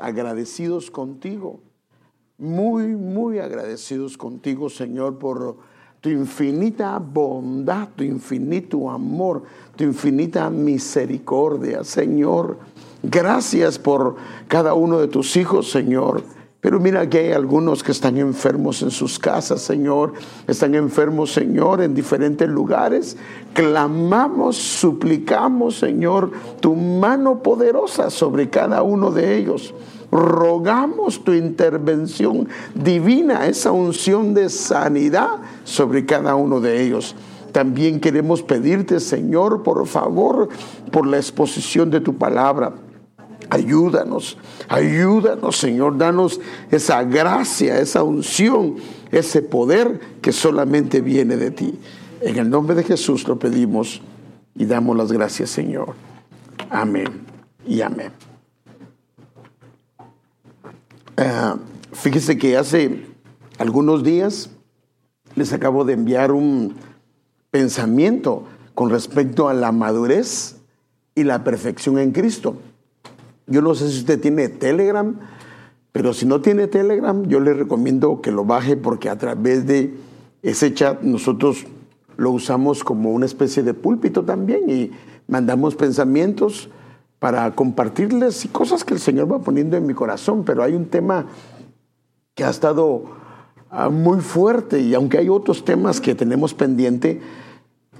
agradecidos 0.00 0.90
contigo, 0.90 1.60
muy, 2.38 2.96
muy 2.96 3.38
agradecidos 3.38 4.16
contigo, 4.16 4.68
Señor, 4.68 5.18
por 5.18 5.56
tu 6.00 6.08
infinita 6.10 6.98
bondad, 6.98 7.88
tu 7.94 8.02
infinito 8.02 8.90
amor, 8.90 9.44
tu 9.76 9.84
infinita 9.84 10.50
misericordia, 10.50 11.84
Señor. 11.84 12.58
Gracias 13.02 13.78
por 13.78 14.16
cada 14.48 14.74
uno 14.74 14.98
de 14.98 15.08
tus 15.08 15.36
hijos, 15.36 15.70
Señor. 15.70 16.22
Pero 16.62 16.78
mira 16.78 17.08
que 17.10 17.18
hay 17.18 17.32
algunos 17.32 17.82
que 17.82 17.90
están 17.90 18.16
enfermos 18.18 18.82
en 18.82 18.92
sus 18.92 19.18
casas, 19.18 19.62
Señor. 19.62 20.12
Están 20.46 20.76
enfermos, 20.76 21.32
Señor, 21.32 21.82
en 21.82 21.92
diferentes 21.92 22.48
lugares. 22.48 23.16
Clamamos, 23.52 24.58
suplicamos, 24.58 25.80
Señor, 25.80 26.30
tu 26.60 26.76
mano 26.76 27.42
poderosa 27.42 28.10
sobre 28.10 28.48
cada 28.48 28.84
uno 28.84 29.10
de 29.10 29.36
ellos. 29.38 29.74
Rogamos 30.12 31.24
tu 31.24 31.32
intervención 31.32 32.48
divina, 32.76 33.48
esa 33.48 33.72
unción 33.72 34.32
de 34.32 34.48
sanidad 34.48 35.40
sobre 35.64 36.06
cada 36.06 36.36
uno 36.36 36.60
de 36.60 36.80
ellos. 36.80 37.16
También 37.50 37.98
queremos 37.98 38.40
pedirte, 38.40 39.00
Señor, 39.00 39.64
por 39.64 39.84
favor, 39.88 40.48
por 40.92 41.08
la 41.08 41.16
exposición 41.16 41.90
de 41.90 42.00
tu 42.00 42.14
palabra. 42.14 42.72
Ayúdanos, 43.52 44.38
ayúdanos, 44.66 45.58
Señor, 45.58 45.98
danos 45.98 46.40
esa 46.70 47.04
gracia, 47.04 47.80
esa 47.80 48.02
unción, 48.02 48.76
ese 49.10 49.42
poder 49.42 50.00
que 50.22 50.32
solamente 50.32 51.02
viene 51.02 51.36
de 51.36 51.50
ti. 51.50 51.78
En 52.22 52.38
el 52.38 52.48
nombre 52.48 52.74
de 52.74 52.82
Jesús 52.82 53.28
lo 53.28 53.38
pedimos 53.38 54.00
y 54.54 54.64
damos 54.64 54.96
las 54.96 55.12
gracias, 55.12 55.50
Señor. 55.50 55.92
Amén 56.70 57.26
y 57.66 57.82
amén. 57.82 58.12
Ah, 61.18 61.58
fíjese 61.92 62.38
que 62.38 62.56
hace 62.56 63.04
algunos 63.58 64.02
días 64.02 64.48
les 65.34 65.52
acabo 65.52 65.84
de 65.84 65.92
enviar 65.92 66.32
un 66.32 66.74
pensamiento 67.50 68.44
con 68.72 68.88
respecto 68.88 69.50
a 69.50 69.52
la 69.52 69.72
madurez 69.72 70.56
y 71.14 71.24
la 71.24 71.44
perfección 71.44 71.98
en 71.98 72.12
Cristo. 72.12 72.56
Yo 73.46 73.62
no 73.62 73.74
sé 73.74 73.90
si 73.90 73.98
usted 73.98 74.20
tiene 74.20 74.48
Telegram, 74.48 75.18
pero 75.92 76.14
si 76.14 76.26
no 76.26 76.40
tiene 76.40 76.68
Telegram, 76.68 77.26
yo 77.26 77.40
le 77.40 77.52
recomiendo 77.52 78.20
que 78.20 78.30
lo 78.30 78.44
baje 78.44 78.76
porque 78.76 79.08
a 79.08 79.18
través 79.18 79.66
de 79.66 79.94
ese 80.42 80.72
chat 80.74 81.02
nosotros 81.02 81.66
lo 82.16 82.30
usamos 82.30 82.84
como 82.84 83.12
una 83.12 83.26
especie 83.26 83.62
de 83.62 83.74
púlpito 83.74 84.24
también 84.24 84.68
y 84.70 84.90
mandamos 85.28 85.74
pensamientos 85.74 86.68
para 87.18 87.54
compartirles 87.54 88.48
cosas 88.50 88.84
que 88.84 88.94
el 88.94 89.00
Señor 89.00 89.30
va 89.30 89.38
poniendo 89.40 89.76
en 89.76 89.86
mi 89.86 89.94
corazón, 89.94 90.44
pero 90.44 90.62
hay 90.62 90.74
un 90.74 90.86
tema 90.86 91.26
que 92.34 92.44
ha 92.44 92.50
estado 92.50 93.04
ah, 93.70 93.90
muy 93.90 94.20
fuerte 94.20 94.80
y 94.80 94.94
aunque 94.94 95.18
hay 95.18 95.28
otros 95.28 95.64
temas 95.64 96.00
que 96.00 96.14
tenemos 96.14 96.54
pendiente, 96.54 97.20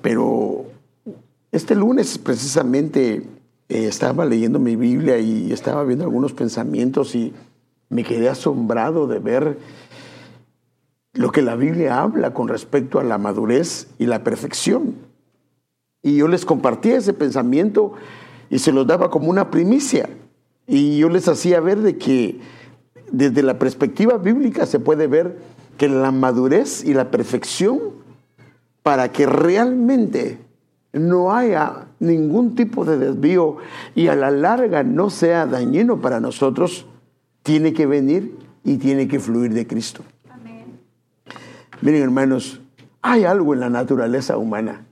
pero 0.01 0.65
este 1.53 1.75
lunes 1.75 2.19
precisamente 2.19 3.25
eh, 3.73 3.87
estaba 3.87 4.27
leyendo 4.27 4.59
mi 4.59 4.77
Biblia 4.77 5.19
y 5.19 5.51
estaba 5.51 5.83
viendo 5.85 6.05
algunos 6.05 6.35
pensamientos 6.35 7.15
y 7.15 7.33
me 7.89 8.05
quedé 8.05 8.29
asombrado 8.29 9.07
de 9.07 9.19
ver 9.19 9.59
lo 11.15 11.33
que 11.33 11.41
la 11.41 11.57
Biblia 11.57 12.03
habla 12.03 12.35
con 12.35 12.49
respecto 12.49 13.01
a 13.01 13.03
la 13.03 13.17
madurez 13.17 13.89
y 13.99 14.05
la 14.05 14.25
perfección. 14.25 14.97
Y 16.03 16.17
yo 16.17 16.29
les 16.29 16.45
compartía 16.45 16.99
ese 16.99 17.15
pensamiento 17.15 17.95
y 18.51 18.59
se 18.59 18.73
los 18.73 18.87
daba 18.87 19.11
como 19.11 19.31
una 19.31 19.51
primicia. 19.51 20.11
Y 20.67 20.99
yo 20.99 21.09
les 21.09 21.27
hacía 21.27 21.61
ver 21.61 21.81
de 21.81 21.97
que 21.97 22.41
desde 23.11 23.43
la 23.43 23.59
perspectiva 23.59 24.19
bíblica 24.19 24.67
se 24.67 24.81
puede 24.81 25.07
ver 25.07 25.39
que 25.79 25.89
la 25.89 26.11
madurez 26.11 26.85
y 26.85 26.93
la 26.93 27.11
perfección 27.11 27.81
para 28.83 29.13
que 29.13 29.25
realmente 29.25 30.39
no 30.93 31.33
haya 31.33 31.87
ningún 32.01 32.55
tipo 32.55 32.85
de 32.85 32.99
desvío 32.99 33.57
y 33.95 34.09
a 34.09 34.15
la 34.15 34.31
larga 34.31 34.83
no 34.83 35.11
sea 35.11 35.47
dañino 35.47 36.01
para 36.01 36.21
nosotros, 36.21 36.87
tiene 37.43 37.73
que 37.73 37.87
venir 37.87 38.39
y 38.63 38.77
tiene 38.77 39.09
que 39.09 39.19
fluir 39.19 39.53
de 39.55 39.67
Cristo. 39.67 40.03
Miren 41.81 42.03
hermanos, 42.03 42.61
hay 43.01 43.25
algo 43.25 43.55
en 43.55 43.61
la 43.61 43.71
naturaleza 43.71 44.37
humana. 44.37 44.87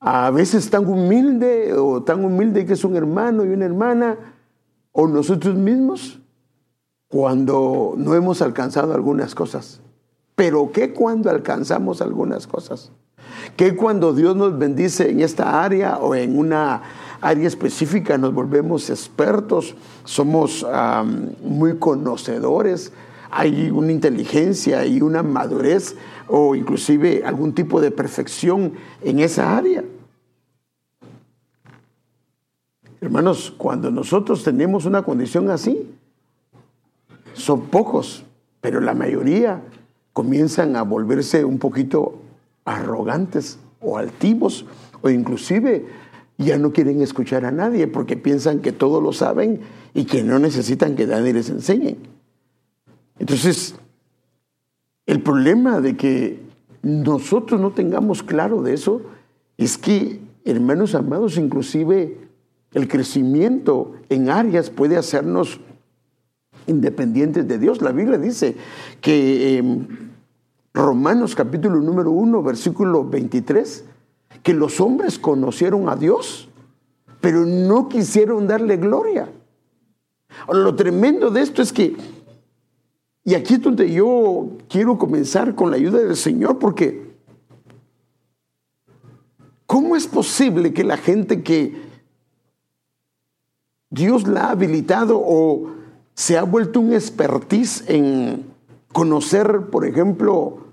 A 0.00 0.30
veces 0.30 0.68
tan 0.68 0.86
humilde 0.86 1.72
o 1.72 2.02
tan 2.02 2.24
humilde 2.24 2.66
que 2.66 2.74
es 2.74 2.84
un 2.84 2.94
hermano 2.94 3.44
y 3.44 3.48
una 3.48 3.64
hermana, 3.64 4.18
o 4.92 5.08
nosotros 5.08 5.54
mismos, 5.54 6.20
cuando 7.08 7.94
no 7.96 8.14
hemos 8.14 8.42
alcanzado 8.42 8.92
algunas 8.92 9.34
cosas. 9.34 9.80
Pero 10.34 10.70
¿qué 10.72 10.92
cuando 10.92 11.30
alcanzamos 11.30 12.02
algunas 12.02 12.46
cosas? 12.46 12.92
Que 13.56 13.76
cuando 13.76 14.12
Dios 14.12 14.34
nos 14.36 14.58
bendice 14.58 15.10
en 15.10 15.20
esta 15.20 15.62
área 15.62 15.98
o 15.98 16.14
en 16.14 16.38
una 16.38 16.82
área 17.20 17.46
específica 17.46 18.18
nos 18.18 18.34
volvemos 18.34 18.90
expertos, 18.90 19.74
somos 20.04 20.66
muy 21.42 21.78
conocedores, 21.78 22.92
hay 23.30 23.70
una 23.70 23.92
inteligencia 23.92 24.84
y 24.86 25.00
una 25.00 25.22
madurez 25.22 25.96
o 26.28 26.54
inclusive 26.54 27.22
algún 27.24 27.52
tipo 27.52 27.80
de 27.80 27.90
perfección 27.90 28.74
en 29.02 29.20
esa 29.20 29.56
área. 29.56 29.84
Hermanos, 33.00 33.52
cuando 33.56 33.90
nosotros 33.90 34.42
tenemos 34.42 34.86
una 34.86 35.02
condición 35.02 35.50
así, 35.50 35.94
son 37.34 37.62
pocos, 37.62 38.24
pero 38.60 38.80
la 38.80 38.94
mayoría 38.94 39.62
comienzan 40.12 40.76
a 40.76 40.82
volverse 40.82 41.44
un 41.44 41.58
poquito 41.58 42.20
arrogantes 42.64 43.58
o 43.80 43.98
altivos 43.98 44.66
o 45.02 45.10
inclusive 45.10 45.86
ya 46.38 46.58
no 46.58 46.72
quieren 46.72 47.00
escuchar 47.00 47.44
a 47.44 47.52
nadie 47.52 47.86
porque 47.86 48.16
piensan 48.16 48.60
que 48.60 48.72
todo 48.72 49.00
lo 49.00 49.12
saben 49.12 49.60
y 49.92 50.04
que 50.04 50.22
no 50.22 50.38
necesitan 50.38 50.96
que 50.96 51.06
nadie 51.06 51.32
les 51.32 51.50
enseñe. 51.50 51.96
Entonces, 53.18 53.76
el 55.06 55.22
problema 55.22 55.80
de 55.80 55.96
que 55.96 56.40
nosotros 56.82 57.60
no 57.60 57.70
tengamos 57.70 58.22
claro 58.22 58.62
de 58.62 58.74
eso 58.74 59.02
es 59.56 59.78
que, 59.78 60.20
hermanos 60.44 60.94
amados, 60.94 61.36
inclusive 61.36 62.18
el 62.72 62.88
crecimiento 62.88 63.92
en 64.08 64.28
áreas 64.28 64.70
puede 64.70 64.96
hacernos 64.96 65.60
independientes 66.66 67.46
de 67.46 67.58
Dios. 67.58 67.80
La 67.82 67.92
Biblia 67.92 68.18
dice 68.18 68.56
que 69.00 69.58
em, 69.58 69.86
Romanos 70.74 71.36
capítulo 71.36 71.76
número 71.76 72.10
1, 72.10 72.42
versículo 72.42 73.04
23, 73.08 73.84
que 74.42 74.52
los 74.52 74.80
hombres 74.80 75.20
conocieron 75.20 75.88
a 75.88 75.94
Dios, 75.94 76.48
pero 77.20 77.46
no 77.46 77.88
quisieron 77.88 78.48
darle 78.48 78.76
gloria. 78.76 79.30
lo 80.48 80.74
tremendo 80.74 81.30
de 81.30 81.42
esto 81.42 81.62
es 81.62 81.72
que, 81.72 81.96
y 83.22 83.34
aquí 83.34 83.54
es 83.54 83.62
donde 83.62 83.88
yo 83.92 84.48
quiero 84.68 84.98
comenzar 84.98 85.54
con 85.54 85.70
la 85.70 85.76
ayuda 85.76 86.00
del 86.00 86.16
Señor, 86.16 86.58
porque 86.58 87.14
¿cómo 89.66 89.94
es 89.94 90.08
posible 90.08 90.74
que 90.74 90.82
la 90.82 90.96
gente 90.96 91.44
que 91.44 91.84
Dios 93.90 94.26
la 94.26 94.46
ha 94.46 94.50
habilitado 94.50 95.22
o 95.24 95.70
se 96.14 96.36
ha 96.36 96.42
vuelto 96.42 96.80
un 96.80 96.94
expertise 96.94 97.84
en 97.86 98.52
conocer, 98.92 99.66
por 99.70 99.86
ejemplo, 99.86 100.63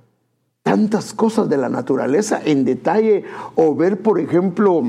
tantas 0.64 1.14
cosas 1.14 1.50
de 1.50 1.58
la 1.58 1.70
naturaleza 1.70 2.42
en 2.44 2.66
detalle 2.66 3.26
o 3.56 3.76
ver, 3.76 4.02
por 4.02 4.20
ejemplo, 4.20 4.84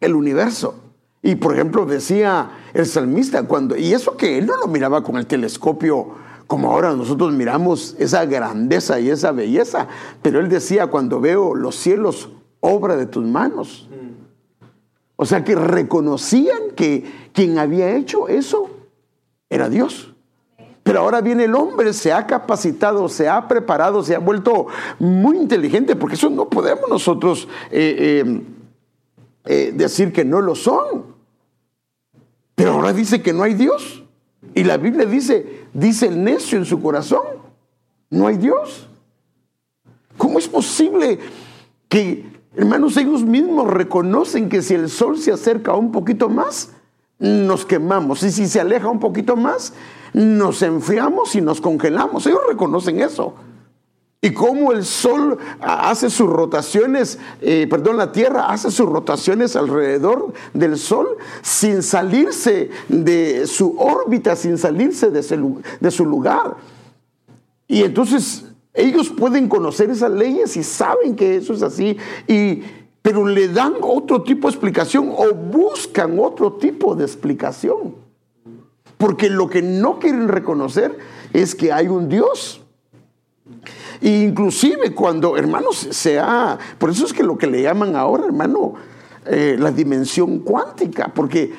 el 0.00 0.14
universo. 0.14 0.76
Y 1.22 1.36
por 1.36 1.54
ejemplo 1.54 1.86
decía 1.86 2.50
el 2.74 2.86
salmista 2.86 3.44
cuando, 3.44 3.76
y 3.76 3.94
eso 3.94 4.16
que 4.16 4.36
él 4.38 4.46
no 4.46 4.56
lo 4.56 4.66
miraba 4.66 5.02
con 5.02 5.16
el 5.16 5.26
telescopio 5.26 6.22
como 6.46 6.70
ahora 6.70 6.94
nosotros 6.94 7.32
miramos 7.32 7.96
esa 7.98 8.26
grandeza 8.26 9.00
y 9.00 9.10
esa 9.10 9.32
belleza, 9.32 9.88
pero 10.22 10.40
él 10.40 10.48
decía 10.48 10.88
cuando 10.88 11.20
veo 11.20 11.54
los 11.54 11.74
cielos, 11.74 12.30
obra 12.60 12.96
de 12.96 13.06
tus 13.06 13.24
manos. 13.24 13.88
O 15.16 15.24
sea 15.26 15.44
que 15.44 15.54
reconocían 15.54 16.72
que 16.76 17.30
quien 17.32 17.58
había 17.58 17.96
hecho 17.96 18.28
eso 18.28 18.68
era 19.48 19.68
Dios. 19.68 20.13
Pero 20.84 21.00
ahora 21.00 21.22
viene 21.22 21.44
el 21.44 21.54
hombre, 21.54 21.94
se 21.94 22.12
ha 22.12 22.26
capacitado, 22.26 23.08
se 23.08 23.26
ha 23.26 23.48
preparado, 23.48 24.04
se 24.04 24.14
ha 24.14 24.18
vuelto 24.18 24.66
muy 24.98 25.38
inteligente, 25.38 25.96
porque 25.96 26.14
eso 26.14 26.28
no 26.28 26.50
podemos 26.50 26.90
nosotros 26.90 27.48
eh, 27.70 28.22
eh, 28.26 28.42
eh, 29.46 29.72
decir 29.74 30.12
que 30.12 30.26
no 30.26 30.42
lo 30.42 30.54
son. 30.54 31.06
Pero 32.54 32.72
ahora 32.72 32.92
dice 32.92 33.22
que 33.22 33.32
no 33.32 33.42
hay 33.42 33.54
Dios. 33.54 34.04
Y 34.54 34.62
la 34.62 34.76
Biblia 34.76 35.06
dice, 35.06 35.64
dice 35.72 36.06
el 36.06 36.22
necio 36.22 36.58
en 36.58 36.66
su 36.66 36.82
corazón, 36.82 37.24
no 38.10 38.26
hay 38.26 38.36
Dios. 38.36 38.86
¿Cómo 40.18 40.38
es 40.38 40.46
posible 40.46 41.18
que, 41.88 42.26
hermanos, 42.54 42.98
ellos 42.98 43.24
mismos 43.24 43.72
reconocen 43.72 44.50
que 44.50 44.60
si 44.60 44.74
el 44.74 44.90
sol 44.90 45.16
se 45.16 45.32
acerca 45.32 45.72
un 45.72 45.92
poquito 45.92 46.28
más, 46.28 46.72
nos 47.18 47.64
quemamos. 47.64 48.22
Y 48.22 48.30
si 48.30 48.46
se 48.48 48.60
aleja 48.60 48.88
un 48.88 49.00
poquito 49.00 49.34
más, 49.34 49.72
nos 50.14 50.62
enfriamos 50.62 51.34
y 51.34 51.42
nos 51.42 51.60
congelamos. 51.60 52.26
Ellos 52.26 52.40
reconocen 52.48 53.00
eso. 53.00 53.34
Y 54.22 54.32
cómo 54.32 54.72
el 54.72 54.86
Sol 54.86 55.36
hace 55.60 56.08
sus 56.08 56.30
rotaciones, 56.30 57.18
eh, 57.42 57.66
perdón, 57.68 57.98
la 57.98 58.10
Tierra 58.10 58.46
hace 58.46 58.70
sus 58.70 58.88
rotaciones 58.88 59.54
alrededor 59.54 60.32
del 60.54 60.78
Sol 60.78 61.18
sin 61.42 61.82
salirse 61.82 62.70
de 62.88 63.46
su 63.46 63.76
órbita, 63.78 64.34
sin 64.34 64.56
salirse 64.56 65.10
de, 65.10 65.20
de 65.78 65.90
su 65.90 66.06
lugar. 66.06 66.56
Y 67.68 67.82
entonces 67.82 68.46
ellos 68.72 69.10
pueden 69.10 69.46
conocer 69.46 69.90
esas 69.90 70.10
leyes 70.10 70.56
y 70.56 70.62
saben 70.62 71.14
que 71.16 71.36
eso 71.36 71.52
es 71.52 71.62
así, 71.62 71.98
y, 72.26 72.62
pero 73.02 73.26
le 73.26 73.48
dan 73.48 73.74
otro 73.82 74.22
tipo 74.22 74.48
de 74.48 74.52
explicación 74.52 75.12
o 75.14 75.34
buscan 75.34 76.18
otro 76.18 76.54
tipo 76.54 76.94
de 76.94 77.04
explicación. 77.04 78.03
Porque 79.04 79.28
lo 79.28 79.50
que 79.50 79.60
no 79.60 79.98
quieren 79.98 80.28
reconocer 80.28 80.96
es 81.34 81.54
que 81.54 81.70
hay 81.70 81.88
un 81.88 82.08
Dios. 82.08 82.62
E 84.00 84.08
inclusive 84.08 84.94
cuando, 84.94 85.36
hermanos, 85.36 85.76
se 85.90 86.18
ha, 86.18 86.58
por 86.78 86.88
eso 86.88 87.04
es 87.04 87.12
que 87.12 87.22
lo 87.22 87.36
que 87.36 87.46
le 87.46 87.60
llaman 87.60 87.96
ahora, 87.96 88.24
hermano, 88.24 88.76
eh, 89.26 89.56
la 89.58 89.72
dimensión 89.72 90.38
cuántica, 90.38 91.12
porque 91.14 91.52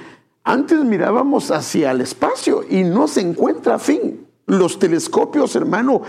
antes 0.44 0.84
mirábamos 0.84 1.52
hacia 1.52 1.92
el 1.92 2.02
espacio 2.02 2.64
y 2.68 2.82
no 2.82 3.08
se 3.08 3.22
encuentra 3.22 3.78
fin. 3.78 4.26
Los 4.48 4.80
telescopios, 4.80 5.56
hermano, 5.56 6.02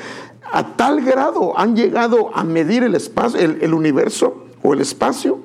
a 0.50 0.74
tal 0.74 1.02
grado 1.02 1.52
han 1.58 1.76
llegado 1.76 2.34
a 2.34 2.44
medir 2.44 2.82
el 2.82 2.94
espacio, 2.94 3.38
el 3.38 3.74
universo 3.74 4.46
o 4.62 4.72
el 4.72 4.80
espacio, 4.80 5.40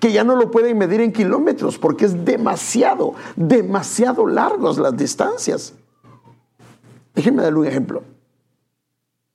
que 0.00 0.12
ya 0.12 0.24
no 0.24 0.36
lo 0.36 0.50
pueden 0.50 0.78
medir 0.78 1.00
en 1.00 1.12
kilómetros 1.12 1.78
porque 1.78 2.06
es 2.06 2.24
demasiado, 2.24 3.14
demasiado 3.36 4.26
largos 4.26 4.78
las 4.78 4.96
distancias. 4.96 5.74
Déjenme 7.14 7.42
darle 7.42 7.60
un 7.60 7.66
ejemplo. 7.66 8.02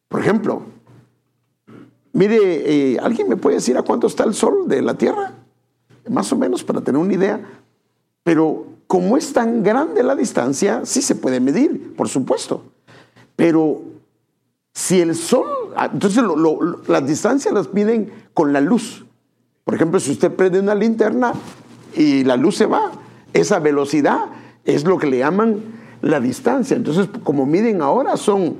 Por 0.09 0.21
ejemplo, 0.21 0.63
mire, 2.13 2.93
eh, 2.93 2.99
¿alguien 2.99 3.29
me 3.29 3.37
puede 3.37 3.57
decir 3.57 3.77
a 3.77 3.83
cuánto 3.83 4.07
está 4.07 4.23
el 4.23 4.33
sol 4.33 4.67
de 4.67 4.81
la 4.81 4.95
Tierra? 4.95 5.33
Más 6.09 6.31
o 6.31 6.35
menos 6.35 6.63
para 6.63 6.81
tener 6.81 6.99
una 6.99 7.13
idea. 7.13 7.39
Pero 8.23 8.65
como 8.87 9.17
es 9.17 9.33
tan 9.33 9.63
grande 9.63 10.03
la 10.03 10.15
distancia, 10.15 10.81
sí 10.85 11.01
se 11.01 11.15
puede 11.15 11.39
medir, 11.39 11.95
por 11.95 12.09
supuesto. 12.09 12.63
Pero 13.35 13.81
si 14.73 15.01
el 15.01 15.15
sol, 15.15 15.73
ah, 15.75 15.89
entonces 15.91 16.23
las 16.87 17.07
distancias 17.07 17.53
las 17.53 17.73
miden 17.73 18.11
con 18.33 18.53
la 18.53 18.61
luz. 18.61 19.04
Por 19.65 19.73
ejemplo, 19.73 19.99
si 19.99 20.11
usted 20.11 20.31
prende 20.31 20.59
una 20.59 20.75
linterna 20.75 21.33
y 21.95 22.23
la 22.23 22.37
luz 22.37 22.55
se 22.55 22.67
va, 22.67 22.91
esa 23.33 23.59
velocidad 23.59 24.25
es 24.63 24.85
lo 24.85 24.99
que 24.99 25.07
le 25.07 25.17
llaman 25.17 25.59
la 26.03 26.19
distancia. 26.19 26.77
Entonces, 26.77 27.09
como 27.23 27.47
miden 27.47 27.81
ahora, 27.81 28.15
son 28.15 28.57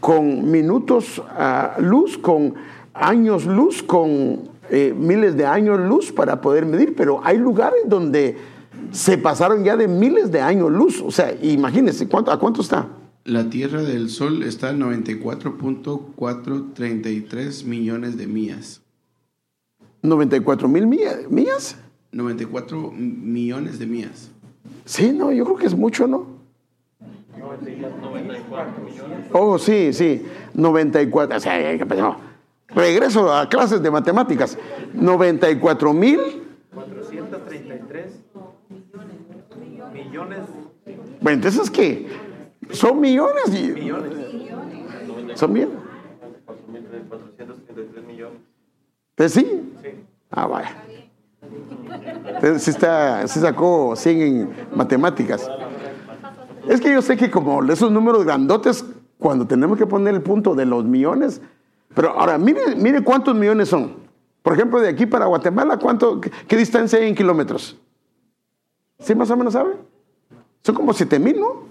con 0.00 0.50
minutos 0.50 1.22
a 1.30 1.76
luz, 1.78 2.18
con 2.18 2.56
años 2.92 3.46
luz, 3.46 3.84
con 3.84 4.50
eh, 4.68 4.92
miles 4.98 5.36
de 5.36 5.46
años 5.46 5.78
luz 5.78 6.10
para 6.10 6.40
poder 6.40 6.66
medir, 6.66 6.96
pero 6.96 7.20
hay 7.22 7.38
lugares 7.38 7.82
donde 7.86 8.36
se 8.90 9.18
pasaron 9.18 9.62
ya 9.62 9.76
de 9.76 9.86
miles 9.86 10.32
de 10.32 10.40
años 10.40 10.72
luz. 10.72 11.00
O 11.02 11.12
sea, 11.12 11.32
imagínense, 11.40 12.08
¿cuánto, 12.08 12.32
¿a 12.32 12.40
cuánto 12.40 12.62
está? 12.62 12.88
La 13.24 13.48
Tierra 13.48 13.82
del 13.82 14.10
Sol 14.10 14.42
está 14.42 14.70
a 14.70 14.72
94.433 14.72 17.64
millones 17.64 18.16
de 18.16 18.26
millas. 18.26 18.82
94 20.02 20.68
mil 20.68 20.86
millas. 20.86 21.76
94 22.12 22.90
millones 22.92 23.78
de 23.78 23.86
millas. 23.86 24.30
Sí, 24.84 25.12
no, 25.12 25.32
yo 25.32 25.44
creo 25.44 25.56
que 25.56 25.66
es 25.66 25.74
mucho, 25.74 26.06
¿no? 26.06 26.26
94 27.38 28.84
millones. 28.84 29.26
Oh, 29.32 29.58
sí, 29.58 29.92
sí, 29.92 30.24
94. 30.54 31.36
O 31.36 31.40
sea, 31.40 31.76
no. 31.96 32.16
Regreso 32.68 33.32
a 33.32 33.48
clases 33.48 33.82
de 33.82 33.90
matemáticas. 33.90 34.58
94 34.94 35.92
mil. 35.92 36.20
433 36.74 38.12
millones. 39.92 40.38
Bueno, 41.20 41.36
entonces, 41.36 41.70
¿qué? 41.70 42.08
Son 42.70 43.00
millones. 43.00 43.44
Y... 43.48 43.68
Millones. 43.72 44.12
Son 45.34 45.52
millones. 45.52 45.78
433 47.08 48.04
millones. 48.04 48.51
¿Pues 49.14 49.32
sí? 49.32 49.72
Ah, 50.30 50.46
vaya. 50.46 50.82
Si 52.58 52.70
está, 52.70 53.26
sacó 53.28 53.94
100 53.94 54.20
en 54.20 54.54
matemáticas. 54.74 55.48
Es 56.68 56.80
que 56.80 56.92
yo 56.92 57.02
sé 57.02 57.16
que 57.16 57.30
como 57.30 57.62
esos 57.64 57.90
números 57.90 58.24
grandotes, 58.24 58.84
cuando 59.18 59.46
tenemos 59.46 59.78
que 59.78 59.86
poner 59.86 60.14
el 60.14 60.22
punto 60.22 60.54
de 60.54 60.66
los 60.66 60.84
millones, 60.84 61.40
pero 61.94 62.10
ahora 62.10 62.38
mire, 62.38 62.74
mire 62.76 63.02
cuántos 63.02 63.34
millones 63.34 63.68
son. 63.68 63.96
Por 64.42 64.54
ejemplo, 64.54 64.80
de 64.80 64.88
aquí 64.88 65.06
para 65.06 65.26
Guatemala, 65.26 65.76
¿cuánto, 65.76 66.20
qué, 66.20 66.56
distancia 66.56 66.98
hay 66.98 67.08
en 67.08 67.14
kilómetros? 67.14 67.78
¿Sí 68.98 69.14
más 69.14 69.30
o 69.30 69.36
menos 69.36 69.52
sabe? 69.52 69.74
Son 70.62 70.74
como 70.74 70.92
7 70.92 71.18
mil, 71.18 71.40
¿no? 71.40 71.64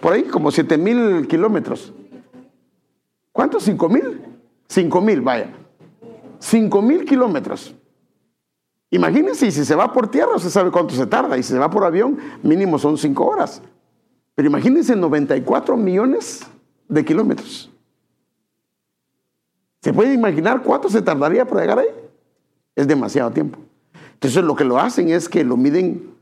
Por 0.00 0.12
ahí, 0.12 0.24
como 0.24 0.50
7 0.50 0.76
mil 0.78 1.26
kilómetros. 1.26 1.92
¿Cuántos? 3.32 3.66
¿5 3.66 3.90
mil? 3.90 4.20
5 4.68 5.00
mil, 5.00 5.20
vaya. 5.20 5.50
5 6.44 6.82
mil 6.82 7.06
kilómetros. 7.06 7.74
Imagínense, 8.90 9.50
si 9.50 9.64
se 9.64 9.74
va 9.74 9.90
por 9.90 10.10
tierra, 10.10 10.36
usted 10.36 10.50
sabe 10.50 10.70
cuánto 10.70 10.94
se 10.94 11.06
tarda, 11.06 11.38
y 11.38 11.42
si 11.42 11.54
se 11.54 11.58
va 11.58 11.70
por 11.70 11.84
avión, 11.84 12.18
mínimo 12.42 12.78
son 12.78 12.98
5 12.98 13.24
horas. 13.24 13.62
Pero 14.34 14.48
imagínense 14.48 14.94
94 14.94 15.74
millones 15.76 16.42
de 16.86 17.02
kilómetros. 17.02 17.70
¿Se 19.80 19.92
puede 19.94 20.12
imaginar 20.12 20.62
cuánto 20.62 20.90
se 20.90 21.00
tardaría 21.00 21.46
para 21.46 21.62
llegar 21.62 21.78
ahí? 21.78 21.88
Es 22.76 22.86
demasiado 22.86 23.30
tiempo. 23.30 23.58
Entonces 24.12 24.44
lo 24.44 24.54
que 24.54 24.64
lo 24.64 24.78
hacen 24.78 25.08
es 25.08 25.30
que 25.30 25.44
lo 25.44 25.56
miden 25.56 26.14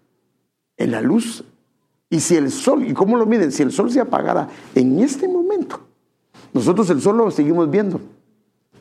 en 0.77 0.91
la 0.93 1.01
luz. 1.01 1.45
Y 2.09 2.21
si 2.21 2.37
el 2.37 2.53
sol, 2.53 2.89
¿y 2.89 2.95
cómo 2.95 3.17
lo 3.17 3.27
miden? 3.27 3.51
Si 3.51 3.65
el 3.65 3.73
sol 3.73 3.91
se 3.91 4.01
apagara 4.01 4.49
en 4.75 5.01
este 5.01 5.27
momento, 5.27 5.81
nosotros 6.53 6.89
el 6.91 7.01
sol 7.01 7.17
lo 7.17 7.31
seguimos 7.33 7.69
viendo 7.69 8.01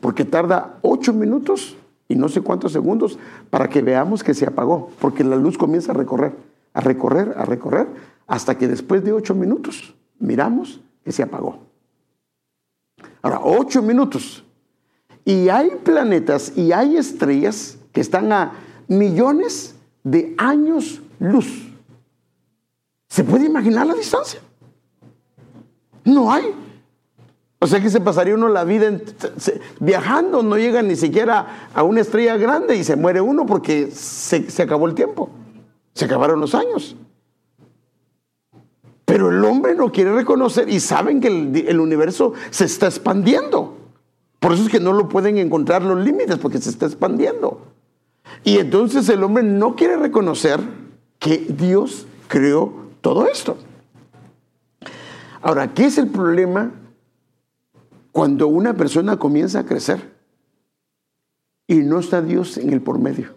porque 0.02 0.24
tarda 0.24 0.80
ocho 0.82 1.12
minutos 1.12 1.76
y 2.08 2.16
no 2.16 2.28
sé 2.28 2.40
cuántos 2.40 2.72
segundos 2.72 3.20
para 3.50 3.68
que 3.68 3.82
veamos 3.82 4.24
que 4.24 4.34
se 4.34 4.44
apagó, 4.44 4.90
porque 5.00 5.22
la 5.22 5.36
luz 5.36 5.56
comienza 5.56 5.92
a 5.92 5.94
recorrer, 5.94 6.34
a 6.74 6.80
recorrer, 6.80 7.32
a 7.36 7.44
recorrer, 7.44 7.86
hasta 8.26 8.58
que 8.58 8.66
después 8.66 9.04
de 9.04 9.12
ocho 9.12 9.32
minutos 9.36 9.94
miramos 10.18 10.80
que 11.04 11.12
se 11.12 11.22
apagó. 11.22 11.60
Ahora, 13.22 13.42
ocho 13.44 13.80
minutos. 13.80 14.44
Y 15.24 15.48
hay 15.48 15.70
planetas 15.84 16.58
y 16.58 16.72
hay 16.72 16.96
estrellas 16.96 17.78
que 17.92 18.00
están 18.00 18.32
a 18.32 18.54
millones 18.88 19.76
de 20.02 20.34
años 20.36 21.00
luz. 21.20 21.70
¿Se 23.06 23.22
puede 23.22 23.46
imaginar 23.46 23.86
la 23.86 23.94
distancia? 23.94 24.40
No 26.04 26.32
hay. 26.32 26.61
O 27.62 27.66
sea 27.68 27.80
que 27.80 27.90
se 27.90 28.00
pasaría 28.00 28.34
uno 28.34 28.48
la 28.48 28.64
vida 28.64 28.90
viajando, 29.78 30.42
no 30.42 30.58
llega 30.58 30.82
ni 30.82 30.96
siquiera 30.96 31.68
a 31.72 31.84
una 31.84 32.00
estrella 32.00 32.36
grande 32.36 32.74
y 32.74 32.82
se 32.82 32.96
muere 32.96 33.20
uno 33.20 33.46
porque 33.46 33.88
se, 33.92 34.48
acabó 34.60 34.88
el 34.88 34.96
tiempo, 34.96 35.30
se 35.94 36.06
acabaron 36.06 36.40
los 36.40 36.56
años. 36.56 36.96
Pero 39.04 39.30
el 39.30 39.44
hombre 39.44 39.76
no 39.76 39.92
quiere 39.92 40.12
reconocer 40.12 40.68
y 40.68 40.80
saben 40.80 41.20
que 41.20 41.28
el, 41.28 41.68
el 41.68 41.78
universo 41.78 42.32
se 42.50 42.64
está 42.64 42.86
expandiendo. 42.86 43.76
Por 44.40 44.54
eso 44.54 44.64
es 44.64 44.68
que 44.68 44.80
no 44.80 44.92
lo 44.92 45.08
pueden 45.08 45.38
encontrar 45.38 45.82
los 45.82 46.04
límites 46.04 46.38
porque 46.38 46.58
se 46.58 46.70
está 46.70 46.86
expandiendo. 46.86 47.64
Y 48.42 48.58
entonces 48.58 49.08
el 49.08 49.22
hombre 49.22 49.44
no 49.44 49.76
quiere 49.76 49.96
reconocer 49.96 50.58
que 51.20 51.38
Dios 51.38 52.08
creó 52.26 52.72
todo 53.00 53.28
esto. 53.28 53.56
Ahora, 55.42 55.72
¿qué 55.72 55.84
es 55.84 55.96
el 55.98 56.08
problema 56.08 56.72
cuando 58.12 58.46
una 58.46 58.74
persona 58.74 59.18
comienza 59.18 59.60
a 59.60 59.66
crecer 59.66 60.12
y 61.66 61.76
no 61.76 61.98
está 61.98 62.20
Dios 62.22 62.58
en 62.58 62.72
el 62.72 62.82
por 62.82 62.98
medio, 62.98 63.34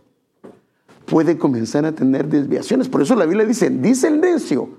puede 1.06 1.38
comenzar 1.38 1.86
a 1.86 1.94
tener 1.94 2.28
desviaciones. 2.28 2.90
Por 2.90 3.02
eso 3.02 3.16
la 3.16 3.26
Biblia 3.26 3.46
dice, 3.46 3.70
dice 3.70 4.10
el 4.10 4.20
necio, 4.20 4.70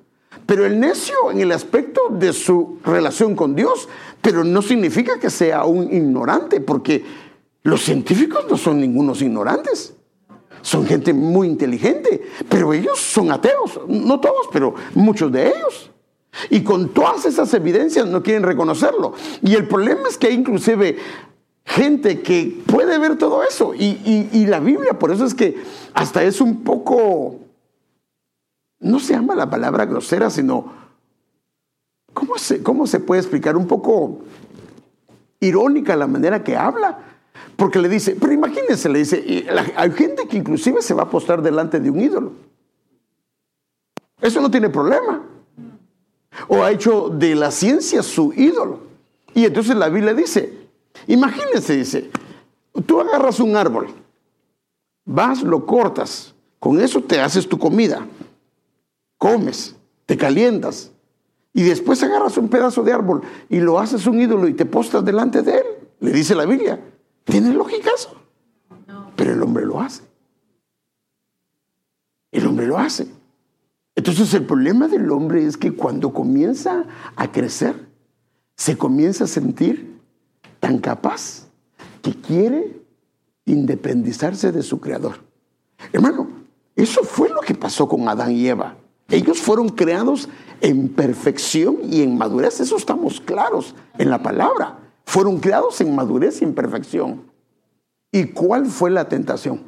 pero 0.45 0.67
el 0.67 0.79
necio 0.79 1.15
en 1.31 1.41
el 1.41 1.50
aspecto 1.53 2.03
de 2.11 2.33
su 2.33 2.79
relación 2.85 3.35
con 3.35 3.55
Dios, 3.55 3.88
pero 4.21 4.45
no 4.45 4.61
significa 4.61 5.19
que 5.19 5.31
sea 5.31 5.65
un 5.65 5.93
ignorante, 5.93 6.61
porque 6.61 7.05
los 7.62 7.83
científicos 7.83 8.45
no 8.49 8.57
son 8.57 8.81
ningunos 8.81 9.23
ignorantes. 9.23 9.95
Son 10.62 10.85
gente 10.85 11.15
muy 11.15 11.47
inteligente, 11.47 12.23
pero 12.49 12.73
ellos 12.73 12.99
son 12.99 13.31
ateos, 13.31 13.81
no 13.88 14.19
todos, 14.21 14.49
pero 14.53 14.75
muchos 14.95 15.31
de 15.31 15.49
ellos. 15.49 15.91
Y 16.50 16.62
con 16.62 16.90
todas 16.90 17.25
esas 17.25 17.52
evidencias 17.55 18.07
no 18.07 18.23
quieren 18.23 18.43
reconocerlo. 18.43 19.14
Y 19.43 19.55
el 19.55 19.66
problema 19.66 20.09
es 20.09 20.19
que 20.19 20.28
hay 20.28 20.35
inclusive 20.35 20.99
gente 21.64 22.23
que 22.23 22.62
puede 22.66 22.99
ver 22.99 23.19
todo 23.19 23.43
eso. 23.43 23.75
Y, 23.75 24.47
la 24.47 24.61
Biblia, 24.61 24.99
por 24.99 25.11
eso 25.11 25.25
es 25.25 25.35
que 25.35 25.62
hasta 25.95 26.23
es 26.23 26.40
un 26.40 26.62
poco 26.62 27.40
no 28.78 29.00
se 29.00 29.14
llama 29.14 29.35
la 29.35 29.49
palabra 29.49 29.87
grosera, 29.87 30.31
sino, 30.31 30.73
¿cómo 32.12 32.38
se, 32.38 32.62
cómo 32.62 32.87
se 32.87 33.00
puede 33.00 33.23
explicar? 33.23 33.57
Un 33.57 33.66
poco 33.66 34.21
irónica 35.40 35.97
la 35.97 36.07
manera 36.07 36.45
que 36.45 36.57
habla. 36.57 36.99
Porque 37.57 37.78
le 37.78 37.88
dice, 37.88 38.16
pero 38.21 38.33
imagínense, 38.33 38.88
le 38.88 38.99
dice, 38.99 39.47
hay 39.76 39.90
gente 39.93 40.28
que 40.28 40.37
inclusive 40.37 40.83
se 40.83 40.93
va 40.93 41.05
a 41.05 41.11
postar 41.11 41.40
delante 41.40 41.81
de 41.81 41.90
un 41.90 42.00
ídolo. 42.00 42.33
Eso 44.21 44.40
no 44.40 44.50
tiene 44.50 44.69
problema. 44.69 45.25
O 46.49 46.62
ha 46.62 46.71
hecho 46.71 47.09
de 47.09 47.35
la 47.35 47.50
ciencia 47.50 48.02
su 48.02 48.33
ídolo. 48.33 48.81
Y 49.35 49.45
entonces 49.45 49.76
la 49.76 49.88
Biblia 49.88 50.14
dice, 50.14 50.69
imagínense, 51.07 51.76
dice, 51.76 52.11
tú 52.87 53.00
agarras 53.00 53.40
un 53.40 53.57
árbol, 53.57 53.88
vas, 55.05 55.43
lo 55.43 55.66
cortas, 55.66 56.35
con 56.59 56.81
eso 56.81 57.02
te 57.02 57.21
haces 57.21 57.49
tu 57.49 57.59
comida, 57.59 58.07
comes, 59.19 59.76
te 60.07 60.16
calientas, 60.16 60.90
y 61.57 61.62
después 61.62 62.02
agarras 62.02 62.37
un 62.37 62.50
pedazo 62.50 62.83
de 62.83 62.93
árbol 62.93 63.23
y 63.49 63.61
lo 63.61 63.78
haces 63.78 64.07
un 64.07 64.21
ídolo 64.21 64.47
y 64.47 64.52
te 64.52 64.66
postras 64.66 65.02
delante 65.02 65.40
de 65.40 65.57
él. 65.57 65.64
Le 66.00 66.12
dice 66.12 66.35
la 66.35 66.45
Biblia. 66.45 66.78
¿Tiene 67.25 67.50
lógica 67.55 67.90
eso? 67.97 68.14
Pero 69.16 69.33
el 69.33 69.43
hombre 69.43 69.64
lo 69.64 69.81
hace. 69.81 70.02
El 72.31 72.47
hombre 72.47 72.66
lo 72.66 72.76
hace. 72.76 73.07
Entonces 74.07 74.35
el 74.35 74.47
problema 74.47 74.87
del 74.87 75.11
hombre 75.11 75.45
es 75.45 75.57
que 75.57 75.73
cuando 75.73 76.13
comienza 76.13 76.85
a 77.17 77.33
crecer, 77.33 77.89
se 78.57 78.79
comienza 78.79 79.25
a 79.25 79.27
sentir 79.27 79.99
tan 80.61 80.79
capaz 80.79 81.49
que 82.03 82.15
quiere 82.15 82.83
independizarse 83.47 84.53
de 84.53 84.63
su 84.63 84.79
creador. 84.79 85.25
Hermano, 85.93 86.29
eso 86.77 87.03
fue 87.03 87.31
lo 87.31 87.41
que 87.41 87.57
pasó 87.57 87.89
con 87.89 88.09
Adán 88.09 88.31
y 88.31 88.47
Eva. 88.47 88.77
Ellos 89.09 89.41
fueron 89.41 89.71
creados 89.71 90.29
en 90.61 90.89
perfección 90.89 91.79
y 91.83 92.03
en 92.03 92.17
madurez. 92.17 92.61
Eso 92.61 92.77
estamos 92.77 93.21
claros 93.21 93.75
en 93.99 94.09
la 94.09 94.23
palabra. 94.23 94.79
Fueron 95.05 95.41
creados 95.41 95.81
en 95.81 95.97
madurez 95.97 96.43
y 96.43 96.45
en 96.45 96.55
perfección. 96.55 97.25
¿Y 98.13 98.27
cuál 98.27 98.67
fue 98.67 98.89
la 98.89 99.09
tentación? 99.09 99.63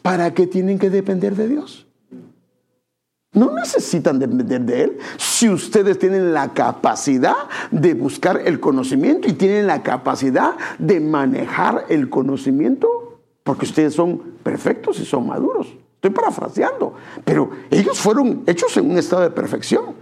¿Para 0.00 0.32
qué 0.32 0.46
tienen 0.46 0.78
que 0.78 0.88
depender 0.88 1.36
de 1.36 1.48
Dios? 1.48 1.86
No 3.32 3.50
necesitan 3.52 4.18
depender 4.18 4.60
de 4.60 4.82
Él 4.82 4.98
si 5.16 5.48
ustedes 5.48 5.98
tienen 5.98 6.34
la 6.34 6.52
capacidad 6.52 7.36
de 7.70 7.94
buscar 7.94 8.42
el 8.44 8.60
conocimiento 8.60 9.26
y 9.26 9.32
tienen 9.32 9.66
la 9.66 9.82
capacidad 9.82 10.52
de 10.78 11.00
manejar 11.00 11.86
el 11.88 12.10
conocimiento, 12.10 13.20
porque 13.42 13.64
ustedes 13.64 13.94
son 13.94 14.18
perfectos 14.42 15.00
y 15.00 15.06
son 15.06 15.26
maduros. 15.26 15.74
Estoy 15.94 16.10
parafraseando, 16.10 16.94
pero 17.24 17.50
ellos 17.70 17.98
fueron 17.98 18.42
hechos 18.46 18.76
en 18.76 18.90
un 18.90 18.98
estado 18.98 19.22
de 19.22 19.30
perfección. 19.30 19.94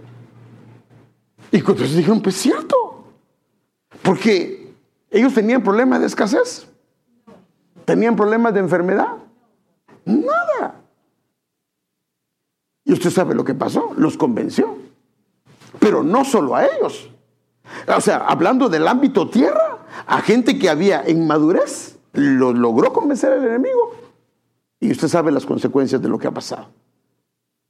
Y 1.51 1.57
entonces 1.57 1.95
dijeron, 1.95 2.21
pues 2.21 2.35
cierto, 2.35 3.05
porque 4.01 4.73
ellos 5.09 5.33
tenían 5.33 5.63
problemas 5.63 6.01
de 6.01 6.07
escasez, 6.07 6.67
tenían 7.85 8.15
problemas 8.15 8.53
de 8.53 8.59
enfermedad, 8.59 9.13
nada. 10.03 10.80
Y 12.91 12.93
usted 12.93 13.09
sabe 13.09 13.33
lo 13.33 13.45
que 13.45 13.53
pasó, 13.53 13.93
los 13.95 14.17
convenció, 14.17 14.75
pero 15.79 16.03
no 16.03 16.25
solo 16.25 16.57
a 16.57 16.65
ellos. 16.65 17.09
O 17.87 18.01
sea, 18.01 18.17
hablando 18.17 18.67
del 18.67 18.85
ámbito 18.85 19.29
tierra, 19.29 19.77
a 20.05 20.19
gente 20.19 20.59
que 20.59 20.67
había 20.67 21.01
en 21.01 21.25
madurez, 21.25 21.97
lo 22.11 22.51
logró 22.51 22.91
convencer 22.91 23.31
al 23.31 23.45
enemigo 23.45 23.93
y 24.81 24.91
usted 24.91 25.07
sabe 25.07 25.31
las 25.31 25.45
consecuencias 25.45 26.01
de 26.01 26.09
lo 26.09 26.19
que 26.19 26.27
ha 26.27 26.31
pasado. 26.31 26.67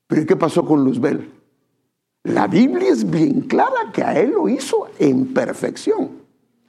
Pero 0.08 0.26
¿qué 0.26 0.36
pasó 0.36 0.66
con 0.66 0.84
Luzbel? 0.84 1.32
La 2.24 2.48
Biblia 2.48 2.90
es 2.90 3.08
bien 3.08 3.42
clara 3.42 3.92
que 3.94 4.02
a 4.02 4.20
él 4.20 4.32
lo 4.32 4.50
hizo 4.50 4.88
en 4.98 5.36
perfección. 5.36 6.21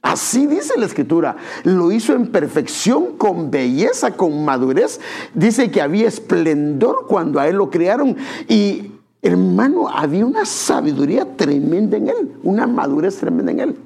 Así 0.03 0.47
dice 0.47 0.77
la 0.77 0.85
escritura, 0.85 1.37
lo 1.63 1.89
hizo 1.89 2.13
en 2.13 2.27
perfección, 2.27 3.17
con 3.17 3.49
belleza, 3.49 4.11
con 4.11 4.43
madurez. 4.43 4.99
Dice 5.33 5.71
que 5.71 5.81
había 5.81 6.09
esplendor 6.09 7.07
cuando 7.07 7.39
a 7.39 7.47
él 7.47 7.55
lo 7.55 7.69
crearon 7.69 8.17
y 8.49 8.91
hermano, 9.21 9.87
había 9.87 10.25
una 10.25 10.43
sabiduría 10.43 11.37
tremenda 11.37 11.95
en 11.95 12.09
él, 12.09 12.37
una 12.43 12.67
madurez 12.67 13.17
tremenda 13.17 13.53
en 13.53 13.59
él. 13.61 13.77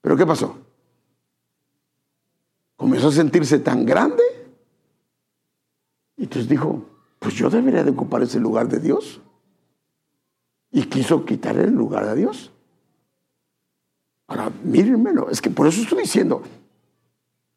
Pero 0.00 0.16
¿qué 0.16 0.24
pasó? 0.24 0.56
Comenzó 2.76 3.08
a 3.08 3.12
sentirse 3.12 3.58
tan 3.58 3.84
grande 3.84 4.22
y 6.16 6.22
entonces 6.22 6.48
dijo, 6.48 6.84
pues 7.18 7.34
yo 7.34 7.50
debería 7.50 7.82
de 7.82 7.90
ocupar 7.90 8.22
ese 8.22 8.38
lugar 8.38 8.68
de 8.68 8.78
Dios. 8.78 9.20
Y 10.70 10.84
quiso 10.84 11.24
quitar 11.24 11.56
el 11.56 11.72
lugar 11.72 12.06
de 12.06 12.14
Dios. 12.14 12.52
Ahora, 14.28 14.50
mírenmelo, 14.62 15.30
es 15.30 15.40
que 15.40 15.50
por 15.50 15.66
eso 15.66 15.80
estoy 15.80 16.02
diciendo, 16.02 16.42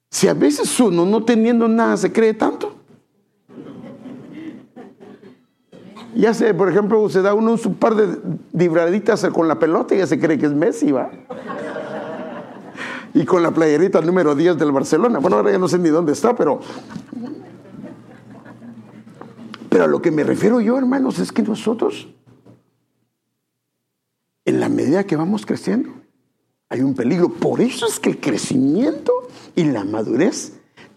si 0.10 0.28
a 0.28 0.34
veces 0.34 0.80
uno 0.80 1.06
no 1.06 1.24
teniendo 1.24 1.68
nada 1.68 1.96
se 1.98 2.12
cree 2.12 2.34
tanto. 2.34 2.76
Ya 6.16 6.34
sé, 6.34 6.54
por 6.54 6.70
ejemplo, 6.70 7.08
se 7.10 7.22
da 7.22 7.34
uno 7.34 7.56
un 7.64 7.76
par 7.76 7.96
de 7.96 8.18
libraditas 8.54 9.26
con 9.34 9.48
la 9.48 9.60
pelota 9.60 9.96
y 9.96 10.00
ya 10.00 10.08
se 10.08 10.20
cree 10.20 10.38
que 10.38 10.48
es 10.48 10.54
Messi, 10.54 10.92
¿va? 10.92 11.12
Y 13.14 13.26
con 13.26 13.44
la 13.44 13.52
playerita 13.52 14.02
número 14.02 14.36
10 14.36 14.58
del 14.58 14.72
Barcelona. 14.72 15.20
Bueno, 15.20 15.38
ahora 15.38 15.52
ya 15.52 15.58
no 15.58 15.68
sé 15.68 15.78
ni 15.78 15.90
dónde 15.90 16.14
está, 16.14 16.36
pero 16.36 16.62
pero 19.72 19.86
a 19.86 19.88
lo 19.88 20.02
que 20.02 20.12
me 20.12 20.26
refiero 20.26 20.60
yo, 20.60 20.78
hermanos, 20.78 21.18
es 21.20 21.32
que 21.32 21.44
nosotros, 21.44 22.10
en 24.44 24.60
la 24.60 24.68
medida 24.68 25.06
que 25.06 25.16
vamos 25.16 25.46
creciendo, 25.46 26.01
hay 26.72 26.82
un 26.82 26.96
peligro. 26.96 27.30
Por 27.30 27.60
eso 27.62 27.86
es 27.86 28.00
que 28.00 28.10
el 28.10 28.20
crecimiento 28.20 29.12
y 29.56 29.66
la 29.66 29.84
madurez 29.84 30.54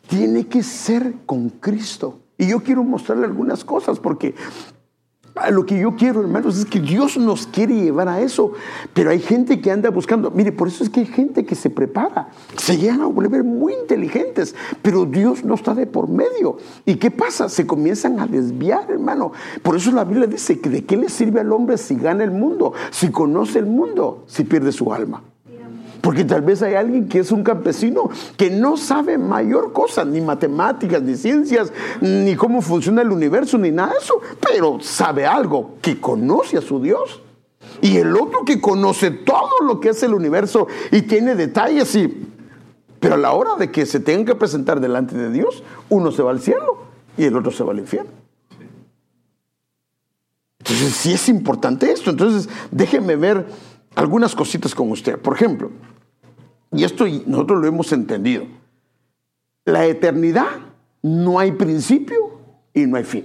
tiene 0.09 0.47
que 0.47 0.63
ser 0.63 1.15
con 1.27 1.51
Cristo. 1.51 2.21
Y 2.39 2.49
yo 2.49 2.61
quiero 2.61 2.85
mostrarle 2.85 3.27
algunas 3.27 3.65
cosas 3.65 3.99
porque 3.99 4.37
lo 5.51 5.67
que 5.67 5.77
yo 5.81 5.97
quiero, 5.97 6.21
hermanos, 6.21 6.57
es 6.59 6.65
que 6.65 6.79
Dios 6.79 7.17
nos 7.17 7.49
quiere 7.49 7.75
llevar 7.75 8.09
a 8.09 8.21
eso. 8.21 8.53
Pero 8.93 9.11
hay 9.11 9.19
gente 9.19 9.61
que 9.61 9.73
anda 9.73 9.91
buscando. 9.91 10.31
Mire, 10.31 10.53
por 10.53 10.69
eso 10.69 10.85
es 10.85 10.91
que 10.91 11.01
hay 11.01 11.07
gente 11.07 11.45
que 11.45 11.57
se 11.57 11.71
prepara. 11.71 12.29
Se 12.57 12.77
llegan 12.77 13.01
a 13.01 13.07
volver 13.07 13.43
muy 13.43 13.75
inteligentes. 13.75 14.55
Pero 14.81 15.07
Dios 15.07 15.45
no 15.45 15.55
está 15.55 15.75
de 15.75 15.89
por 15.89 16.09
medio. 16.09 16.59
¿Y 16.87 16.95
qué 16.97 17.11
pasa? 17.11 17.49
Se 17.49 17.67
comienzan 17.67 18.21
a 18.21 18.29
desviar, 18.29 18.89
hermano. 18.93 19.33
Por 19.61 19.75
eso 19.75 19.91
la 19.91 20.05
Biblia 20.05 20.29
dice 20.29 20.61
que 20.61 20.71
de 20.71 20.85
qué 20.85 20.97
le 20.97 21.09
sirve 21.09 21.41
al 21.41 21.51
hombre 21.51 21.79
si 21.79 21.97
gana 21.97 22.23
el 22.23 22.31
mundo, 22.31 22.75
si 22.93 23.11
conoce 23.11 23.59
el 23.59 23.67
mundo, 23.67 24.23
si 24.29 24.45
pierde 24.45 24.71
su 24.71 24.93
alma. 24.93 25.34
Porque 26.05 26.23
tal 26.23 26.43
vez 26.43 26.61
hay 26.61 26.75
alguien 26.75 27.09
que 27.09 27.21
es 27.21 27.33
un 27.33 27.43
campesino 27.43 28.11
que 28.37 28.51
no 28.51 28.77
sabe 28.77 29.17
mayor 29.17 29.73
cosa, 29.73 30.05
ni 30.05 30.21
matemáticas, 30.21 31.01
ni 31.01 31.17
ciencias, 31.17 31.73
ni 32.03 32.37
cómo 32.37 32.61
funciona 32.61 33.01
el 33.01 33.11
universo, 33.11 33.57
ni 33.57 33.71
nada 33.71 33.93
de 33.93 34.01
eso, 34.01 34.21
pero 34.47 34.81
sabe 34.83 35.25
algo, 35.25 35.77
que 35.81 35.99
conoce 36.03 36.59
a 36.59 36.61
su 36.61 36.79
Dios. 36.79 37.23
Y 37.81 37.97
el 37.97 38.15
otro 38.15 38.45
que 38.45 38.61
conoce 38.61 39.13
todo 39.13 39.61
lo 39.67 39.81
que 39.81 39.89
es 39.89 40.03
el 40.03 40.13
universo 40.13 40.67
y 40.93 41.01
tiene 41.01 41.35
detalles 41.35 41.95
y... 41.95 42.29
Pero 43.01 43.15
a 43.15 43.19
la 43.19 43.33
hora 43.33 43.57
de 43.59 43.73
que 43.73 43.87
se 43.87 43.99
tenga 43.99 44.27
que 44.27 44.35
presentar 44.35 44.81
delante 44.81 45.17
de 45.17 45.31
Dios, 45.31 45.63
uno 45.89 46.13
se 46.13 46.23
va 46.23 46.33
al 46.33 46.41
cielo 46.43 46.81
y 47.17 47.25
el 47.25 47.35
otro 47.35 47.51
se 47.51 47.65
va 47.65 47.73
al 47.73 47.79
infierno. 47.79 48.11
Entonces 50.59 50.93
sí 50.97 51.15
es 51.15 51.31
importante 51.31 51.91
esto. 51.91 52.11
Entonces 52.11 52.51
déjeme 52.71 53.17
ver 53.17 53.47
algunas 53.95 54.35
cositas 54.35 54.75
con 54.75 54.91
usted. 54.91 55.19
Por 55.19 55.35
ejemplo, 55.35 55.71
y 56.75 56.85
esto 56.85 57.07
nosotros 57.27 57.61
lo 57.61 57.67
hemos 57.67 57.93
entendido. 57.93 58.45
La 59.65 59.87
eternidad 59.87 60.49
no 61.03 61.39
hay 61.39 61.53
principio 61.53 62.39
y 62.73 62.87
no 62.87 62.97
hay 62.97 63.05
fin. 63.05 63.25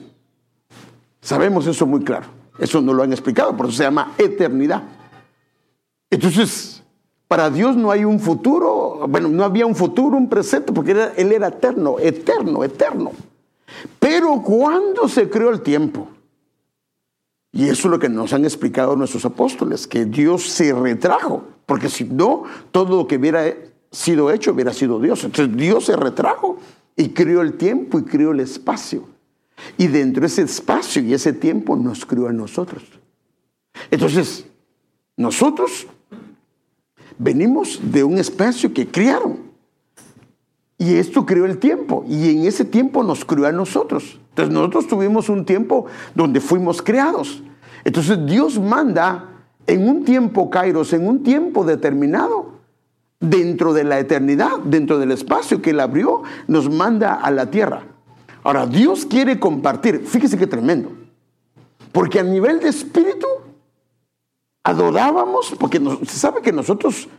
Sabemos 1.21 1.67
eso 1.67 1.85
muy 1.85 2.03
claro. 2.03 2.27
Eso 2.59 2.81
no 2.81 2.93
lo 2.93 3.03
han 3.03 3.11
explicado, 3.11 3.55
por 3.55 3.67
eso 3.67 3.77
se 3.77 3.83
llama 3.83 4.13
eternidad. 4.17 4.83
Entonces, 6.09 6.83
para 7.27 7.49
Dios 7.49 7.75
no 7.75 7.91
hay 7.91 8.03
un 8.03 8.19
futuro, 8.19 9.05
bueno, 9.07 9.29
no 9.29 9.43
había 9.43 9.65
un 9.65 9.75
futuro, 9.75 10.17
un 10.17 10.27
presente, 10.27 10.73
porque 10.73 10.91
Él 11.15 11.31
era 11.31 11.47
eterno, 11.47 11.97
eterno, 11.99 12.63
eterno. 12.63 13.11
Pero 13.99 14.41
cuando 14.41 15.07
se 15.07 15.29
creó 15.29 15.51
el 15.51 15.61
tiempo, 15.61 16.07
y 17.51 17.65
eso 17.65 17.87
es 17.87 17.91
lo 17.91 17.99
que 17.99 18.09
nos 18.09 18.33
han 18.33 18.43
explicado 18.43 18.95
nuestros 18.95 19.25
apóstoles, 19.25 19.87
que 19.87 20.05
Dios 20.05 20.43
se 20.43 20.73
retrajo, 20.73 21.47
porque 21.65 21.89
si 21.89 22.03
no, 22.03 22.43
todo 22.71 22.97
lo 22.97 23.07
que 23.07 23.17
hubiera 23.17 23.53
sido 23.91 24.31
hecho 24.31 24.51
hubiera 24.51 24.73
sido 24.73 24.99
Dios. 24.99 25.23
Entonces 25.23 25.55
Dios 25.57 25.85
se 25.85 25.95
retrajo 25.95 26.57
y 26.95 27.09
creó 27.09 27.41
el 27.41 27.53
tiempo 27.53 27.97
y 27.99 28.03
creó 28.03 28.31
el 28.31 28.39
espacio. 28.39 29.07
Y 29.77 29.87
dentro 29.87 30.21
de 30.21 30.27
ese 30.27 30.43
espacio 30.43 31.01
y 31.01 31.13
ese 31.13 31.33
tiempo 31.33 31.75
nos 31.75 32.05
creó 32.05 32.27
a 32.27 32.33
nosotros. 32.33 32.83
Entonces, 33.91 34.45
nosotros 35.17 35.87
venimos 37.17 37.79
de 37.83 38.03
un 38.03 38.17
espacio 38.17 38.73
que 38.73 38.87
criaron. 38.87 39.48
Y 40.79 40.95
esto 40.95 41.25
creó 41.25 41.45
el 41.45 41.59
tiempo. 41.59 42.05
Y 42.07 42.31
en 42.31 42.45
ese 42.45 42.65
tiempo 42.65 43.03
nos 43.03 43.25
creó 43.25 43.45
a 43.45 43.51
nosotros. 43.51 44.17
Entonces 44.29 44.53
nosotros 44.53 44.87
tuvimos 44.87 45.27
un 45.29 45.45
tiempo 45.45 45.85
donde 46.15 46.39
fuimos 46.39 46.81
creados. 46.81 47.43
Entonces 47.83 48.25
Dios 48.25 48.57
manda 48.57 49.29
en 49.67 49.87
un 49.87 50.05
tiempo, 50.05 50.49
Kairos, 50.49 50.93
en 50.93 51.07
un 51.07 51.21
tiempo 51.21 51.65
determinado, 51.65 52.53
dentro 53.19 53.73
de 53.73 53.83
la 53.83 53.99
eternidad, 53.99 54.59
dentro 54.63 54.97
del 54.97 55.11
espacio 55.11 55.61
que 55.61 55.71
Él 55.71 55.81
abrió, 55.81 56.23
nos 56.47 56.69
manda 56.69 57.13
a 57.13 57.29
la 57.29 57.51
tierra. 57.51 57.83
Ahora, 58.43 58.65
Dios 58.65 59.05
quiere 59.05 59.37
compartir, 59.37 60.05
fíjese 60.05 60.37
qué 60.37 60.47
tremendo, 60.47 60.91
porque 61.91 62.19
a 62.19 62.23
nivel 62.23 62.61
de 62.61 62.69
espíritu 62.69 63.27
adorábamos, 64.63 65.53
porque 65.59 65.81
se 66.05 66.17
sabe 66.17 66.41
que 66.41 66.53
nosotros 66.53 67.09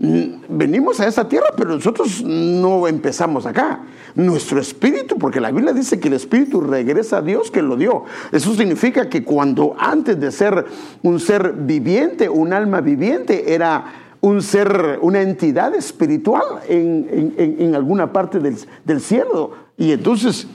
venimos 0.00 0.98
a 1.00 1.06
esa 1.06 1.28
tierra, 1.28 1.48
pero 1.54 1.74
nosotros 1.74 2.22
no 2.24 2.88
empezamos 2.88 3.44
acá. 3.44 3.80
Nuestro 4.14 4.58
espíritu, 4.58 5.18
porque 5.18 5.40
la 5.40 5.50
Biblia 5.50 5.74
dice 5.74 6.00
que 6.00 6.08
el 6.08 6.14
espíritu 6.14 6.62
regresa 6.62 7.18
a 7.18 7.22
Dios 7.22 7.50
que 7.50 7.60
lo 7.60 7.76
dio. 7.76 8.04
Eso 8.32 8.54
significa 8.54 9.10
que 9.10 9.22
cuando 9.22 9.76
antes 9.78 10.18
de 10.18 10.32
ser 10.32 10.64
un 11.02 11.20
ser 11.20 11.52
viviente, 11.52 12.30
un 12.30 12.54
alma 12.54 12.80
viviente, 12.80 13.52
era 13.52 13.84
un 14.22 14.40
ser, 14.42 14.98
una 15.02 15.20
entidad 15.20 15.74
espiritual 15.74 16.44
en, 16.66 17.74
alguna 17.74 18.10
parte 18.10 18.38
del, 18.38 18.56
del, 18.84 19.00
cielo. 19.02 19.52
Y 19.76 19.92
entonces 19.92 20.46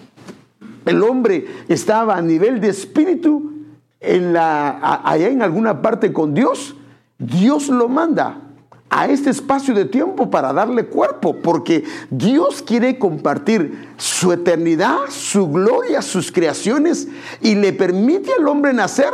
el 0.85 1.03
hombre 1.03 1.45
estaba 1.67 2.17
a 2.17 2.21
nivel 2.21 2.59
de 2.59 2.69
espíritu 2.69 3.53
en 3.99 4.33
la, 4.33 5.01
allá 5.03 5.27
en 5.27 5.43
alguna 5.43 5.83
parte 5.83 6.11
con 6.11 6.33
Dios. 6.33 6.75
Dios 7.19 7.69
lo 7.69 7.87
manda 7.87 8.41
a 8.89 9.07
este 9.07 9.29
espacio 9.29 9.73
de 9.73 9.85
tiempo 9.85 10.29
para 10.29 10.53
darle 10.53 10.85
cuerpo, 10.85 11.35
porque 11.41 11.83
Dios 12.09 12.61
quiere 12.61 12.97
compartir 12.99 13.89
su 13.97 14.31
eternidad, 14.31 15.09
su 15.09 15.49
gloria, 15.49 16.01
sus 16.01 16.31
creaciones 16.31 17.07
y 17.41 17.55
le 17.55 17.73
permite 17.73 18.31
al 18.33 18.47
hombre 18.47 18.73
nacer 18.73 19.13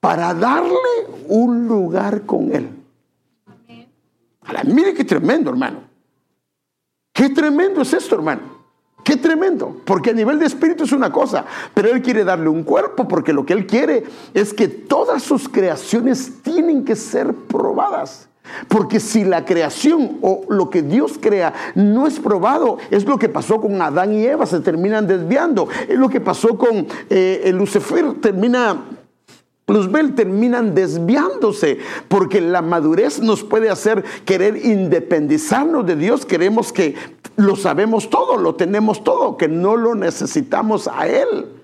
para 0.00 0.34
darle 0.34 0.74
un 1.28 1.68
lugar 1.68 2.22
con 2.22 2.52
él. 2.52 2.68
mire 4.64 4.94
qué 4.94 5.04
tremendo, 5.04 5.50
hermano. 5.50 5.82
Qué 7.12 7.28
tremendo 7.28 7.82
es 7.82 7.92
esto, 7.92 8.14
hermano. 8.14 8.60
Qué 9.04 9.16
tremendo, 9.16 9.80
porque 9.84 10.10
a 10.10 10.12
nivel 10.12 10.38
de 10.38 10.46
espíritu 10.46 10.84
es 10.84 10.92
una 10.92 11.10
cosa, 11.10 11.44
pero 11.74 11.88
Él 11.88 12.02
quiere 12.02 12.22
darle 12.22 12.48
un 12.48 12.62
cuerpo, 12.62 13.08
porque 13.08 13.32
lo 13.32 13.46
que 13.46 13.54
Él 13.54 13.66
quiere 13.66 14.04
es 14.34 14.52
que 14.52 14.68
todas 14.68 15.22
sus 15.22 15.48
creaciones 15.48 16.42
tienen 16.42 16.84
que 16.84 16.96
ser 16.96 17.34
probadas. 17.34 18.29
Porque 18.68 19.00
si 19.00 19.24
la 19.24 19.44
creación 19.44 20.18
o 20.22 20.42
lo 20.48 20.70
que 20.70 20.82
Dios 20.82 21.18
crea 21.20 21.52
no 21.74 22.06
es 22.06 22.18
probado, 22.18 22.78
es 22.90 23.04
lo 23.04 23.18
que 23.18 23.28
pasó 23.28 23.60
con 23.60 23.80
Adán 23.80 24.12
y 24.12 24.24
Eva, 24.24 24.46
se 24.46 24.60
terminan 24.60 25.06
desviando. 25.06 25.68
Es 25.88 25.98
lo 25.98 26.08
que 26.08 26.20
pasó 26.20 26.56
con 26.56 26.86
eh, 27.08 27.50
Lucifer, 27.54 28.14
termina 28.20 28.78
Luzbel 29.70 30.14
terminan 30.14 30.74
desviándose 30.74 31.78
porque 32.08 32.40
la 32.40 32.60
madurez 32.60 33.20
nos 33.20 33.44
puede 33.44 33.70
hacer 33.70 34.04
querer 34.24 34.56
independizarnos 34.56 35.86
de 35.86 35.96
Dios. 35.96 36.26
Queremos 36.26 36.72
que 36.72 36.96
lo 37.36 37.56
sabemos 37.56 38.10
todo, 38.10 38.36
lo 38.36 38.56
tenemos 38.56 39.04
todo, 39.04 39.36
que 39.36 39.48
no 39.48 39.76
lo 39.76 39.94
necesitamos 39.94 40.88
a 40.88 41.06
Él. 41.06 41.59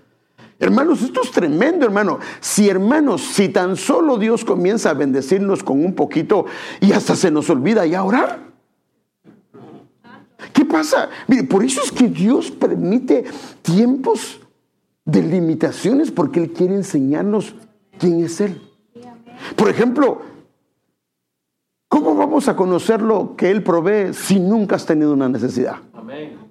Hermanos, 0.58 1.02
esto 1.02 1.20
es 1.22 1.30
tremendo, 1.30 1.84
hermano. 1.84 2.18
Si, 2.40 2.68
hermanos, 2.68 3.22
si 3.22 3.50
tan 3.50 3.76
solo 3.76 4.16
Dios 4.16 4.44
comienza 4.44 4.90
a 4.90 4.94
bendecirnos 4.94 5.62
con 5.62 5.84
un 5.84 5.94
poquito 5.94 6.46
y 6.80 6.92
hasta 6.92 7.14
se 7.14 7.30
nos 7.30 7.50
olvida 7.50 7.84
ya 7.84 8.02
orar. 8.02 8.46
¿Qué 10.52 10.64
pasa? 10.64 11.10
Mire, 11.26 11.44
por 11.44 11.62
eso 11.62 11.82
es 11.82 11.92
que 11.92 12.08
Dios 12.08 12.50
permite 12.50 13.24
tiempos 13.62 14.40
de 15.04 15.22
limitaciones 15.22 16.10
porque 16.10 16.42
Él 16.42 16.52
quiere 16.52 16.74
enseñarnos 16.74 17.54
quién 17.98 18.24
es 18.24 18.40
Él. 18.40 18.60
Por 19.56 19.68
ejemplo, 19.68 20.22
¿cómo 21.88 22.14
vamos 22.14 22.48
a 22.48 22.56
conocer 22.56 23.02
lo 23.02 23.36
que 23.36 23.50
Él 23.50 23.62
provee 23.62 24.14
si 24.14 24.40
nunca 24.40 24.76
has 24.76 24.86
tenido 24.86 25.12
una 25.12 25.28
necesidad? 25.28 25.76
Amén. 25.92 26.45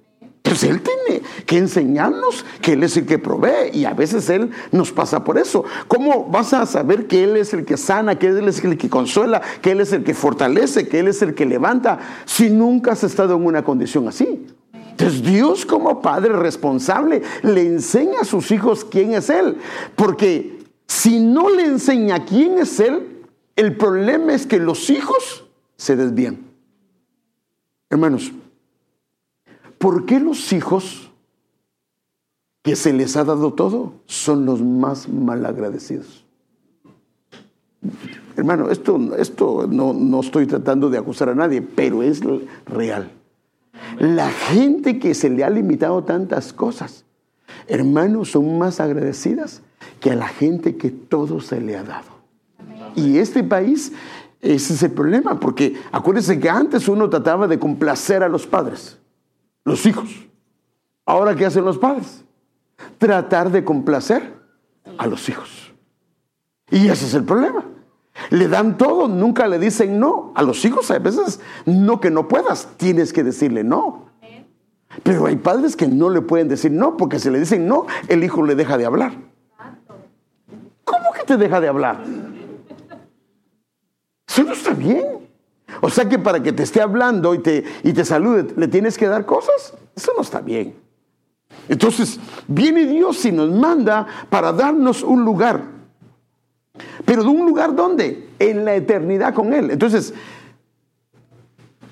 Pues 0.46 0.62
Él 0.62 0.80
tiene 0.80 1.22
que 1.44 1.58
enseñarnos 1.58 2.44
que 2.62 2.74
Él 2.74 2.84
es 2.84 2.96
el 2.96 3.04
que 3.04 3.18
provee 3.18 3.70
y 3.72 3.84
a 3.84 3.94
veces 3.94 4.30
Él 4.30 4.50
nos 4.70 4.92
pasa 4.92 5.24
por 5.24 5.38
eso. 5.38 5.64
¿Cómo 5.88 6.26
vas 6.26 6.54
a 6.54 6.64
saber 6.66 7.08
que 7.08 7.24
Él 7.24 7.36
es 7.36 7.52
el 7.52 7.64
que 7.64 7.76
sana, 7.76 8.16
que 8.16 8.28
Él 8.28 8.46
es 8.46 8.62
el 8.64 8.78
que 8.78 8.88
consuela, 8.88 9.42
que 9.60 9.72
Él 9.72 9.80
es 9.80 9.92
el 9.92 10.04
que 10.04 10.14
fortalece, 10.14 10.86
que 10.86 11.00
Él 11.00 11.08
es 11.08 11.20
el 11.20 11.34
que 11.34 11.46
levanta 11.46 11.98
si 12.26 12.48
nunca 12.48 12.92
has 12.92 13.02
estado 13.02 13.34
en 13.34 13.44
una 13.44 13.64
condición 13.64 14.06
así? 14.06 14.46
Entonces 14.72 15.20
Dios 15.24 15.66
como 15.66 16.00
Padre 16.00 16.34
responsable 16.34 17.22
le 17.42 17.62
enseña 17.62 18.20
a 18.20 18.24
sus 18.24 18.52
hijos 18.52 18.84
quién 18.84 19.14
es 19.14 19.28
Él. 19.30 19.58
Porque 19.96 20.60
si 20.86 21.18
no 21.18 21.50
le 21.50 21.64
enseña 21.64 22.24
quién 22.24 22.58
es 22.58 22.78
Él, 22.78 23.24
el 23.56 23.76
problema 23.76 24.32
es 24.32 24.46
que 24.46 24.58
los 24.60 24.90
hijos 24.90 25.44
se 25.76 25.96
desvían. 25.96 26.38
Hermanos, 27.90 28.32
¿Por 29.78 30.06
qué 30.06 30.20
los 30.20 30.52
hijos 30.52 31.10
que 32.62 32.76
se 32.76 32.92
les 32.92 33.16
ha 33.16 33.24
dado 33.24 33.52
todo 33.52 33.94
son 34.06 34.46
los 34.46 34.62
más 34.62 35.08
malagradecidos? 35.08 36.24
Hermano, 38.36 38.70
esto, 38.70 39.16
esto 39.16 39.66
no, 39.68 39.92
no 39.92 40.20
estoy 40.20 40.46
tratando 40.46 40.90
de 40.90 40.98
acusar 40.98 41.28
a 41.28 41.34
nadie, 41.34 41.62
pero 41.62 42.02
es 42.02 42.20
real. 42.66 43.10
La 43.98 44.30
gente 44.30 44.98
que 44.98 45.14
se 45.14 45.30
le 45.30 45.44
ha 45.44 45.50
limitado 45.50 46.04
tantas 46.04 46.52
cosas, 46.52 47.04
hermanos, 47.66 48.32
son 48.32 48.58
más 48.58 48.80
agradecidas 48.80 49.62
que 50.00 50.10
a 50.10 50.16
la 50.16 50.28
gente 50.28 50.76
que 50.76 50.90
todo 50.90 51.40
se 51.40 51.60
le 51.60 51.76
ha 51.76 51.82
dado. 51.82 52.16
Y 52.94 53.18
este 53.18 53.44
país, 53.44 53.92
ese 54.40 54.74
es 54.74 54.82
el 54.82 54.92
problema, 54.92 55.38
porque 55.38 55.76
acuérdense 55.92 56.40
que 56.40 56.50
antes 56.50 56.88
uno 56.88 57.08
trataba 57.08 57.46
de 57.46 57.58
complacer 57.58 58.22
a 58.22 58.28
los 58.28 58.46
padres 58.46 58.98
los 59.66 59.84
hijos. 59.84 60.08
Ahora, 61.04 61.34
¿qué 61.34 61.44
hacen 61.44 61.64
los 61.64 61.76
padres? 61.76 62.24
Tratar 62.98 63.50
de 63.50 63.64
complacer 63.64 64.32
a 64.96 65.06
los 65.06 65.28
hijos. 65.28 65.74
Y 66.70 66.88
ese 66.88 67.04
es 67.04 67.14
el 67.14 67.24
problema. 67.24 67.64
Le 68.30 68.48
dan 68.48 68.78
todo, 68.78 69.08
nunca 69.08 69.46
le 69.46 69.58
dicen 69.58 69.98
no. 70.00 70.32
A 70.34 70.42
los 70.42 70.64
hijos 70.64 70.90
a 70.90 70.98
veces 70.98 71.40
no 71.66 72.00
que 72.00 72.10
no 72.10 72.28
puedas, 72.28 72.68
tienes 72.76 73.12
que 73.12 73.24
decirle 73.24 73.64
no. 73.64 74.06
Pero 75.02 75.26
hay 75.26 75.36
padres 75.36 75.76
que 75.76 75.88
no 75.88 76.10
le 76.10 76.22
pueden 76.22 76.48
decir 76.48 76.70
no, 76.70 76.96
porque 76.96 77.18
si 77.18 77.28
le 77.28 77.40
dicen 77.40 77.66
no, 77.66 77.86
el 78.08 78.24
hijo 78.24 78.42
le 78.44 78.54
deja 78.54 78.78
de 78.78 78.86
hablar. 78.86 79.12
¿Cómo 80.84 81.12
que 81.12 81.24
te 81.26 81.36
deja 81.36 81.60
de 81.60 81.68
hablar? 81.68 82.04
Eso 84.28 84.44
no 84.44 84.52
está 84.52 84.72
bien. 84.72 85.15
O 85.80 85.90
sea 85.90 86.08
que 86.08 86.18
para 86.18 86.42
que 86.42 86.52
te 86.52 86.62
esté 86.62 86.80
hablando 86.80 87.34
y 87.34 87.38
te, 87.38 87.64
y 87.82 87.92
te 87.92 88.04
salude, 88.04 88.54
¿le 88.56 88.68
tienes 88.68 88.96
que 88.96 89.06
dar 89.06 89.26
cosas? 89.26 89.74
Eso 89.94 90.12
no 90.16 90.22
está 90.22 90.40
bien. 90.40 90.74
Entonces, 91.68 92.20
viene 92.46 92.86
Dios 92.86 93.24
y 93.24 93.32
nos 93.32 93.50
manda 93.50 94.06
para 94.30 94.52
darnos 94.52 95.02
un 95.02 95.24
lugar. 95.24 95.62
Pero 97.04 97.22
de 97.22 97.28
un 97.28 97.46
lugar 97.46 97.74
¿dónde? 97.74 98.28
En 98.38 98.64
la 98.64 98.74
eternidad 98.74 99.34
con 99.34 99.52
Él. 99.52 99.70
Entonces, 99.70 100.12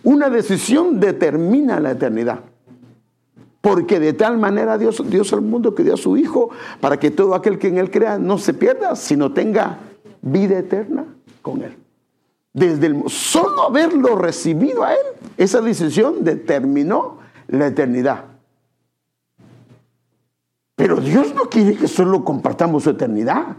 una 0.02 0.28
decisión 0.28 1.00
determina 1.00 1.80
la 1.80 1.92
eternidad. 1.92 2.40
Porque 3.60 3.98
de 3.98 4.12
tal 4.12 4.36
manera 4.36 4.76
Dios, 4.76 5.02
Dios 5.08 5.32
al 5.32 5.40
mundo 5.40 5.74
que 5.74 5.82
dio 5.82 5.94
a 5.94 5.96
su 5.96 6.18
Hijo 6.18 6.50
para 6.80 6.98
que 6.98 7.10
todo 7.10 7.34
aquel 7.34 7.58
que 7.58 7.68
en 7.68 7.78
Él 7.78 7.90
crea 7.90 8.18
no 8.18 8.36
se 8.36 8.52
pierda, 8.52 8.94
sino 8.94 9.32
tenga 9.32 9.78
vida 10.20 10.58
eterna 10.58 11.06
con 11.40 11.62
Él 11.62 11.83
desde 12.54 12.86
el, 12.86 13.02
solo 13.08 13.64
haberlo 13.64 14.16
recibido 14.16 14.84
a 14.84 14.94
Él, 14.94 15.06
esa 15.36 15.60
decisión 15.60 16.24
determinó 16.24 17.18
la 17.48 17.66
eternidad. 17.66 18.24
Pero 20.76 20.96
Dios 20.96 21.34
no 21.34 21.50
quiere 21.50 21.76
que 21.76 21.88
solo 21.88 22.24
compartamos 22.24 22.84
su 22.84 22.90
eternidad. 22.90 23.56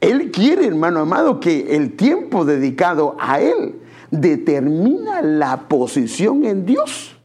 Él 0.00 0.30
quiere, 0.30 0.66
hermano 0.66 1.00
amado, 1.00 1.40
que 1.40 1.76
el 1.76 1.96
tiempo 1.96 2.44
dedicado 2.44 3.16
a 3.18 3.40
Él 3.40 3.80
determina 4.10 5.22
la 5.22 5.68
posición 5.68 6.44
en 6.44 6.66
Dios 6.66 7.16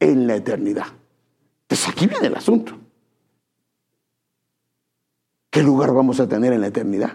en 0.00 0.26
la 0.26 0.36
eternidad. 0.36 0.86
Entonces 1.62 1.88
aquí 1.88 2.06
viene 2.06 2.26
el 2.26 2.36
asunto. 2.36 2.76
¿Qué 5.50 5.62
lugar 5.62 5.92
vamos 5.94 6.18
a 6.18 6.28
tener 6.28 6.52
en 6.52 6.60
la 6.60 6.66
eternidad? 6.66 7.12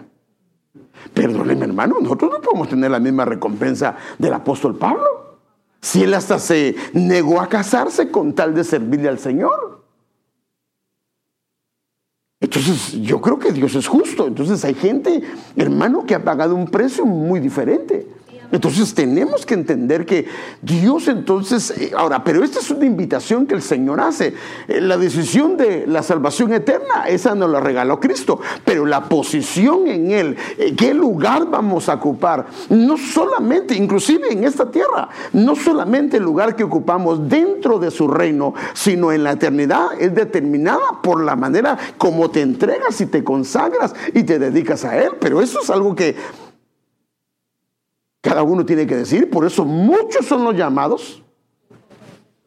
Perdóneme, 1.14 1.64
hermano, 1.64 1.96
nosotros 2.00 2.30
no 2.32 2.40
podemos 2.40 2.68
tener 2.68 2.90
la 2.90 3.00
misma 3.00 3.24
recompensa 3.24 3.96
del 4.18 4.34
apóstol 4.34 4.76
Pablo. 4.76 5.38
Si 5.80 6.02
él 6.02 6.14
hasta 6.14 6.38
se 6.38 6.76
negó 6.92 7.40
a 7.40 7.48
casarse 7.48 8.10
con 8.10 8.34
tal 8.34 8.54
de 8.54 8.64
servirle 8.64 9.08
al 9.08 9.18
Señor. 9.18 9.82
Entonces, 12.38 12.92
yo 13.02 13.20
creo 13.20 13.38
que 13.38 13.52
Dios 13.52 13.74
es 13.74 13.86
justo. 13.86 14.26
Entonces, 14.26 14.64
hay 14.64 14.74
gente, 14.74 15.22
hermano, 15.56 16.06
que 16.06 16.14
ha 16.14 16.24
pagado 16.24 16.54
un 16.54 16.68
precio 16.68 17.04
muy 17.04 17.40
diferente. 17.40 18.06
Entonces 18.52 18.94
tenemos 18.94 19.46
que 19.46 19.54
entender 19.54 20.04
que 20.04 20.26
Dios 20.62 21.08
entonces, 21.08 21.70
eh, 21.70 21.92
ahora, 21.96 22.24
pero 22.24 22.42
esta 22.42 22.58
es 22.58 22.70
una 22.70 22.84
invitación 22.84 23.46
que 23.46 23.54
el 23.54 23.62
Señor 23.62 24.00
hace. 24.00 24.34
Eh, 24.68 24.80
La 24.80 24.96
decisión 24.96 25.56
de 25.56 25.86
la 25.86 26.02
salvación 26.02 26.52
eterna, 26.52 27.04
esa 27.08 27.34
nos 27.34 27.50
la 27.50 27.60
regaló 27.60 28.00
Cristo, 28.00 28.40
pero 28.64 28.86
la 28.86 29.08
posición 29.08 29.86
en 29.88 30.10
Él, 30.10 30.36
eh, 30.58 30.74
qué 30.76 30.94
lugar 30.94 31.46
vamos 31.50 31.88
a 31.88 31.94
ocupar, 31.94 32.46
no 32.68 32.96
solamente, 32.96 33.74
inclusive 33.74 34.32
en 34.32 34.44
esta 34.44 34.70
tierra, 34.70 35.08
no 35.32 35.54
solamente 35.54 36.16
el 36.16 36.22
lugar 36.22 36.56
que 36.56 36.64
ocupamos 36.64 37.28
dentro 37.28 37.78
de 37.78 37.90
su 37.90 38.08
reino, 38.08 38.54
sino 38.74 39.12
en 39.12 39.24
la 39.24 39.32
eternidad, 39.32 39.88
es 39.98 40.14
determinada 40.14 41.00
por 41.02 41.22
la 41.22 41.36
manera 41.36 41.78
como 41.98 42.30
te 42.30 42.40
entregas 42.40 43.00
y 43.00 43.06
te 43.06 43.22
consagras 43.22 43.94
y 44.14 44.24
te 44.24 44.38
dedicas 44.38 44.84
a 44.84 44.98
Él. 44.98 45.12
Pero 45.20 45.40
eso 45.40 45.60
es 45.62 45.70
algo 45.70 45.94
que 45.94 46.16
cada 48.20 48.42
uno 48.42 48.64
tiene 48.66 48.86
que 48.86 48.96
decir, 48.96 49.30
por 49.30 49.46
eso 49.46 49.64
muchos 49.64 50.26
son 50.26 50.44
los 50.44 50.54
llamados, 50.54 51.22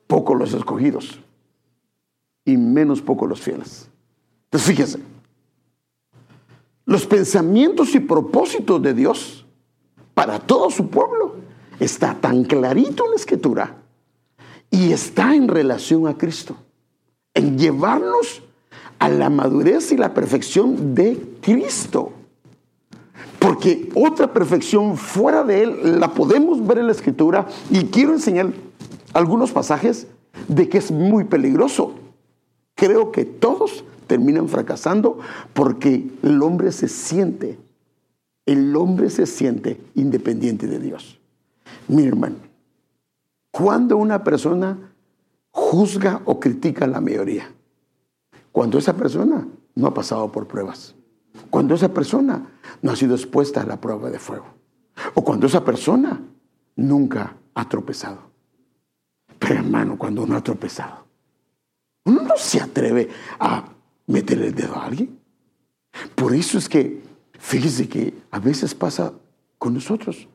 pocos 0.07 0.37
los 0.37 0.53
escogidos 0.53 1.19
y 2.45 2.57
menos 2.57 3.01
pocos 3.01 3.27
los 3.27 3.41
fieles. 3.41 3.89
Entonces 4.45 4.69
fíjese, 4.69 4.99
los 6.85 7.05
pensamientos 7.05 7.95
y 7.95 7.99
propósitos 7.99 8.81
de 8.81 8.93
Dios 8.93 9.45
para 10.13 10.39
todo 10.39 10.69
su 10.69 10.89
pueblo 10.89 11.35
está 11.79 12.13
tan 12.15 12.43
clarito 12.43 13.05
en 13.05 13.11
la 13.11 13.15
escritura 13.15 13.77
y 14.69 14.91
está 14.91 15.35
en 15.35 15.47
relación 15.47 16.07
a 16.07 16.17
Cristo, 16.17 16.55
en 17.33 17.57
llevarnos 17.57 18.43
a 18.99 19.09
la 19.09 19.29
madurez 19.29 19.91
y 19.91 19.97
la 19.97 20.13
perfección 20.13 20.95
de 20.95 21.37
Cristo. 21.41 22.12
Porque 23.43 23.89
otra 23.93 24.31
perfección 24.31 24.95
fuera 24.95 25.43
de 25.43 25.63
Él 25.63 25.99
la 25.99 26.13
podemos 26.13 26.65
ver 26.65 26.77
en 26.77 26.85
la 26.85 26.93
escritura 26.93 27.45
y 27.69 27.87
quiero 27.87 28.13
enseñar 28.13 28.53
algunos 29.13 29.51
pasajes 29.51 30.07
de 30.47 30.69
que 30.69 30.77
es 30.77 30.91
muy 30.91 31.25
peligroso. 31.25 31.93
Creo 32.73 33.11
que 33.11 33.25
todos 33.25 33.83
terminan 34.07 34.47
fracasando 34.47 35.19
porque 35.51 36.09
el 36.23 36.41
hombre 36.41 36.71
se 36.71 36.87
siente, 36.87 37.59
el 38.45 38.73
hombre 38.77 39.09
se 39.09 39.25
siente 39.25 39.77
independiente 39.93 40.65
de 40.67 40.79
Dios. 40.79 41.19
Mi 41.89 42.05
hermano, 42.05 42.37
cuando 43.51 43.97
una 43.97 44.23
persona 44.23 44.93
juzga 45.51 46.21
o 46.23 46.39
critica 46.39 46.85
a 46.85 46.87
la 46.87 47.01
mayoría, 47.01 47.51
cuando 48.53 48.77
esa 48.77 48.95
persona 48.95 49.45
no 49.75 49.87
ha 49.87 49.93
pasado 49.93 50.31
por 50.31 50.47
pruebas, 50.47 50.95
cuando 51.49 51.75
esa 51.75 51.93
persona 51.93 52.45
no 52.81 52.91
ha 52.91 52.95
sido 52.95 53.15
expuesta 53.15 53.61
a 53.61 53.65
la 53.65 53.79
prueba 53.79 54.09
de 54.09 54.19
fuego, 54.19 54.45
o 55.13 55.23
cuando 55.23 55.47
esa 55.47 55.63
persona 55.63 56.21
nunca 56.75 57.35
ha 57.53 57.69
tropezado. 57.69 58.19
Pero 59.39 59.55
hermano, 59.55 59.97
cuando 59.97 60.23
uno 60.23 60.35
ha 60.35 60.43
tropezado, 60.43 61.05
uno 62.05 62.21
no 62.21 62.37
se 62.37 62.61
atreve 62.61 63.09
a 63.39 63.65
meterle 64.07 64.47
el 64.47 64.55
dedo 64.55 64.75
a 64.75 64.85
alguien. 64.85 65.19
Por 66.15 66.33
eso 66.33 66.57
es 66.57 66.67
que, 66.67 67.01
fíjese 67.39 67.87
que 67.87 68.13
a 68.31 68.39
veces 68.39 68.73
pasa 68.75 69.13
con 69.57 69.73
nosotros. 69.73 70.27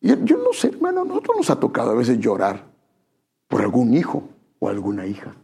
Yo, 0.00 0.16
yo 0.24 0.38
no 0.38 0.52
sé, 0.52 0.68
hermano, 0.68 1.02
a 1.02 1.04
nosotros 1.04 1.36
nos 1.36 1.50
ha 1.50 1.60
tocado 1.60 1.90
a 1.90 1.94
veces 1.94 2.18
llorar 2.18 2.66
por 3.48 3.62
algún 3.62 3.94
hijo 3.94 4.28
o 4.58 4.68
alguna 4.68 5.06
hija. 5.06 5.34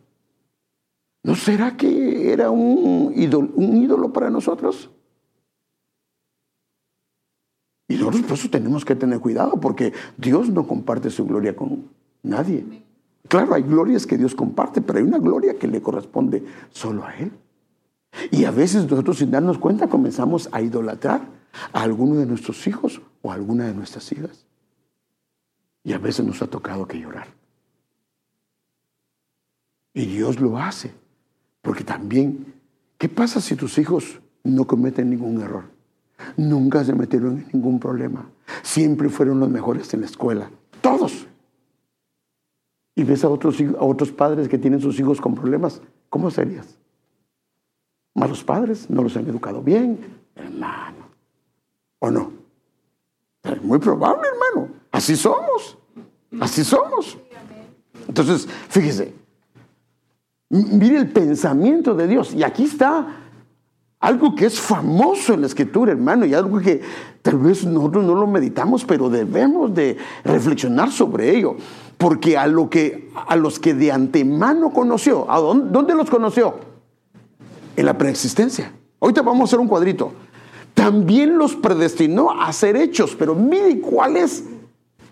¿No 1.27 1.35
será 1.35 1.77
que 1.77 2.33
era 2.33 2.53
un 2.53 3.13
ídolo, 3.17 4.13
para 4.13 4.31
nosotros? 4.31 4.89
Y 7.89 7.97
nosotros 7.97 8.23
por 8.23 8.33
eso 8.35 8.49
tenemos 8.49 8.85
que 8.85 8.95
tener 8.95 9.19
cuidado 9.19 9.61
porque 9.61 9.93
Dios 10.17 10.49
no 10.51 10.69
comparte 10.69 11.11
su 11.11 11.27
gloria 11.27 11.57
con 11.57 11.91
nadie. 12.23 12.65
Claro, 13.27 13.55
hay 13.55 13.63
glorias 13.65 14.07
que 14.07 14.17
Dios 14.17 14.37
comparte, 14.37 14.81
pero 14.81 15.01
hay 15.01 15.05
una 15.05 15.19
gloria 15.19 15.59
que 15.59 15.67
le 15.67 15.83
corresponde 15.83 16.45
solo 16.71 17.05
a 17.05 17.17
Él. 17.17 17.33
Y 18.31 18.45
a 18.45 18.53
veces 18.53 18.89
nosotros 18.89 19.19
sin 19.19 19.33
darnos 19.33 19.59
cuenta 19.59 19.89
comenzamos 19.89 20.49
a 20.53 20.63
idolatrar 20.63 21.23
a 21.73 21.83
alguno 21.83 22.15
de 22.15 22.27
nuestros 22.27 22.65
hijos 22.69 23.03
o 23.23 23.33
a 23.33 23.35
alguna 23.35 23.65
de 23.65 23.75
nuestras 23.75 24.13
hijas. 24.13 24.47
Y 25.83 25.93
a 25.93 25.99
veces 25.99 26.25
nos 26.25 26.41
ha 26.41 26.47
tocado 26.47 26.87
que 26.87 27.01
llorar. 27.01 27.27
Y 29.93 30.07
Dios 30.07 30.39
lo 30.39 30.57
hace. 30.57 30.95
Porque 31.67 31.83
también, 31.83 32.55
¿qué 32.97 33.09
pasa 33.09 33.41
si 33.41 33.57
tus 33.57 33.77
hijos 33.79 34.21
no 34.45 34.69
cometen 34.69 35.11
ningún 35.11 35.43
error? 35.43 35.65
Nunca 36.37 36.85
se 36.85 36.95
metieron 36.95 37.39
en 37.39 37.49
ningún 37.53 37.81
problema. 37.81 38.31
Siempre 38.63 39.09
fueron 39.09 39.41
los 39.41 39.51
mejores 39.51 39.93
en 39.93 40.03
la 40.03 40.07
escuela. 40.07 40.49
Todos. 40.81 41.27
Y 42.95 43.03
ves 43.03 43.25
a 43.25 43.29
otros, 43.29 43.61
a 43.61 43.83
otros 43.83 44.13
padres 44.13 44.49
que 44.49 44.59
tienen 44.59 44.81
sus 44.81 45.01
hijos 45.01 45.21
con 45.21 45.35
problemas. 45.35 45.83
¿Cómo 46.09 46.31
serías? 46.31 46.79
Malos 48.15 48.45
padres, 48.45 48.89
no 48.89 49.03
los 49.03 49.17
han 49.17 49.27
educado 49.27 49.61
bien, 49.61 49.99
hermano. 50.37 51.09
¿O 51.99 52.13
no? 52.13 52.31
Es 53.43 53.61
muy 53.61 53.81
probable, 53.81 54.23
hermano. 54.29 54.73
Así 54.93 55.17
somos. 55.17 55.77
Así 56.39 56.63
somos. 56.63 57.19
Entonces, 58.07 58.47
fíjese, 58.69 59.26
mire 60.49 60.99
el 60.99 61.09
pensamiento 61.09 61.95
de 61.95 62.07
Dios. 62.07 62.35
Y 62.35 62.43
aquí 62.43 62.65
está 62.65 63.07
algo 64.01 64.35
que 64.35 64.47
es 64.47 64.61
famoso 64.61 65.35
en 65.35 65.41
la 65.41 65.47
escritura, 65.47 65.93
hermano, 65.93 66.27
y 66.27 66.35
algo 66.35 66.59
que 66.59 66.81
tal 67.23 67.39
vez 67.39 67.65
nosotros 67.65 68.05
no 68.05 68.15
lo 68.15 68.27
meditamos, 68.27 68.85
pero 68.85 69.09
debemos 69.09 69.75
de 69.75 69.97
reflexionar 70.25 70.91
sobre 70.93 71.37
ello. 71.37 71.57
Porque 71.99 72.37
a, 72.37 72.47
lo 72.47 72.69
que, 72.69 73.11
a 73.15 73.37
los 73.37 73.59
que 73.59 73.75
de 73.75 73.91
antemano 73.91 74.71
conoció, 74.73 75.31
¿a 75.31 75.39
dónde, 75.39 75.71
dónde 75.71 75.95
los 75.95 76.11
conoció? 76.11 76.61
En 77.75 77.87
la 77.87 77.97
preexistencia. 77.97 78.73
Ahorita 79.01 79.23
vamos 79.23 79.43
a 79.43 79.45
hacer 79.45 79.61
un 79.61 79.69
cuadrito. 79.69 80.13
También 80.75 81.39
los 81.39 81.57
predestinó 81.57 82.31
a 82.31 82.53
ser 82.53 82.77
hechos, 82.77 83.17
pero 83.19 83.35
mire 83.35 83.81
cuál 83.81 84.19
es 84.19 84.45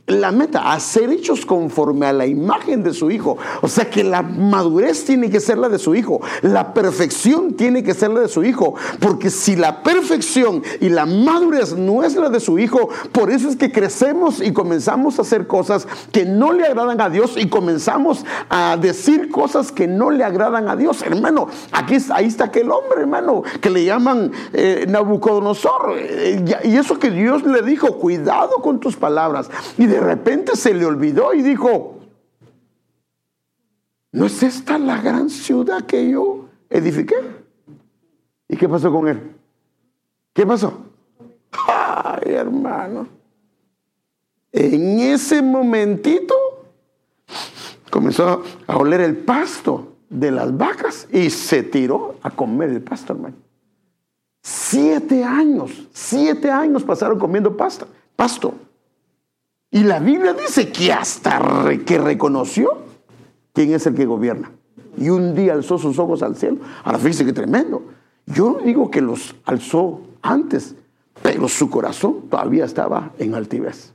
la 0.06 0.32
meta, 0.32 0.72
a 0.72 0.80
ser 0.80 1.10
hechos 1.10 1.46
conforme 1.46 2.04
a 2.04 2.12
la 2.12 2.26
imagen 2.26 2.82
de 2.82 2.92
su 2.92 3.10
hijo. 3.10 3.38
O 3.62 3.68
sea 3.68 3.88
que 3.88 4.04
la 4.04 4.20
madurez 4.20 5.04
tiene 5.04 5.30
que 5.30 5.40
ser 5.40 5.56
la 5.56 5.70
de 5.70 5.78
su 5.78 5.94
hijo, 5.94 6.20
la 6.42 6.74
perfección 6.74 7.54
tiene 7.54 7.82
que 7.82 7.94
ser 7.94 8.10
la 8.10 8.20
de 8.20 8.28
su 8.28 8.44
hijo, 8.44 8.74
porque 9.00 9.30
si 9.30 9.56
la 9.56 9.82
perfección 9.82 10.62
y 10.80 10.90
la 10.90 11.06
madurez 11.06 11.74
no 11.74 12.02
es 12.02 12.16
la 12.16 12.28
de 12.28 12.40
su 12.40 12.58
hijo, 12.58 12.90
por 13.12 13.30
eso 13.30 13.48
es 13.48 13.56
que 13.56 13.72
crecemos 13.72 14.40
y 14.42 14.52
comenzamos 14.52 15.18
a 15.18 15.22
hacer 15.22 15.46
cosas 15.46 15.88
que 16.12 16.26
no 16.26 16.52
le 16.52 16.66
agradan 16.66 17.00
a 17.00 17.08
Dios 17.08 17.36
y 17.38 17.48
comenzamos 17.48 18.26
a 18.50 18.76
decir 18.76 19.30
cosas 19.30 19.72
que 19.72 19.86
no 19.86 20.10
le 20.10 20.22
agradan 20.22 20.68
a 20.68 20.76
Dios. 20.76 21.02
Hermano, 21.02 21.48
aquí 21.72 21.96
ahí 22.10 22.26
está 22.26 22.44
aquel 22.44 22.70
hombre, 22.70 23.00
hermano, 23.00 23.42
que 23.60 23.70
le 23.70 23.84
llaman 23.84 24.32
eh, 24.52 24.84
Nabucodonosor. 24.86 25.94
Eh, 25.96 26.60
y 26.64 26.76
eso 26.76 26.98
que 26.98 27.10
Dios 27.10 27.44
le 27.44 27.62
dijo, 27.62 27.98
cuidado 27.98 28.56
con 28.60 28.80
tus 28.80 28.96
palabras. 28.96 29.48
Y 29.78 29.86
de 29.86 29.93
repente 30.00 30.56
se 30.56 30.74
le 30.74 30.84
olvidó 30.84 31.34
y 31.34 31.42
dijo, 31.42 32.00
¿no 34.12 34.26
es 34.26 34.42
esta 34.42 34.78
la 34.78 35.00
gran 35.00 35.30
ciudad 35.30 35.82
que 35.82 36.10
yo 36.10 36.48
edifiqué? 36.70 37.14
¿Y 38.48 38.56
qué 38.56 38.68
pasó 38.68 38.92
con 38.92 39.08
él? 39.08 39.34
¿Qué 40.32 40.46
pasó? 40.46 40.86
Ay, 41.68 42.32
hermano. 42.32 43.08
En 44.52 45.00
ese 45.00 45.42
momentito 45.42 46.34
comenzó 47.90 48.42
a 48.66 48.76
oler 48.76 49.00
el 49.00 49.16
pasto 49.16 49.94
de 50.08 50.30
las 50.30 50.56
vacas 50.56 51.08
y 51.12 51.30
se 51.30 51.62
tiró 51.62 52.16
a 52.22 52.30
comer 52.30 52.70
el 52.70 52.82
pasto, 52.82 53.12
hermano. 53.12 53.36
Siete 54.42 55.24
años, 55.24 55.88
siete 55.92 56.50
años 56.50 56.84
pasaron 56.84 57.18
comiendo 57.18 57.56
pasta, 57.56 57.86
pasto. 58.14 58.54
Y 59.74 59.82
la 59.82 59.98
Biblia 59.98 60.34
dice 60.34 60.70
que 60.70 60.92
hasta 60.92 61.42
que 61.84 61.98
reconoció 61.98 62.78
quién 63.52 63.74
es 63.74 63.84
el 63.88 63.96
que 63.96 64.06
gobierna. 64.06 64.52
Y 64.96 65.08
un 65.08 65.34
día 65.34 65.52
alzó 65.52 65.78
sus 65.78 65.98
ojos 65.98 66.22
al 66.22 66.36
cielo. 66.36 66.58
Ahora 66.84 66.98
fíjese 66.98 67.24
que 67.24 67.32
tremendo. 67.32 67.82
Yo 68.24 68.52
no 68.52 68.58
digo 68.60 68.88
que 68.88 69.00
los 69.00 69.34
alzó 69.44 70.00
antes, 70.22 70.76
pero 71.22 71.48
su 71.48 71.70
corazón 71.70 72.28
todavía 72.30 72.66
estaba 72.66 73.10
en 73.18 73.34
altivez. 73.34 73.92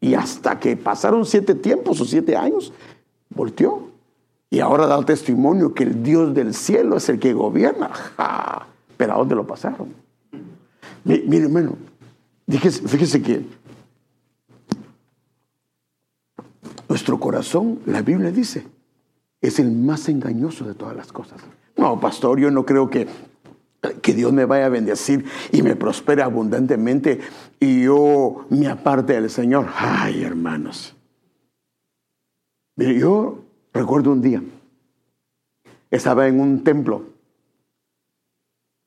Y 0.00 0.14
hasta 0.14 0.58
que 0.58 0.76
pasaron 0.76 1.24
siete 1.24 1.54
tiempos 1.54 2.00
o 2.00 2.04
siete 2.04 2.36
años, 2.36 2.72
volteó. 3.28 3.88
Y 4.50 4.58
ahora 4.58 4.88
da 4.88 5.00
testimonio 5.04 5.74
que 5.74 5.84
el 5.84 6.02
Dios 6.02 6.34
del 6.34 6.54
cielo 6.54 6.96
es 6.96 7.08
el 7.08 7.20
que 7.20 7.34
gobierna. 7.34 7.88
Pero 8.96 9.12
¿a 9.12 9.16
dónde 9.18 9.36
lo 9.36 9.46
pasaron? 9.46 9.94
Mire, 11.04 11.44
hermano, 11.44 11.76
fíjese 12.48 13.22
que 13.22 13.59
Nuestro 16.90 17.20
corazón, 17.20 17.78
la 17.86 18.02
Biblia 18.02 18.32
dice, 18.32 18.66
es 19.40 19.60
el 19.60 19.70
más 19.70 20.08
engañoso 20.08 20.64
de 20.64 20.74
todas 20.74 20.96
las 20.96 21.12
cosas. 21.12 21.40
No, 21.76 22.00
pastor, 22.00 22.40
yo 22.40 22.50
no 22.50 22.66
creo 22.66 22.90
que 22.90 23.06
que 24.02 24.12
Dios 24.12 24.32
me 24.32 24.44
vaya 24.44 24.66
a 24.66 24.68
bendecir 24.68 25.24
y 25.52 25.62
me 25.62 25.76
prospere 25.76 26.22
abundantemente 26.22 27.20
y 27.58 27.84
yo 27.84 28.44
me 28.50 28.66
aparte 28.66 29.14
del 29.14 29.30
Señor. 29.30 29.68
Ay, 29.74 30.22
hermanos. 30.22 30.94
Yo 32.76 33.38
recuerdo 33.72 34.10
un 34.10 34.20
día, 34.20 34.42
estaba 35.90 36.26
en 36.26 36.40
un 36.40 36.64
templo. 36.64 37.04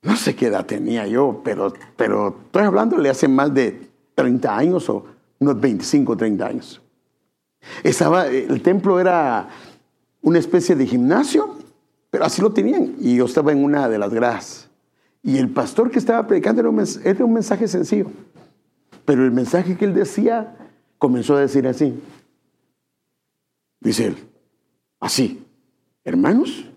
No 0.03 0.17
sé 0.17 0.35
qué 0.35 0.47
edad 0.47 0.65
tenía 0.65 1.07
yo, 1.07 1.41
pero, 1.43 1.73
pero 1.95 2.37
estoy 2.45 2.63
hablándole 2.63 3.09
hace 3.09 3.29
más 3.29 3.53
de 3.53 3.89
30 4.13 4.57
años 4.57 4.89
o 4.89 5.05
unos 5.39 5.59
25, 5.59 6.17
30 6.17 6.45
años. 6.45 6.82
Estaba, 7.83 8.27
el 8.27 8.61
templo 8.61 8.99
era 8.99 9.49
una 10.21 10.39
especie 10.39 10.75
de 10.75 10.85
gimnasio, 10.85 11.57
pero 12.09 12.25
así 12.25 12.41
lo 12.41 12.53
tenían. 12.53 12.95
Y 12.99 13.15
yo 13.15 13.25
estaba 13.25 13.51
en 13.51 13.63
una 13.63 13.89
de 13.89 13.97
las 13.97 14.13
gradas. 14.13 14.69
Y 15.21 15.37
el 15.37 15.49
pastor 15.49 15.89
que 15.89 15.99
estaba 15.99 16.27
predicando 16.27 16.59
era 16.61 16.69
un, 16.69 17.33
mensaje 17.33 17.67
sencillo. 17.67 18.07
Pero 19.05 19.23
el 19.23 19.31
mensaje 19.31 19.77
que 19.77 19.85
él 19.85 19.93
decía 19.93 20.57
comenzó 20.97 21.35
a 21.35 21.39
decir 21.39 21.67
así. 21.67 21.97
Dice 23.79 24.07
él, 24.07 24.17
así, 24.99 25.45
hermanos, 26.05 26.69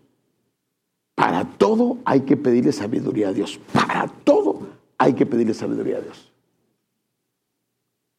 para 1.14 1.44
todo 1.44 1.98
hay 2.04 2.22
que 2.22 2.36
pedirle 2.36 2.72
sabiduría 2.72 3.28
a 3.28 3.32
Dios. 3.32 3.60
Para 3.72 4.08
todo 4.08 4.66
hay 4.98 5.14
que 5.14 5.26
pedirle 5.26 5.54
sabiduría 5.54 5.98
a 5.98 6.00
Dios. 6.00 6.32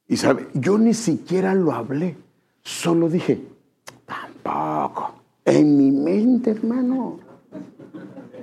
Y 0.08 0.17
sabe, 0.17 0.47
yo 0.53 0.77
ni 0.77 0.93
siquiera 0.93 1.53
lo 1.53 1.73
hablé, 1.73 2.15
solo 2.67 3.08
dije, 3.10 3.41
tampoco. 4.06 5.13
En 5.45 5.77
mi 5.77 5.91
mente, 5.91 6.51
hermano. 6.51 7.19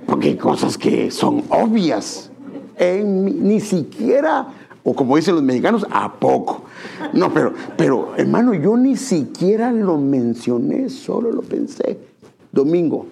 Porque 0.07 0.29
hay 0.29 0.37
cosas 0.37 0.77
que 0.77 1.11
son 1.11 1.43
obvias. 1.49 2.31
En 2.77 3.47
ni 3.47 3.59
siquiera, 3.59 4.47
o 4.83 4.93
como 4.95 5.15
dicen 5.15 5.35
los 5.35 5.43
mexicanos, 5.43 5.85
a 5.91 6.11
poco. 6.13 6.63
No, 7.13 7.31
pero, 7.31 7.53
pero, 7.77 8.13
hermano, 8.17 8.53
yo 8.55 8.75
ni 8.75 8.97
siquiera 8.97 9.71
lo 9.71 9.97
mencioné, 9.97 10.89
solo 10.89 11.31
lo 11.31 11.41
pensé. 11.41 11.99
Domingo. 12.51 13.07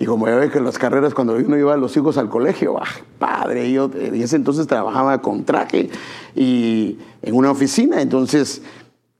Y 0.00 0.06
como 0.06 0.28
ya 0.28 0.36
ve 0.36 0.48
que 0.48 0.58
en 0.58 0.64
las 0.64 0.78
carreras, 0.78 1.12
cuando 1.12 1.34
uno 1.34 1.58
iba 1.58 1.74
a 1.74 1.76
los 1.76 1.96
hijos 1.96 2.18
al 2.18 2.28
colegio, 2.28 2.78
ah, 2.78 2.86
padre, 3.18 3.70
yo 3.72 3.90
en 3.92 4.14
ese 4.14 4.36
entonces 4.36 4.68
trabajaba 4.68 5.20
con 5.20 5.44
traje 5.44 5.90
y 6.36 6.98
en 7.20 7.34
una 7.34 7.50
oficina, 7.50 8.00
entonces 8.00 8.62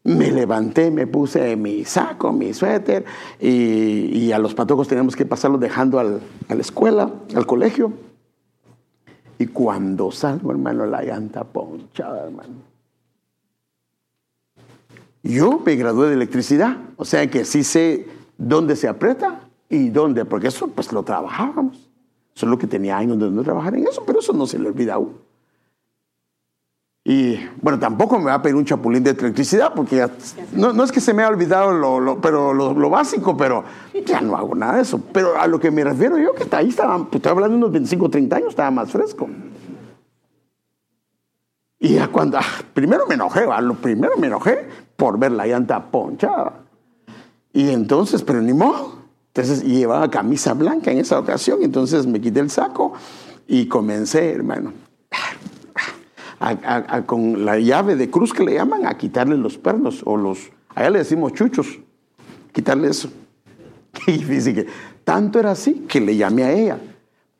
me 0.08 0.30
levanté, 0.30 0.90
me 0.90 1.06
puse 1.06 1.54
mi 1.56 1.84
saco, 1.84 2.32
mi 2.32 2.54
suéter 2.54 3.04
y, 3.40 4.32
a 4.32 4.38
los 4.38 4.54
patojos 4.54 4.88
teníamos 4.88 5.16
que 5.16 5.26
pasarlos 5.26 5.60
dejando 5.60 5.98
al, 5.98 6.20
a 6.48 6.54
la 6.54 6.60
escuela, 6.60 7.10
al 7.34 7.46
colegio. 7.46 7.92
Y 9.38 9.46
cuando 9.46 10.10
salgo, 10.10 10.50
hermano, 10.50 10.86
la 10.86 11.02
llanta 11.02 11.44
ponchada, 11.44 12.24
hermano. 12.24 12.54
Yo 15.22 15.60
me 15.64 15.76
gradué 15.76 16.08
de 16.08 16.14
electricidad, 16.14 16.76
o 16.96 17.04
sea 17.04 17.28
que 17.30 17.44
sí 17.44 17.62
sé 17.62 18.06
dónde 18.36 18.76
se 18.76 18.88
aprieta 18.88 19.40
y 19.68 19.90
dónde, 19.90 20.24
porque 20.24 20.48
eso 20.48 20.68
pues 20.68 20.92
lo 20.92 21.02
trabajábamos. 21.02 21.88
Solo 22.34 22.58
que 22.58 22.66
tenía 22.66 22.96
años 22.96 23.18
de 23.18 23.30
no 23.30 23.42
trabajar 23.42 23.74
en 23.74 23.86
eso, 23.86 24.04
pero 24.06 24.20
eso 24.20 24.32
no 24.32 24.46
se 24.46 24.58
le 24.58 24.68
olvida 24.68 24.94
aún. 24.94 25.27
Y 27.08 27.40
bueno, 27.62 27.78
tampoco 27.78 28.18
me 28.18 28.26
va 28.26 28.34
a 28.34 28.42
pedir 28.42 28.54
un 28.54 28.66
chapulín 28.66 29.02
de 29.02 29.12
electricidad, 29.12 29.72
porque 29.74 30.06
no, 30.52 30.84
es 30.84 30.92
que 30.92 31.00
se 31.00 31.14
me 31.14 31.22
haya 31.22 31.30
olvidado 31.30 31.72
lo, 31.72 32.20
pero 32.20 32.52
lo, 32.52 32.90
básico, 32.90 33.34
pero 33.34 33.64
ya 34.04 34.20
no 34.20 34.36
hago 34.36 34.54
nada 34.54 34.76
de 34.76 34.82
eso. 34.82 35.00
Pero 35.10 35.40
a 35.40 35.46
lo 35.46 35.58
que 35.58 35.70
me 35.70 35.82
refiero 35.82 36.18
yo, 36.18 36.34
que 36.34 36.54
ahí 36.54 36.68
estaba, 36.68 36.98
pues, 36.98 37.14
estoy 37.14 37.30
hablando 37.30 37.54
de 37.54 37.58
unos 37.60 37.72
25, 37.72 38.10
30 38.10 38.36
años, 38.36 38.48
estaba 38.50 38.70
más 38.70 38.92
fresco. 38.92 39.26
Y 41.78 41.94
ya 41.94 42.08
cuando, 42.08 42.36
ah, 42.36 42.62
primero 42.74 43.06
me 43.06 43.14
enojé, 43.14 43.46
lo 43.62 43.74
primero 43.76 44.18
me 44.18 44.26
enojé 44.26 44.68
por 44.94 45.18
ver 45.18 45.32
la 45.32 45.46
llanta 45.46 45.90
ponchada. 45.90 46.60
Y 47.54 47.70
entonces, 47.70 48.22
pero 48.22 48.42
ni 48.42 48.52
modo. 48.52 48.98
Entonces, 49.28 49.62
llevaba 49.62 50.10
camisa 50.10 50.52
blanca 50.52 50.90
en 50.90 50.98
esa 50.98 51.18
ocasión, 51.18 51.60
entonces 51.62 52.06
me 52.06 52.20
quité 52.20 52.40
el 52.40 52.50
saco 52.50 52.92
y 53.46 53.66
comencé, 53.66 54.30
hermano 54.34 54.87
con 57.06 57.44
la 57.44 57.58
llave 57.58 57.96
de 57.96 58.10
cruz 58.10 58.32
que 58.32 58.44
le 58.44 58.54
llaman, 58.54 58.86
a 58.86 58.96
quitarle 58.96 59.36
los 59.36 59.58
pernos 59.58 60.02
o 60.04 60.16
los, 60.16 60.50
allá 60.74 60.90
le 60.90 60.98
decimos 61.00 61.32
chuchos, 61.32 61.78
quitarle 62.52 62.88
eso. 62.88 63.10
Y 64.06 64.18
dice 64.24 64.54
que 64.54 64.66
tanto 65.02 65.40
era 65.40 65.52
así 65.52 65.86
que 65.88 66.00
le 66.00 66.16
llamé 66.16 66.44
a 66.44 66.52
ella. 66.52 66.78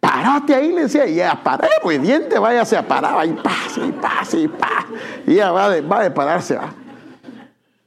Parate 0.01 0.55
ahí, 0.55 0.73
le 0.73 0.83
decía, 0.83 1.07
y 1.07 1.15
ella, 1.15 1.41
paré, 1.43 1.69
pues 1.83 2.01
diente, 2.01 2.39
váyase 2.39 2.77
a 2.77 2.87
parar, 2.87 3.27
y 3.27 3.33
pase, 3.33 3.87
y 3.87 3.93
pase, 3.93 4.41
y 4.41 4.49
pa. 4.49 4.87
Y 5.27 5.33
ella 5.35 5.53
va 5.53 5.71
de, 5.71 5.81
va 5.81 6.03
de 6.03 6.11
pararse. 6.11 6.59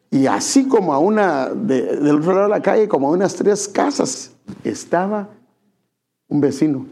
Y 0.10 0.28
así 0.28 0.67
como 0.67 0.93
a 0.93 1.00
una, 1.00 1.47
del 1.47 2.17
otro 2.17 2.34
lado 2.34 2.43
de 2.43 2.50
la 2.50 2.62
calle, 2.62 2.88
como 2.88 3.08
a 3.08 3.12
unas 3.12 3.36
tres 3.36 3.67
casas, 3.67 4.36
estaba 4.63 5.30
un 6.28 6.41
vecino 6.41 6.86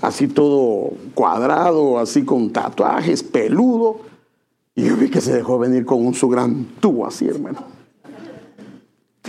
así 0.00 0.28
todo 0.28 0.92
cuadrado, 1.14 1.98
así 1.98 2.24
con 2.24 2.50
tatuajes, 2.50 3.22
peludo. 3.22 4.00
Y 4.74 4.84
yo 4.84 4.96
vi 4.96 5.10
que 5.10 5.20
se 5.20 5.34
dejó 5.34 5.58
venir 5.58 5.84
con 5.84 6.04
un 6.04 6.14
su 6.14 6.28
gran 6.28 6.64
tubo 6.80 7.06
así, 7.06 7.26
hermano. 7.26 7.64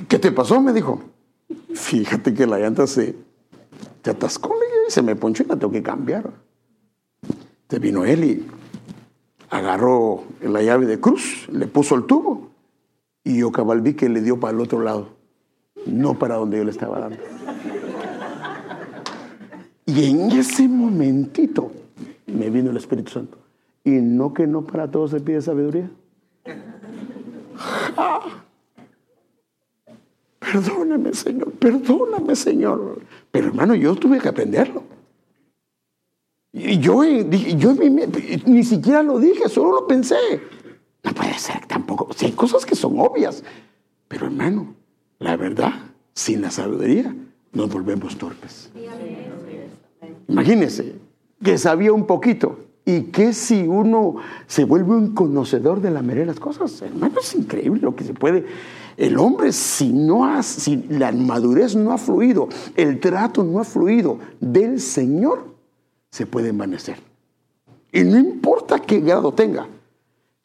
¿Qué 0.08 0.20
te 0.20 0.32
pasó? 0.32 0.62
Me 0.62 0.74
dijo. 0.74 1.02
Fíjate 1.74 2.34
que 2.34 2.48
la 2.48 2.60
llanta 2.60 2.88
se, 2.88 3.16
se 4.04 4.10
atascó 4.10 4.56
y 4.88 4.92
se 4.92 5.02
me 5.02 5.16
ponchó 5.16 5.44
y 5.44 5.48
la 5.48 5.56
tengo 5.56 5.72
que 5.72 5.84
cambiar. 5.84 6.32
Te 7.68 7.80
vino 7.80 8.06
él 8.06 8.24
y 8.24 8.48
agarró 9.50 10.24
la 10.42 10.62
llave 10.62 10.86
de 10.86 11.00
cruz, 11.00 11.48
le 11.52 11.68
puso 11.68 11.96
el 11.96 12.06
tubo 12.06 12.50
y 13.24 13.40
yo 13.40 13.52
cabal 13.52 13.82
vi 13.82 13.94
que 13.94 14.10
le 14.10 14.22
dio 14.22 14.40
para 14.40 14.54
el 14.54 14.62
otro 14.62 14.82
lado, 14.82 15.10
no 15.86 16.18
para 16.18 16.36
donde 16.36 16.58
yo 16.58 16.64
le 16.64 16.72
estaba 16.72 17.00
dando. 17.00 17.18
Y 19.86 20.10
en 20.10 20.32
ese 20.32 20.68
momentito 20.68 21.72
me 22.28 22.50
vino 22.50 22.72
el 22.72 22.78
Espíritu 22.78 23.12
Santo. 23.12 23.38
Y 23.84 23.92
no 23.92 24.34
que 24.34 24.48
no 24.48 24.66
para 24.66 24.90
todos 24.90 25.12
se 25.12 25.20
pide 25.20 25.42
sabiduría. 25.42 25.90
Perdóname, 30.40 31.14
Señor, 31.14 31.52
perdóname, 31.54 32.36
Señor. 32.36 33.02
Pero 33.32 33.48
hermano, 33.48 33.76
yo 33.76 33.96
tuve 33.96 34.20
que 34.20 34.28
aprenderlo. 34.28 34.84
Y 36.54 36.80
yo, 36.80 37.04
yo 37.04 37.74
ni 37.74 38.64
siquiera 38.64 39.02
lo 39.02 39.20
dije, 39.20 39.48
solo 39.48 39.72
lo 39.72 39.88
pensé. 39.88 40.16
No 41.04 41.14
puede 41.14 41.34
ser 41.40 41.66
tampoco. 41.66 42.10
Si 42.14 42.26
hay 42.26 42.34
cosas 42.34 42.66
que 42.66 42.76
son 42.76 43.00
obvias. 43.00 43.44
Pero 44.08 44.26
hermano, 44.26 44.76
la 45.20 45.38
verdad, 45.38 45.74
sin 46.14 46.42
la 46.42 46.52
sabiduría, 46.52 47.16
nos 47.54 47.70
volvemos 47.72 48.18
torpes. 48.18 48.70
Imagínense 50.28 50.96
que 51.44 51.58
sabía 51.58 51.94
un 51.94 52.06
poquito. 52.06 52.58
¿Y 52.84 53.04
que 53.04 53.32
si 53.34 53.62
uno 53.68 54.16
se 54.48 54.64
vuelve 54.64 54.96
un 54.96 55.14
conocedor 55.14 55.82
de 55.82 55.92
la 55.92 56.02
mayoría 56.02 56.22
de 56.22 56.28
las 56.28 56.40
cosas? 56.40 56.82
Hermano, 56.82 57.20
es 57.20 57.36
increíble 57.36 57.82
lo 57.82 57.96
que 57.96 58.04
se 58.04 58.14
puede. 58.14 58.46
El 58.98 59.18
hombre, 59.20 59.52
si, 59.52 59.94
no 59.94 60.26
ha, 60.26 60.42
si 60.42 60.78
la 60.90 61.12
madurez 61.12 61.76
no 61.76 61.92
ha 61.92 62.00
fluido, 62.00 62.50
el 62.76 63.00
trato 63.00 63.44
no 63.44 63.60
ha 63.60 63.64
fluido 63.64 64.18
del 64.40 64.80
Señor, 64.80 65.46
se 66.10 66.26
puede 66.26 66.50
envanecer. 66.50 66.98
Y 67.92 68.04
no 68.04 68.18
importa 68.18 68.80
qué 68.80 69.00
grado 69.00 69.32
tenga. 69.32 69.68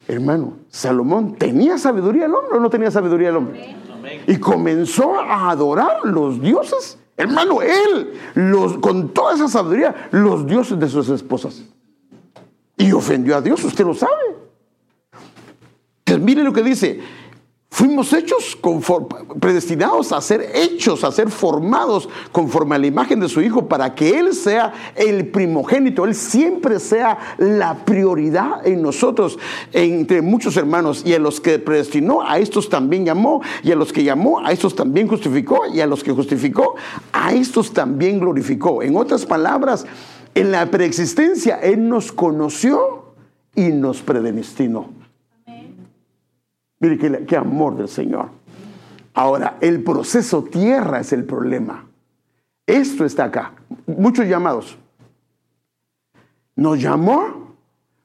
Hermano, 0.07 0.53
Salomón, 0.69 1.35
¿tenía 1.35 1.77
sabiduría 1.77 2.25
el 2.25 2.35
hombre 2.35 2.57
o 2.57 2.59
no 2.59 2.69
tenía 2.69 2.91
sabiduría 2.91 3.29
el 3.29 3.37
hombre? 3.37 3.75
Y 4.27 4.37
comenzó 4.37 5.19
a 5.19 5.49
adorar 5.49 6.05
los 6.05 6.39
dioses 6.39 6.99
Hermano, 7.17 7.63
él, 7.63 8.13
los, 8.35 8.77
con 8.77 9.09
toda 9.09 9.33
esa 9.33 9.47
sabiduría, 9.47 10.09
los 10.11 10.45
dioses 10.45 10.79
de 10.79 10.87
sus 10.87 11.09
esposas. 11.09 11.63
Y 12.77 12.91
ofendió 12.91 13.35
a 13.35 13.41
Dios, 13.41 13.63
usted 13.63 13.83
lo 13.83 13.95
sabe. 13.95 14.37
Pues 16.03 16.19
mire 16.19 16.43
lo 16.43 16.53
que 16.53 16.61
dice, 16.61 17.01
Fuimos 17.77 18.11
hechos, 18.11 18.57
predestinados 19.39 20.11
a 20.11 20.19
ser 20.19 20.49
hechos, 20.55 21.03
a 21.03 21.11
ser 21.11 21.29
formados 21.29 22.09
conforme 22.31 22.73
a 22.73 22.79
la 22.79 22.87
imagen 22.87 23.19
de 23.19 23.29
su 23.29 23.39
Hijo 23.39 23.67
para 23.67 23.93
que 23.93 24.17
Él 24.17 24.33
sea 24.33 24.73
el 24.95 25.27
primogénito, 25.27 26.03
Él 26.05 26.15
siempre 26.15 26.79
sea 26.79 27.35
la 27.37 27.85
prioridad 27.85 28.65
en 28.65 28.81
nosotros, 28.81 29.37
entre 29.73 30.23
muchos 30.23 30.57
hermanos. 30.57 31.03
Y 31.05 31.13
a 31.13 31.19
los 31.19 31.39
que 31.39 31.59
predestinó, 31.59 32.23
a 32.23 32.39
estos 32.39 32.67
también 32.67 33.05
llamó, 33.05 33.43
y 33.61 33.71
a 33.71 33.75
los 33.75 33.93
que 33.93 34.03
llamó, 34.03 34.39
a 34.43 34.51
estos 34.51 34.75
también 34.75 35.07
justificó, 35.07 35.67
y 35.71 35.79
a 35.79 35.85
los 35.85 36.03
que 36.03 36.11
justificó, 36.11 36.73
a 37.13 37.31
estos 37.31 37.73
también 37.73 38.19
glorificó. 38.19 38.81
En 38.81 38.97
otras 38.97 39.23
palabras, 39.23 39.85
en 40.33 40.51
la 40.51 40.65
preexistencia 40.71 41.57
Él 41.57 41.87
nos 41.87 42.11
conoció 42.11 43.13
y 43.53 43.67
nos 43.67 44.01
predestinó. 44.01 45.06
Mire 46.79 47.25
qué, 47.25 47.37
amor 47.37 47.75
del 47.75 47.87
Señor. 47.87 48.29
Ahora, 49.13 49.57
el 49.61 49.83
proceso 49.83 50.43
tierra 50.43 50.99
es 50.99 51.11
el 51.11 51.25
problema. 51.25 51.87
Esto 52.65 53.05
está 53.05 53.25
acá. 53.25 53.53
muchos 53.87 54.27
llamados. 54.27 54.77
Nos 56.55 56.79
llamó, 56.79 57.55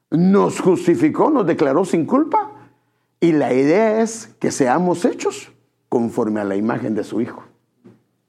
nos 0.09 0.59
justificó, 0.59 1.29
nos 1.29 1.45
declaró 1.45 1.85
sin 1.85 2.05
culpa 2.05 2.51
y 3.19 3.31
la 3.31 3.53
idea 3.53 4.01
es 4.01 4.27
que 4.39 4.51
seamos 4.51 5.05
hechos 5.05 5.51
conforme 5.89 6.39
a 6.39 6.43
la 6.43 6.55
imagen 6.55 6.95
de 6.95 7.03
su 7.03 7.21
Hijo. 7.21 7.43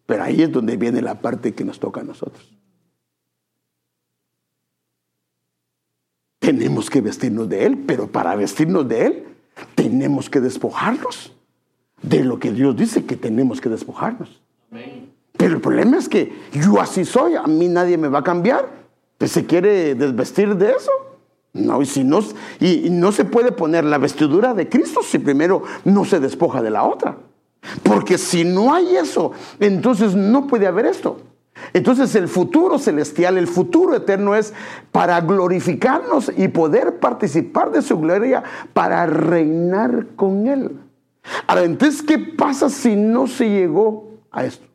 Pero 0.07 0.22
ahí 0.22 0.42
es 0.42 0.52
donde 0.52 0.76
viene 0.76 1.00
la 1.00 1.20
parte 1.20 1.54
que 1.54 1.64
nos 1.64 1.80
toca 1.80 2.00
a 2.00 2.04
nosotros. 2.04 2.57
Tenemos 6.38 6.90
que 6.90 7.00
vestirnos 7.00 7.48
de 7.48 7.64
Él, 7.64 7.85
pero 7.87 8.07
para 8.07 8.37
vestirnos 8.37 8.87
de 8.87 9.07
Él 9.07 9.23
tenemos 9.74 10.30
que 10.30 10.40
despojarnos 10.40 11.32
de 12.02 12.24
lo 12.24 12.38
que 12.38 12.52
Dios 12.52 12.76
dice 12.76 13.04
que 13.04 13.16
tenemos 13.16 13.60
que 13.60 13.68
despojarnos. 13.68 14.40
Pero 15.36 15.54
el 15.54 15.60
problema 15.60 15.98
es 15.98 16.08
que 16.08 16.32
yo 16.52 16.80
así 16.80 17.04
soy, 17.04 17.34
a 17.34 17.44
mí 17.44 17.68
nadie 17.68 17.96
me 17.96 18.08
va 18.08 18.20
a 18.20 18.24
cambiar. 18.24 18.68
¿Se 19.20 19.46
quiere 19.46 19.94
desvestir 19.94 20.54
de 20.56 20.72
eso? 20.72 20.90
No, 21.52 21.80
y, 21.80 21.86
si 21.86 22.02
no, 22.02 22.20
y 22.60 22.90
no 22.90 23.12
se 23.12 23.24
puede 23.24 23.52
poner 23.52 23.84
la 23.84 23.98
vestidura 23.98 24.54
de 24.54 24.68
Cristo 24.68 25.00
si 25.02 25.18
primero 25.18 25.62
no 25.84 26.04
se 26.04 26.18
despoja 26.18 26.60
de 26.62 26.70
la 26.70 26.82
otra. 26.82 27.16
Porque 27.82 28.18
si 28.18 28.44
no 28.44 28.74
hay 28.74 28.96
eso, 28.96 29.32
entonces 29.60 30.14
no 30.14 30.46
puede 30.46 30.66
haber 30.66 30.86
esto. 30.86 31.20
Entonces 31.72 32.14
el 32.14 32.29
futuro 32.29 32.79
celestial, 32.79 33.38
el 33.38 33.46
futuro 33.46 33.94
eterno 33.94 34.35
es 34.35 34.53
para 34.92 35.20
glorificarnos 35.20 36.31
y 36.37 36.48
poder 36.48 36.98
participar 36.98 37.70
de 37.72 37.83
su 37.83 37.98
gloria 37.98 38.42
para 38.72 39.07
reinar 39.07 40.09
con 40.16 40.46
Él. 40.46 40.79
Ahora, 41.46 41.64
entonces, 41.64 42.03
¿qué 42.03 42.18
pasa 42.18 42.68
si 42.68 42.96
no 42.96 43.27
se 43.27 43.48
llegó 43.48 44.11
a 44.31 44.44
esto? 44.44 44.66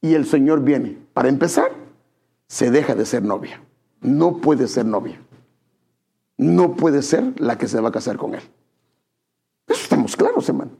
Y 0.00 0.14
el 0.14 0.26
Señor 0.26 0.62
viene. 0.62 0.98
Para 1.12 1.28
empezar, 1.28 1.70
se 2.48 2.70
deja 2.70 2.94
de 2.94 3.06
ser 3.06 3.22
novia. 3.22 3.60
No 4.00 4.38
puede 4.38 4.68
ser 4.68 4.86
novia. 4.86 5.20
No 6.36 6.74
puede 6.74 7.02
ser 7.02 7.40
la 7.40 7.58
que 7.58 7.68
se 7.68 7.80
va 7.80 7.90
a 7.90 7.92
casar 7.92 8.16
con 8.16 8.34
Él. 8.34 8.42
Eso 9.66 9.82
estamos 9.82 10.16
claros, 10.16 10.48
hermano. 10.48 10.72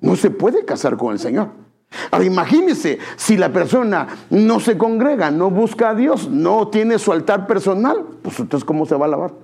No 0.00 0.16
se 0.16 0.30
puede 0.30 0.64
casar 0.64 0.96
con 0.96 1.12
el 1.12 1.18
Señor. 1.18 1.63
Ahora 2.14 2.26
imagínese 2.26 3.00
si 3.16 3.36
la 3.36 3.52
persona 3.52 4.06
no 4.30 4.60
se 4.60 4.78
congrega, 4.78 5.32
no 5.32 5.50
busca 5.50 5.90
a 5.90 5.94
Dios, 5.96 6.30
no 6.30 6.68
tiene 6.68 7.00
su 7.00 7.10
altar 7.10 7.48
personal, 7.48 8.06
pues 8.22 8.38
entonces 8.38 8.64
¿cómo 8.64 8.86
se 8.86 8.94
va 8.94 9.06
a 9.06 9.08
lavar? 9.08 9.34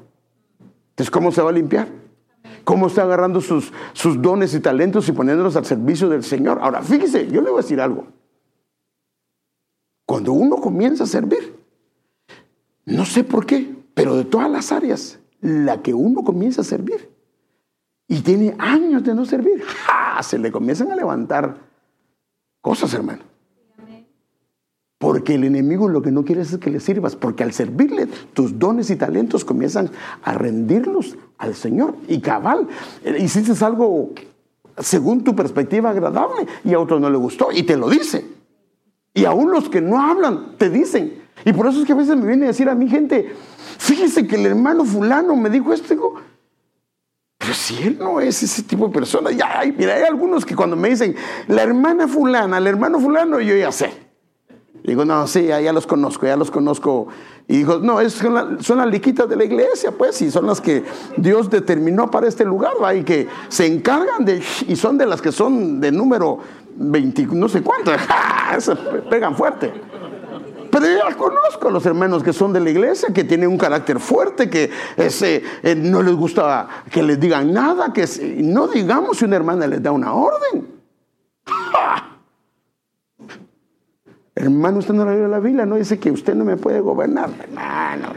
Entonces 0.90 1.11
¿cómo 1.11 1.33
se 1.33 1.42
va 1.42 1.50
a 1.50 1.52
limpiar? 1.52 1.88
¿Cómo 2.62 2.87
está 2.87 3.02
agarrando 3.02 3.40
sus, 3.40 3.72
sus 3.92 4.22
dones 4.22 4.54
y 4.54 4.61
talentos 4.61 5.09
y 5.09 5.12
poniéndolos 5.12 5.56
al 5.56 5.66
servicio 5.66 6.09
del 6.09 6.22
Señor? 6.22 6.61
Ahora 6.62 6.80
fíjese, 6.80 7.26
yo 7.26 7.40
le 7.40 7.50
voy 7.50 7.59
a 7.59 7.62
decir 7.62 7.80
algo. 7.80 8.06
Cuando 10.06 10.33
uno 10.33 10.54
comienza 10.54 11.02
a 11.02 11.09
servir, 11.09 11.56
no 12.85 13.04
sé 13.04 13.24
por 13.24 13.46
qué, 13.46 13.68
pero 13.94 14.14
de 14.14 14.26
todas 14.26 14.48
las 14.48 14.70
áreas, 14.70 15.18
la 15.40 15.83
que 15.83 15.92
uno 15.92 16.22
comienza 16.22 16.61
a 16.61 16.64
servir 16.64 17.11
y 18.06 18.20
tiene 18.20 18.54
años 18.61 19.02
de 19.02 19.12
no 19.12 19.24
servir, 19.24 19.61
se 20.22 20.38
le 20.38 20.52
comienzan 20.52 20.92
a 20.92 20.94
levantar 20.94 21.69
cosas, 22.60 22.92
hermano. 22.94 23.22
Porque 24.98 25.36
el 25.36 25.44
enemigo 25.44 25.88
lo 25.88 26.02
que 26.02 26.10
no 26.10 26.26
quiere 26.26 26.42
es 26.42 26.58
que 26.58 26.68
le 26.68 26.78
sirvas, 26.78 27.16
porque 27.16 27.42
al 27.42 27.54
servirle 27.54 28.06
tus 28.34 28.58
dones 28.58 28.90
y 28.90 28.96
talentos 28.96 29.46
comienzan 29.46 29.90
a 30.22 30.34
rendirlos 30.34 31.16
al 31.38 31.54
Señor. 31.54 31.94
Y 32.06 32.20
cabal, 32.20 32.68
eh, 33.02 33.16
hiciste 33.18 33.52
algo 33.64 34.10
según 34.76 35.24
tu 35.24 35.34
perspectiva 35.34 35.90
agradable 35.90 36.46
y 36.64 36.74
a 36.74 36.80
otro 36.80 37.00
no 37.00 37.08
le 37.08 37.16
gustó 37.16 37.48
y 37.50 37.62
te 37.62 37.78
lo 37.78 37.88
dice. 37.88 38.26
Y 39.14 39.24
aún 39.24 39.50
los 39.50 39.68
que 39.68 39.80
no 39.80 40.00
hablan 40.00 40.56
te 40.58 40.68
dicen. 40.68 41.22
Y 41.44 41.52
por 41.54 41.66
eso 41.66 41.80
es 41.80 41.86
que 41.86 41.92
a 41.92 41.96
veces 41.96 42.16
me 42.16 42.26
viene 42.26 42.44
a 42.44 42.48
decir 42.48 42.68
a 42.68 42.74
mi 42.74 42.88
gente, 42.88 43.34
fíjese 43.78 44.26
que 44.26 44.36
el 44.36 44.46
hermano 44.46 44.84
fulano 44.84 45.34
me 45.34 45.48
dijo 45.48 45.72
esto, 45.72 45.94
digo, 45.94 46.14
si 47.54 47.82
él 47.82 47.98
no 47.98 48.20
es 48.20 48.42
ese 48.42 48.62
tipo 48.62 48.86
de 48.86 48.92
persona, 48.92 49.30
ya, 49.30 49.60
hay, 49.60 49.72
mira, 49.72 49.94
hay 49.94 50.02
algunos 50.02 50.44
que 50.44 50.54
cuando 50.54 50.76
me 50.76 50.90
dicen, 50.90 51.14
la 51.48 51.62
hermana 51.62 52.08
fulana, 52.08 52.58
el 52.58 52.66
hermano 52.66 53.00
fulano, 53.00 53.40
yo 53.40 53.56
ya 53.56 53.72
sé. 53.72 54.10
Digo, 54.82 55.04
no, 55.04 55.26
sí, 55.26 55.46
ya, 55.46 55.72
los 55.72 55.86
conozco, 55.86 56.26
ya 56.26 56.36
los 56.36 56.50
conozco. 56.50 57.08
Y 57.46 57.58
dijo, 57.58 57.78
no, 57.78 58.00
es, 58.00 58.14
son, 58.14 58.78
las 58.78 58.86
liquitas 58.86 59.28
de 59.28 59.36
la 59.36 59.44
iglesia, 59.44 59.92
pues, 59.92 60.22
y 60.22 60.30
son 60.30 60.46
las 60.46 60.60
que 60.60 60.84
Dios 61.16 61.50
determinó 61.50 62.10
para 62.10 62.28
este 62.28 62.44
lugar, 62.44 62.72
¿va? 62.82 62.94
y 62.94 63.04
que 63.04 63.28
se 63.48 63.66
encargan 63.66 64.24
de, 64.24 64.42
y 64.66 64.76
son 64.76 64.96
de 64.96 65.06
las 65.06 65.20
que 65.20 65.32
son 65.32 65.80
de 65.80 65.92
número 65.92 66.38
20, 66.76 67.26
no 67.32 67.48
sé 67.48 67.62
cuánto, 67.62 67.92
se 68.58 68.74
pegan 69.10 69.36
fuerte. 69.36 69.72
Pero 70.70 70.87
yo 70.87 71.09
ya 71.09 71.16
conozco 71.16 71.68
a 71.68 71.70
los 71.70 71.85
hermanos 71.87 72.22
que 72.22 72.33
son 72.33 72.52
de 72.52 72.61
la 72.61 72.70
iglesia, 72.70 73.12
que 73.12 73.24
tienen 73.24 73.48
un 73.48 73.59
carácter 73.59 73.98
fuerte, 73.98 74.48
que 74.48 74.70
eh, 74.96 75.74
no 75.76 76.02
les 76.02 76.14
gusta 76.14 76.68
que 76.90 77.02
les 77.02 77.18
digan 77.18 77.52
nada, 77.52 77.92
que 77.92 78.06
no 78.38 78.68
digamos 78.68 79.18
si 79.18 79.24
una 79.24 79.37
hermana 79.37 79.66
les 79.66 79.83
da 79.83 79.92
una 79.92 80.14
orden. 80.14 80.68
Hermano, 84.35 84.78
usted 84.78 84.94
no 84.94 85.04
le 85.04 85.28
la 85.28 85.40
Biblia, 85.40 85.66
no 85.66 85.76
dice 85.76 85.98
que 85.98 86.11
usted 86.11 86.35
no 86.35 86.44
me 86.44 86.56
puede 86.56 86.80
gobernar. 86.80 87.30
Hermano, 87.42 88.09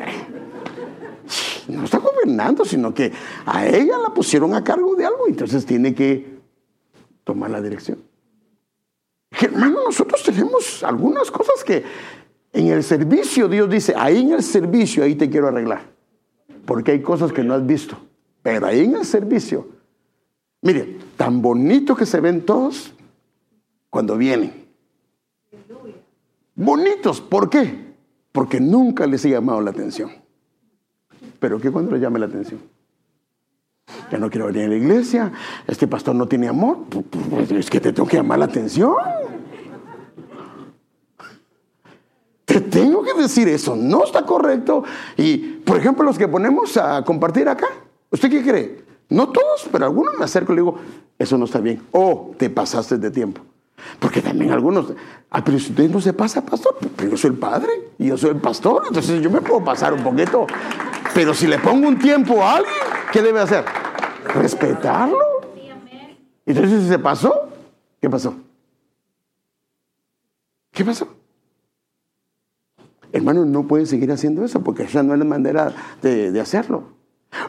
no 1.67 1.83
está 1.83 1.97
gobernando, 1.97 2.65
sino 2.65 2.93
que 2.93 3.11
a 3.45 3.65
ella 3.65 3.97
la 3.97 4.13
pusieron 4.13 4.53
a 4.53 4.63
cargo 4.63 4.95
de 4.95 5.05
algo, 5.05 5.27
entonces 5.27 5.65
tiene 5.65 5.93
que 5.93 6.39
tomar 7.23 7.49
la 7.49 7.61
dirección. 7.61 7.99
Hermano, 9.31 9.79
nosotros 9.85 10.23
tenemos 10.23 10.83
algunas 10.83 11.31
cosas 11.31 11.63
que 11.63 11.83
en 12.53 12.67
el 12.67 12.83
servicio, 12.83 13.49
Dios 13.49 13.67
dice, 13.67 13.95
ahí 13.97 14.21
en 14.21 14.33
el 14.33 14.43
servicio, 14.43 15.03
ahí 15.03 15.15
te 15.15 15.29
quiero 15.29 15.47
arreglar. 15.47 15.81
Porque 16.65 16.91
hay 16.91 17.01
cosas 17.01 17.33
que 17.33 17.43
no 17.43 17.55
has 17.55 17.65
visto. 17.65 17.97
Pero 18.43 18.67
ahí 18.67 18.81
en 18.81 18.95
el 18.95 19.05
servicio, 19.05 19.67
mire, 20.61 20.99
tan 21.17 21.41
bonito 21.41 21.95
que 21.95 22.05
se 22.05 22.19
ven 22.19 22.45
todos 22.45 22.93
cuando 23.89 24.17
vienen. 24.17 24.63
Bonitos, 26.55 27.19
¿por 27.19 27.49
qué? 27.49 27.95
Porque 28.31 28.59
nunca 28.59 29.07
les 29.07 29.25
he 29.25 29.31
llamado 29.31 29.59
la 29.61 29.71
atención. 29.71 30.11
Pero 31.39 31.59
¿qué 31.59 31.71
cuando 31.71 31.91
les 31.91 32.01
llame 32.01 32.19
la 32.19 32.27
atención? 32.27 32.59
Ya 34.11 34.17
no 34.19 34.29
quiero 34.29 34.47
venir 34.47 34.65
a 34.65 34.67
la 34.67 34.75
iglesia, 34.75 35.31
este 35.67 35.87
pastor 35.87 36.15
no 36.15 36.27
tiene 36.27 36.47
amor, 36.47 36.77
pues, 36.89 37.51
es 37.51 37.69
que 37.69 37.79
te 37.79 37.91
tengo 37.91 38.07
que 38.07 38.17
llamar 38.17 38.39
la 38.39 38.45
atención. 38.45 38.93
Te 42.53 42.61
tengo 42.61 43.01
que 43.01 43.15
decir 43.15 43.47
eso, 43.47 43.75
no 43.75 44.03
está 44.03 44.23
correcto. 44.23 44.83
Y, 45.17 45.37
por 45.37 45.77
ejemplo, 45.77 46.05
los 46.05 46.19
que 46.19 46.27
ponemos 46.27 46.77
a 46.77 47.03
compartir 47.03 47.49
acá, 47.49 47.65
¿usted 48.11 48.29
qué 48.29 48.43
cree? 48.43 48.85
No 49.09 49.29
todos, 49.29 49.67
pero 49.71 49.85
algunos 49.85 50.15
me 50.19 50.25
acerco 50.25 50.53
y 50.53 50.57
le 50.57 50.61
digo, 50.61 50.75
eso 51.17 51.35
no 51.35 51.45
está 51.45 51.59
bien. 51.59 51.81
O 51.91 52.35
te 52.37 52.51
pasaste 52.51 52.99
de 52.99 53.09
tiempo. 53.09 53.41
Porque 53.97 54.21
también 54.21 54.51
algunos, 54.51 54.93
ah, 55.31 55.43
pero 55.43 55.57
si 55.57 55.71
usted 55.71 55.89
no 55.89 55.99
se 55.99 56.13
pasa, 56.13 56.45
pastor, 56.45 56.77
pero 56.95 57.09
yo 57.09 57.17
soy 57.17 57.31
el 57.31 57.37
padre 57.37 57.71
y 57.97 58.09
yo 58.09 58.17
soy 58.17 58.29
el 58.29 58.37
pastor, 58.39 58.83
entonces 58.87 59.19
yo 59.19 59.31
me 59.31 59.41
puedo 59.41 59.63
pasar 59.63 59.91
un 59.91 60.03
poquito. 60.03 60.45
Pero 61.15 61.33
si 61.33 61.47
le 61.47 61.57
pongo 61.57 61.87
un 61.87 61.97
tiempo 61.97 62.43
a 62.43 62.57
alguien, 62.57 62.75
¿qué 63.11 63.23
debe 63.23 63.39
hacer? 63.39 63.65
Respetarlo. 64.25 65.17
Entonces, 66.45 66.83
si 66.83 66.87
se 66.87 66.99
pasó, 66.99 67.49
¿qué 67.99 68.11
pasó? 68.11 68.35
¿Qué 70.71 70.85
pasó? 70.85 71.22
Hermano, 73.13 73.45
no 73.45 73.67
puede 73.67 73.85
seguir 73.85 74.11
haciendo 74.11 74.43
eso 74.43 74.63
porque 74.63 74.83
esa 74.83 75.03
no 75.03 75.13
es 75.13 75.19
la 75.19 75.25
manera 75.25 75.71
de, 76.01 76.41
hacerlo. 76.41 76.85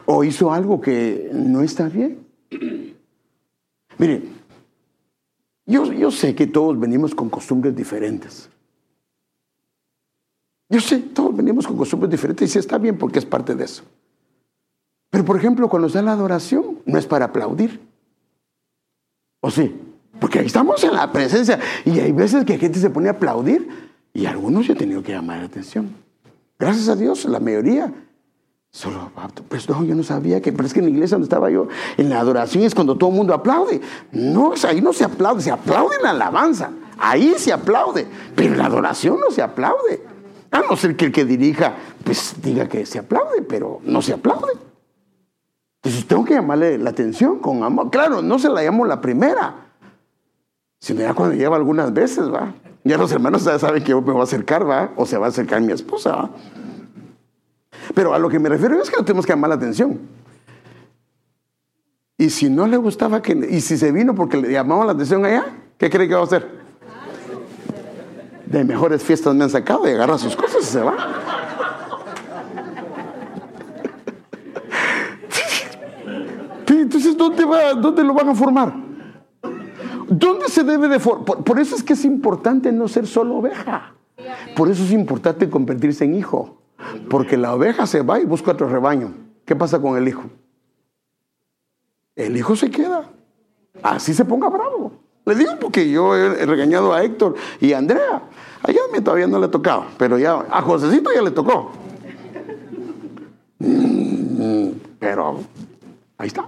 O 0.05 0.23
hizo 0.23 0.53
algo 0.53 0.79
que 0.79 1.31
no 1.33 1.61
está 1.61 1.89
bien. 1.89 2.19
Mire, 3.97 4.23
yo, 5.65 5.91
yo 5.91 6.11
sé 6.11 6.35
que 6.35 6.45
todos 6.45 6.79
venimos 6.79 7.15
con 7.15 7.31
costumbres 7.31 7.75
diferentes. 7.75 8.47
Yo 10.69 10.79
sé, 10.79 10.99
todos 10.99 11.35
venimos 11.35 11.65
con 11.65 11.77
costumbres 11.77 12.11
diferentes 12.11 12.47
y 12.47 12.53
sí 12.53 12.59
está 12.59 12.77
bien 12.77 12.99
porque 12.99 13.17
es 13.17 13.25
parte 13.25 13.55
de 13.55 13.65
eso. 13.65 13.83
Pero 15.09 15.25
por 15.25 15.35
ejemplo, 15.35 15.67
cuando 15.67 15.87
está 15.87 16.03
la 16.03 16.11
adoración, 16.11 16.79
no 16.85 16.99
es 16.99 17.07
para 17.07 17.25
aplaudir. 17.25 17.81
¿O 19.41 19.49
sí? 19.49 19.75
Porque 20.19 20.39
ahí 20.39 20.45
estamos 20.45 20.83
en 20.83 20.93
la 20.93 21.11
presencia 21.11 21.59
y 21.85 21.99
hay 21.99 22.11
veces 22.11 22.45
que 22.45 22.53
la 22.53 22.59
gente 22.59 22.79
se 22.79 22.91
pone 22.91 23.07
a 23.07 23.13
aplaudir 23.13 23.84
y 24.15 24.25
algunos 24.25 24.65
yo 24.65 24.73
he 24.73 24.75
tenido 24.77 25.03
que 25.03 25.11
llamar 25.11 25.39
la 25.39 25.45
atención. 25.45 25.93
Gracias 26.57 26.87
a 26.87 26.95
Dios, 26.95 27.25
la 27.25 27.41
mayoría. 27.41 27.93
Solo, 28.71 29.11
pues 29.49 29.69
no, 29.69 29.83
yo 29.83 29.93
no 29.93 30.03
sabía 30.03 30.41
que, 30.41 30.53
pero 30.53 30.65
es 30.65 30.73
que 30.73 30.79
en 30.79 30.85
la 30.85 30.91
iglesia 30.91 31.15
donde 31.15 31.25
estaba 31.25 31.49
yo, 31.49 31.67
en 31.97 32.09
la 32.09 32.21
adoración 32.21 32.63
es 32.63 32.73
cuando 32.73 32.97
todo 32.97 33.09
el 33.09 33.15
mundo 33.17 33.33
aplaude. 33.33 33.81
No, 34.13 34.53
ahí 34.67 34.81
no 34.81 34.93
se 34.93 35.03
aplaude, 35.03 35.41
se 35.41 35.51
aplaude 35.51 35.97
en 35.97 36.03
la 36.03 36.11
alabanza. 36.11 36.71
Ahí 36.97 37.35
se 37.37 37.51
aplaude, 37.51 38.07
pero 38.35 38.53
en 38.53 38.57
la 38.57 38.67
adoración 38.67 39.19
no 39.19 39.31
se 39.31 39.41
aplaude. 39.41 40.01
A 40.49 40.61
no 40.61 40.77
ser 40.77 40.95
que 40.95 41.05
el 41.05 41.11
que 41.11 41.25
dirija, 41.25 41.75
pues 42.05 42.35
diga 42.41 42.69
que 42.69 42.85
se 42.85 42.99
aplaude, 42.99 43.41
pero 43.41 43.81
no 43.83 44.01
se 44.01 44.13
aplaude. 44.13 44.53
Entonces 45.83 46.07
tengo 46.07 46.23
que 46.23 46.35
llamarle 46.35 46.77
la 46.77 46.91
atención 46.91 47.39
con 47.39 47.63
amor. 47.63 47.89
Claro, 47.91 48.21
no 48.21 48.39
se 48.39 48.47
la 48.47 48.63
llamo 48.63 48.85
la 48.85 49.01
primera, 49.01 49.71
sino 50.79 51.01
ya 51.01 51.13
cuando 51.13 51.35
lleva 51.35 51.57
algunas 51.57 51.93
veces, 51.93 52.33
va. 52.33 52.53
Ya 52.85 52.97
los 52.97 53.11
hermanos 53.11 53.43
ya 53.43 53.57
saben 53.57 53.83
que 53.83 53.89
yo 53.89 53.99
me 53.99 54.13
voy 54.13 54.21
a 54.21 54.25
acercar, 54.25 54.69
¿va? 54.69 54.91
O 54.95 55.07
se 55.07 55.17
va 55.17 55.25
a 55.25 55.29
acercar 55.29 55.59
mi 55.59 55.73
esposa, 55.73 56.11
¿va? 56.11 56.29
Pero 57.95 58.13
a 58.13 58.19
lo 58.19 58.29
que 58.29 58.37
me 58.37 58.47
refiero 58.47 58.79
es 58.79 58.91
que 58.91 58.97
no 58.97 59.03
tenemos 59.03 59.25
que 59.25 59.33
llamar 59.33 59.49
la 59.49 59.55
atención. 59.55 60.01
Y 62.15 62.29
si 62.29 62.47
no 62.47 62.67
le 62.67 62.77
gustaba 62.77 63.23
que... 63.23 63.33
Y 63.49 63.61
si 63.61 63.79
se 63.79 63.91
vino 63.91 64.13
porque 64.13 64.37
le 64.37 64.51
llamaba 64.51 64.85
la 64.85 64.91
atención 64.91 65.25
allá, 65.25 65.45
¿qué 65.79 65.89
cree 65.89 66.07
que 66.07 66.13
va 66.13 66.21
a 66.21 66.25
hacer? 66.25 66.47
De 68.45 68.63
mejores 68.63 69.03
fiestas 69.03 69.33
me 69.33 69.45
han 69.45 69.49
sacado 69.49 69.89
y 69.89 69.91
agarra 69.91 70.19
sus 70.19 70.35
cosas 70.35 70.61
y 70.61 70.65
se 70.65 70.81
va. 70.81 70.95
Entonces, 76.67 77.17
¿dónde, 77.17 77.45
va, 77.45 77.73
¿dónde 77.73 78.03
lo 78.03 78.13
van 78.13 78.29
a 78.29 78.35
formar? 78.35 78.84
¿Dónde 80.17 80.47
se 80.47 80.63
debe 80.63 80.87
de 80.87 80.99
formar? 80.99 81.43
Por, 81.43 81.59
eso 81.59 81.75
es 81.75 81.83
que 81.83 81.93
es 81.93 82.05
importante 82.05 82.71
no 82.71 82.87
ser 82.87 83.05
solo 83.05 83.35
oveja. 83.35 83.93
Por 84.55 84.69
eso 84.69 84.83
es 84.83 84.91
importante 84.91 85.49
convertirse 85.49 86.05
en 86.05 86.15
hijo. 86.15 86.61
Porque 87.09 87.35
la 87.35 87.53
oveja 87.53 87.85
se 87.85 88.01
va 88.01 88.19
y 88.19 88.25
busca 88.25 88.51
otro 88.51 88.69
rebaño. 88.69 89.13
¿Qué 89.43 89.55
pasa 89.55 89.81
con 89.81 89.97
el 89.97 90.07
hijo? 90.07 90.23
El 92.15 92.37
hijo 92.37 92.55
se 92.55 92.71
queda. 92.71 93.09
Así 93.83 94.13
se 94.13 94.23
ponga 94.23 94.47
bravo. 94.47 94.93
Le 95.25 95.35
digo 95.35 95.59
porque 95.59 95.89
yo 95.89 96.15
he 96.15 96.45
regañado 96.45 96.93
a 96.93 97.03
Héctor 97.03 97.35
y 97.59 97.73
a 97.73 97.79
Andrea. 97.79 98.21
A 98.63 98.67
mí 98.93 99.01
todavía 99.01 99.27
no 99.27 99.37
le 99.37 99.47
ha 99.47 99.51
tocado, 99.51 99.85
pero 99.97 100.17
ya 100.17 100.45
a 100.49 100.61
Josecito 100.61 101.09
ya 101.13 101.21
le 101.21 101.31
tocó. 101.31 101.71
Mm, 103.59 104.69
pero 104.97 105.39
ahí 106.17 106.27
está. 106.27 106.47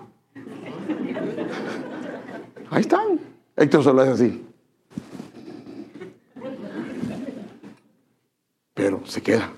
Ahí 2.69 2.81
están. 2.81 3.26
Héctor 3.57 3.83
solo 3.83 4.03
es 4.03 4.09
así. 4.09 4.45
Pero 8.75 9.01
se 9.05 9.21
queda. 9.21 9.51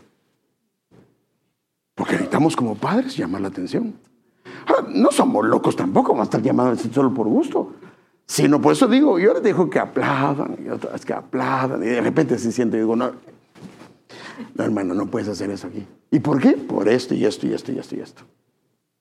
Porque 1.95 2.13
necesitamos 2.13 2.55
como 2.55 2.75
padres 2.75 3.17
llamar 3.17 3.41
la 3.41 3.49
atención. 3.49 3.93
Ahora, 4.65 4.87
no 4.89 5.11
somos 5.11 5.45
locos 5.45 5.75
tampoco, 5.75 6.13
vamos 6.13 6.27
a 6.27 6.29
estar 6.29 6.41
llamados 6.41 6.79
solo 6.93 7.13
por 7.13 7.27
gusto. 7.27 7.73
Sino 8.25 8.61
por 8.61 8.71
eso 8.71 8.87
digo, 8.87 9.19
yo 9.19 9.33
les 9.33 9.43
digo 9.43 9.69
que 9.69 9.79
aplaudan, 9.79 10.55
y 10.63 10.69
otras 10.69 11.03
que 11.03 11.13
aplaudan, 11.13 11.83
y 11.83 11.87
de 11.87 11.99
repente 11.99 12.37
se 12.37 12.51
siente 12.51 12.77
y 12.77 12.81
digo, 12.81 12.95
no, 12.95 13.11
no, 14.53 14.63
hermano, 14.63 14.93
no 14.93 15.07
puedes 15.07 15.27
hacer 15.27 15.49
eso 15.49 15.67
aquí. 15.67 15.85
¿Y 16.11 16.19
por 16.19 16.39
qué? 16.39 16.51
Por 16.51 16.87
esto 16.87 17.15
y 17.15 17.25
esto 17.25 17.47
y 17.47 17.53
esto 17.53 17.71
y 17.71 17.79
esto 17.79 17.95
y 17.95 17.99
esto. 17.99 18.23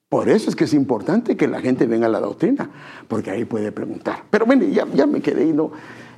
Por 0.09 0.31
eso 0.31 0.49
es 0.49 0.57
que 0.57 0.65
es 0.65 0.73
importante 0.73 1.37
que 1.37 1.47
la 1.47 1.61
gente 1.61 1.87
venga 1.87 2.07
a 2.07 2.11
la 2.11 2.21
doctrina, 2.21 2.71
porque 3.09 3.31
ahí 3.31 3.45
puede 3.45 3.73
preguntar. 3.73 4.25
Pero 4.31 4.47
bueno, 4.47 4.65
ya, 4.65 5.07
me 5.07 5.21
quedé 5.21 5.47
y 5.47 5.53
no. 5.53 5.71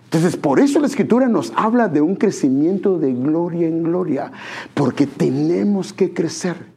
Entonces, 0.04 0.36
por 0.36 0.60
eso 0.60 0.78
la 0.78 0.86
escritura 0.86 1.26
nos 1.26 1.52
habla 1.56 1.88
de 1.88 2.00
un 2.00 2.14
crecimiento 2.14 2.98
de 2.98 3.12
gloria 3.12 3.66
en 3.66 3.82
gloria, 3.82 4.30
porque 4.74 5.08
tenemos 5.08 5.92
que 5.92 6.14
crecer. 6.14 6.70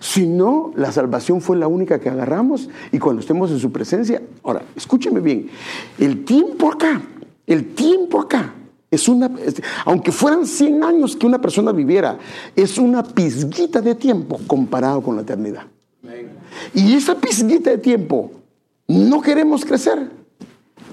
Si 0.00 0.26
no, 0.26 0.72
la 0.74 0.90
salvación 0.90 1.40
fue 1.40 1.56
la 1.56 1.68
única 1.68 2.00
que 2.00 2.08
agarramos 2.08 2.68
y 2.90 2.98
cuando 2.98 3.20
estemos 3.20 3.52
en 3.52 3.60
su 3.60 3.70
presencia, 3.70 4.20
ahora, 4.42 4.62
escúcheme 4.74 5.20
bien, 5.20 5.48
el 5.98 6.24
tiempo 6.24 6.72
acá, 6.72 7.00
el 7.46 7.74
tiempo 7.74 8.20
acá, 8.20 8.54
es 8.90 9.08
una, 9.08 9.30
aunque 9.84 10.10
fueran 10.10 10.46
100 10.46 10.82
años 10.82 11.14
que 11.14 11.26
una 11.26 11.40
persona 11.40 11.70
viviera, 11.70 12.18
es 12.56 12.76
una 12.78 13.04
pizguita 13.04 13.80
de 13.80 13.94
tiempo 13.94 14.40
comparado 14.48 15.00
con 15.00 15.14
la 15.14 15.22
eternidad. 15.22 15.66
Y 16.74 16.94
esa 16.94 17.14
pizguita 17.16 17.70
de 17.70 17.78
tiempo, 17.78 18.32
no 18.88 19.20
queremos 19.20 19.64
crecer. 19.64 20.10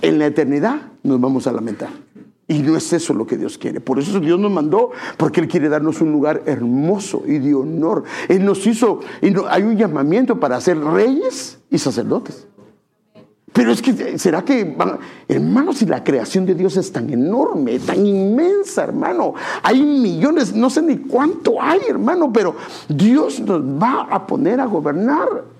En 0.01 0.19
la 0.19 0.25
eternidad 0.25 0.81
nos 1.03 1.19
vamos 1.19 1.47
a 1.47 1.51
lamentar. 1.51 1.89
Y 2.47 2.59
no 2.59 2.75
es 2.75 2.91
eso 2.91 3.13
lo 3.13 3.25
que 3.25 3.37
Dios 3.37 3.57
quiere. 3.57 3.79
Por 3.79 3.99
eso 3.99 4.19
Dios 4.19 4.39
nos 4.39 4.51
mandó, 4.51 4.91
porque 5.17 5.39
Él 5.39 5.47
quiere 5.47 5.69
darnos 5.69 6.01
un 6.01 6.11
lugar 6.11 6.43
hermoso 6.45 7.23
y 7.25 7.39
de 7.39 7.55
honor. 7.55 8.03
Él 8.27 8.43
nos 8.43 8.67
hizo, 8.67 8.99
y 9.21 9.33
hay 9.49 9.63
un 9.63 9.77
llamamiento 9.77 10.39
para 10.39 10.59
ser 10.59 10.77
reyes 10.79 11.57
y 11.69 11.77
sacerdotes. 11.77 12.47
Pero 13.53 13.71
es 13.71 13.81
que, 13.83 14.17
¿será 14.17 14.43
que, 14.43 14.75
hermanos, 15.27 15.77
si 15.77 15.85
la 15.85 16.03
creación 16.03 16.45
de 16.45 16.55
Dios 16.55 16.75
es 16.75 16.91
tan 16.91 17.09
enorme, 17.11 17.79
tan 17.79 18.03
inmensa, 18.03 18.83
hermano? 18.83 19.35
Hay 19.61 19.81
millones, 19.83 20.53
no 20.53 20.71
sé 20.71 20.81
ni 20.81 20.97
cuánto 20.97 21.61
hay, 21.61 21.81
hermano, 21.87 22.33
pero 22.33 22.55
Dios 22.89 23.39
nos 23.39 23.61
va 23.61 24.07
a 24.09 24.25
poner 24.25 24.59
a 24.59 24.65
gobernar. 24.65 25.52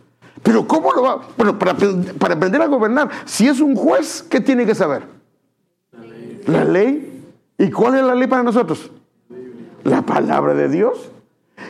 Pero 0.44 0.68
¿cómo 0.68 0.94
lo 0.94 1.02
va? 1.02 1.22
Bueno, 1.38 1.58
para, 1.58 1.74
para 2.20 2.36
aprender 2.36 2.62
a 2.62 2.68
gobernar, 2.68 3.10
si 3.26 3.48
es 3.48 3.62
un 3.62 3.76
juez, 3.76 4.22
¿qué 4.30 4.42
tiene 4.42 4.66
que 4.66 4.76
saber? 4.76 5.04
La 6.46 6.66
ley. 6.66 7.24
¿Y 7.58 7.72
cuál 7.72 7.96
es 7.96 8.04
la 8.04 8.14
ley 8.14 8.28
para 8.28 8.44
nosotros? 8.44 8.92
La 9.84 10.02
palabra 10.02 10.54
de 10.54 10.68
Dios. 10.68 11.10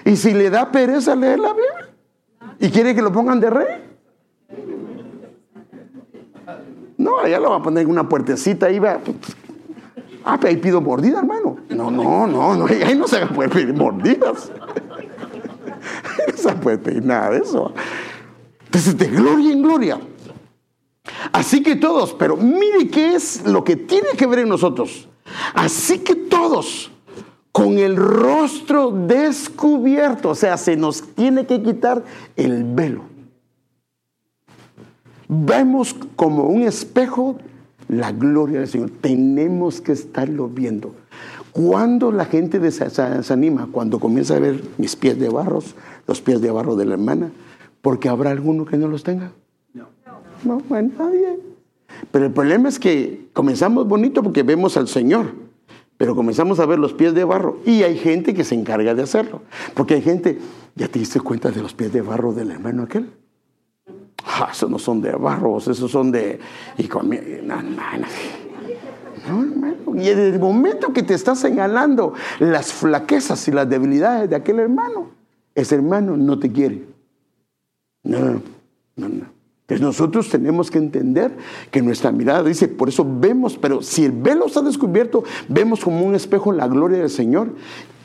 Y 0.05 0.15
si 0.15 0.33
le 0.33 0.49
da 0.49 0.71
pereza 0.71 1.15
leer 1.15 1.39
la 1.39 1.53
Biblia 1.53 1.89
y 2.59 2.69
quiere 2.69 2.95
que 2.95 3.01
lo 3.01 3.11
pongan 3.11 3.39
de 3.39 3.49
rey. 3.49 3.93
No, 6.97 7.19
allá 7.19 7.39
lo 7.39 7.51
va 7.51 7.57
a 7.57 7.61
poner 7.61 7.83
en 7.83 7.89
una 7.89 8.07
puertecita 8.07 8.67
ahí 8.67 8.79
va. 8.79 8.99
Ah, 10.25 10.37
pero 10.39 10.49
ahí 10.49 10.57
pido 10.57 10.79
mordida, 10.79 11.19
hermano. 11.19 11.57
No, 11.69 11.91
no, 11.91 12.25
no, 12.27 12.55
no, 12.55 12.65
ahí 12.65 12.95
no 12.97 13.07
se 13.07 13.25
puede 13.27 13.49
pedir 13.49 13.73
mordidas. 13.73 14.51
no 16.27 16.37
se 16.37 16.51
puede 16.53 16.77
pedir 16.77 17.05
nada 17.05 17.31
de 17.31 17.39
eso. 17.39 17.73
Entonces, 18.73 18.97
de 18.97 19.05
gloria 19.05 19.53
en 19.53 19.61
gloria. 19.61 19.99
Así 21.31 21.61
que 21.61 21.75
todos, 21.75 22.11
pero 22.13 22.35
mire 22.35 22.87
qué 22.89 23.13
es 23.13 23.45
lo 23.45 23.63
que 23.63 23.75
tiene 23.75 24.09
que 24.17 24.25
ver 24.25 24.39
en 24.39 24.49
nosotros. 24.49 25.07
Así 25.53 25.99
que 25.99 26.15
todos, 26.15 26.91
con 27.51 27.77
el 27.77 27.95
rostro 27.95 28.89
descubierto, 28.89 30.29
o 30.31 30.35
sea, 30.35 30.57
se 30.57 30.75
nos 30.75 31.03
tiene 31.13 31.45
que 31.45 31.61
quitar 31.61 32.03
el 32.35 32.63
velo. 32.63 33.03
Vemos 35.27 35.95
como 36.15 36.45
un 36.45 36.63
espejo 36.63 37.37
la 37.87 38.11
gloria 38.11 38.59
del 38.61 38.69
Señor. 38.69 38.89
Tenemos 39.01 39.81
que 39.81 39.91
estarlo 39.91 40.47
viendo. 40.47 40.95
Cuando 41.51 42.11
la 42.11 42.25
gente 42.25 42.57
desanima, 42.57 43.69
cuando 43.71 43.99
comienza 43.99 44.35
a 44.35 44.39
ver 44.39 44.63
mis 44.79 44.95
pies 44.95 45.19
de 45.19 45.29
barros, 45.29 45.75
los 46.07 46.21
pies 46.21 46.41
de 46.41 46.49
barro 46.49 46.75
de 46.75 46.85
la 46.85 46.93
hermana, 46.93 47.29
porque 47.83 48.07
habrá 48.07 48.31
alguno 48.31 48.63
que 48.65 48.77
no 48.77 48.87
los 48.87 49.03
tenga. 49.03 49.33
No, 49.73 49.89
no 50.45 50.75
hay 50.75 50.87
nadie. 50.87 51.37
Pero 52.11 52.25
el 52.25 52.31
problema 52.31 52.69
es 52.69 52.79
que 52.79 53.27
comenzamos 53.33 53.85
bonito 53.87 54.23
porque 54.23 54.41
vemos 54.41 54.77
al 54.77 54.87
Señor, 54.87 55.33
pero 55.97 56.15
comenzamos 56.15 56.61
a 56.61 56.65
ver 56.65 56.79
los 56.79 56.93
pies 56.93 57.13
de 57.13 57.25
barro 57.25 57.59
y 57.65 57.83
hay 57.83 57.97
gente 57.97 58.33
que 58.33 58.45
se 58.45 58.55
encarga 58.55 58.95
de 58.95 59.03
hacerlo. 59.03 59.41
Porque 59.73 59.95
hay 59.95 60.01
gente, 60.01 60.39
¿ya 60.75 60.87
te 60.87 60.97
diste 60.97 61.19
cuenta 61.19 61.51
de 61.51 61.61
los 61.61 61.73
pies 61.73 61.91
de 61.91 62.01
barro 62.01 62.31
del 62.31 62.51
hermano 62.51 62.83
aquel? 62.83 63.11
Ah, 64.25 64.47
esos 64.49 64.69
no 64.69 64.79
son 64.79 65.01
de 65.01 65.11
barro, 65.11 65.57
esos 65.57 65.91
son 65.91 66.09
de... 66.09 66.39
Y 66.77 66.87
con, 66.87 67.09
no, 67.09 67.15
hermano. 67.59 68.07
Y 69.95 70.07
en 70.07 70.19
el 70.19 70.39
momento 70.39 70.93
que 70.93 71.03
te 71.03 71.15
está 71.15 71.35
señalando 71.35 72.13
las 72.39 72.71
flaquezas 72.71 73.45
y 73.49 73.51
las 73.51 73.67
debilidades 73.69 74.29
de 74.29 74.37
aquel 74.37 74.59
hermano, 74.59 75.09
ese 75.53 75.75
hermano 75.75 76.15
no 76.15 76.39
te 76.39 76.49
quiere. 76.49 76.92
No, 78.03 78.41
no, 78.95 79.09
no. 79.09 79.43
Entonces 79.63 79.81
nosotros 79.81 80.29
tenemos 80.29 80.69
que 80.69 80.77
entender 80.77 81.31
que 81.71 81.81
nuestra 81.81 82.11
mirada 82.11 82.43
dice, 82.43 82.67
por 82.67 82.89
eso 82.89 83.07
vemos, 83.09 83.57
pero 83.57 83.81
si 83.81 84.03
el 84.03 84.11
velo 84.11 84.47
está 84.47 84.61
descubierto, 84.61 85.23
vemos 85.47 85.79
como 85.79 86.05
un 86.05 86.15
espejo 86.15 86.51
la 86.51 86.67
gloria 86.67 86.99
del 86.99 87.09
Señor 87.09 87.55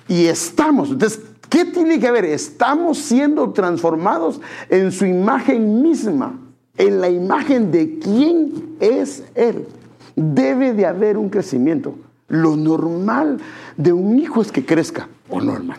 y 0.07 0.27
estamos. 0.27 0.91
Entonces, 0.91 1.21
¿qué 1.49 1.65
tiene 1.65 1.99
que 1.99 2.13
ver? 2.13 2.25
Estamos 2.27 2.99
siendo 2.99 3.51
transformados 3.51 4.41
en 4.69 4.93
su 4.93 5.05
imagen 5.05 5.83
misma, 5.83 6.39
en 6.77 7.01
la 7.01 7.11
imagen 7.11 7.73
de 7.73 7.99
quién 7.99 8.77
es 8.79 9.25
Él. 9.35 9.67
Debe 10.15 10.75
de 10.75 10.87
haber 10.87 11.19
un 11.19 11.29
crecimiento. 11.29 11.97
Lo 12.29 12.57
normal 12.57 13.39
de 13.77 13.93
un 13.93 14.17
hijo 14.17 14.43
es 14.43 14.53
que 14.53 14.65
crezca, 14.65 15.09
o 15.29 15.41
normal. 15.41 15.79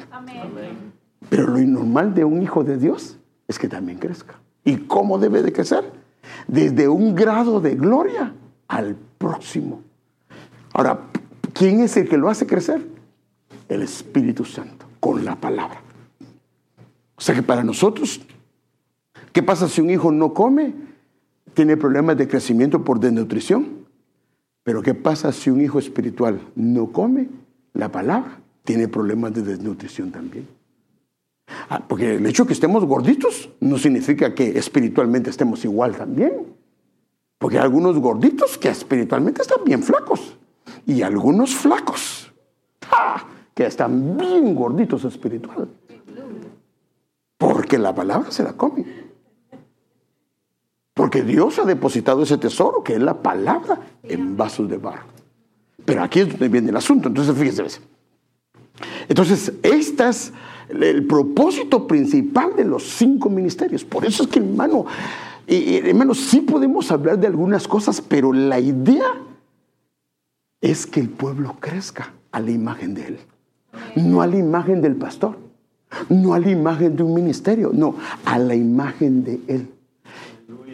Pero 1.30 1.48
lo 1.48 1.60
normal 1.60 2.14
de 2.14 2.26
un 2.26 2.42
hijo 2.42 2.66
de 2.66 2.78
Dios 2.78 3.19
es 3.50 3.58
que 3.60 3.68
también 3.68 3.98
crezca. 3.98 4.40
¿Y 4.64 4.78
cómo 4.78 5.18
debe 5.18 5.42
de 5.42 5.52
crecer? 5.52 5.92
Desde 6.48 6.88
un 6.88 7.16
grado 7.16 7.60
de 7.60 7.76
gloria 7.76 8.34
al 8.68 8.96
próximo. 9.18 9.82
Ahora, 10.72 11.08
¿quién 11.54 11.82
es 11.82 11.98
el 11.98 12.08
que 12.08 12.18
lo 12.18 12.30
hace 12.30 12.46
crecer? 12.46 12.88
El 13.68 13.82
Espíritu 13.82 14.46
Santo, 14.46 14.86
con 15.00 15.26
la 15.26 15.36
palabra. 15.36 15.82
O 17.16 17.22
sea 17.22 17.34
que 17.34 17.42
para 17.42 17.64
nosotros, 17.64 18.22
¿qué 19.34 19.42
pasa 19.42 19.68
si 19.68 19.82
un 19.82 19.90
hijo 19.90 20.12
no 20.12 20.34
come? 20.34 20.74
Tiene 21.56 21.76
problemas 21.76 22.18
de 22.18 22.28
crecimiento 22.28 22.84
por 22.84 23.00
desnutrición. 23.00 23.80
Pero 24.64 24.84
¿qué 24.84 24.94
pasa 24.94 25.32
si 25.32 25.50
un 25.50 25.60
hijo 25.60 25.80
espiritual 25.80 26.40
no 26.56 26.92
come 26.92 27.30
la 27.74 27.92
palabra? 27.92 28.40
Tiene 28.64 28.88
problemas 28.88 29.34
de 29.34 29.42
desnutrición 29.42 30.12
también. 30.12 30.48
Ah, 31.70 31.84
porque 31.88 32.16
el 32.16 32.26
hecho 32.26 32.44
de 32.44 32.48
que 32.48 32.54
estemos 32.54 32.84
gorditos 32.84 33.50
no 33.60 33.78
significa 33.78 34.34
que 34.34 34.58
espiritualmente 34.58 35.30
estemos 35.30 35.64
igual 35.64 35.96
también. 35.96 36.48
Porque 37.38 37.58
hay 37.58 37.64
algunos 37.64 37.98
gorditos 38.00 38.58
que 38.58 38.70
espiritualmente 38.70 39.44
están 39.44 39.64
bien 39.64 39.84
flacos. 39.84 40.36
Y 40.88 41.04
algunos 41.04 41.56
flacos 41.56 42.34
que 43.54 43.68
están 43.68 44.18
bien 44.18 44.56
gorditos 44.56 45.06
espiritual. 45.06 45.70
Porque 47.38 47.78
la 47.78 47.94
palabra 47.94 48.32
se 48.32 48.44
la 48.44 48.54
come. 48.54 48.86
Porque 50.96 51.22
Dios 51.22 51.60
ha 51.60 51.66
depositado 51.66 52.24
ese 52.24 52.38
tesoro, 52.38 52.84
que 52.84 52.96
es 52.96 53.00
la 53.00 53.22
palabra, 53.22 53.80
en 54.04 54.36
vasos 54.36 54.68
de 54.68 54.78
barro. 54.78 55.06
Pero 55.86 56.04
aquí 56.04 56.22
es 56.22 56.30
donde 56.30 56.50
viene 56.50 56.70
el 56.72 56.76
asunto. 56.76 57.08
Entonces, 57.08 57.38
fíjense. 57.38 57.80
Entonces, 59.08 59.54
este 59.64 60.10
es 60.10 60.34
el 60.70 61.06
propósito 61.06 61.88
principal 61.88 62.56
de 62.56 62.66
los 62.66 62.84
cinco 62.84 63.30
ministerios. 63.30 63.84
Por 63.84 64.06
eso 64.06 64.24
es 64.24 64.30
que, 64.30 64.40
hermano, 64.40 64.86
hermano, 65.48 66.14
sí 66.14 66.42
podemos 66.42 66.92
hablar 66.92 67.20
de 67.20 67.28
algunas 67.28 67.68
cosas, 67.68 68.02
pero 68.02 68.32
la 68.32 68.60
idea 68.60 69.16
es 70.62 70.86
que 70.86 71.00
el 71.00 71.10
pueblo 71.10 71.56
crezca 71.60 72.14
a 72.32 72.40
la 72.40 72.52
imagen 72.52 72.94
de 72.94 73.08
Él. 73.08 73.20
No 73.96 74.22
a 74.22 74.28
la 74.28 74.38
imagen 74.38 74.82
del 74.82 74.96
pastor, 74.96 75.38
no 76.10 76.34
a 76.34 76.40
la 76.40 76.50
imagen 76.50 76.96
de 76.96 77.04
un 77.04 77.14
ministerio, 77.14 77.72
no, 77.74 77.96
a 78.26 78.38
la 78.38 78.56
imagen 78.56 79.24
de 79.24 79.40
Él. 79.48 79.70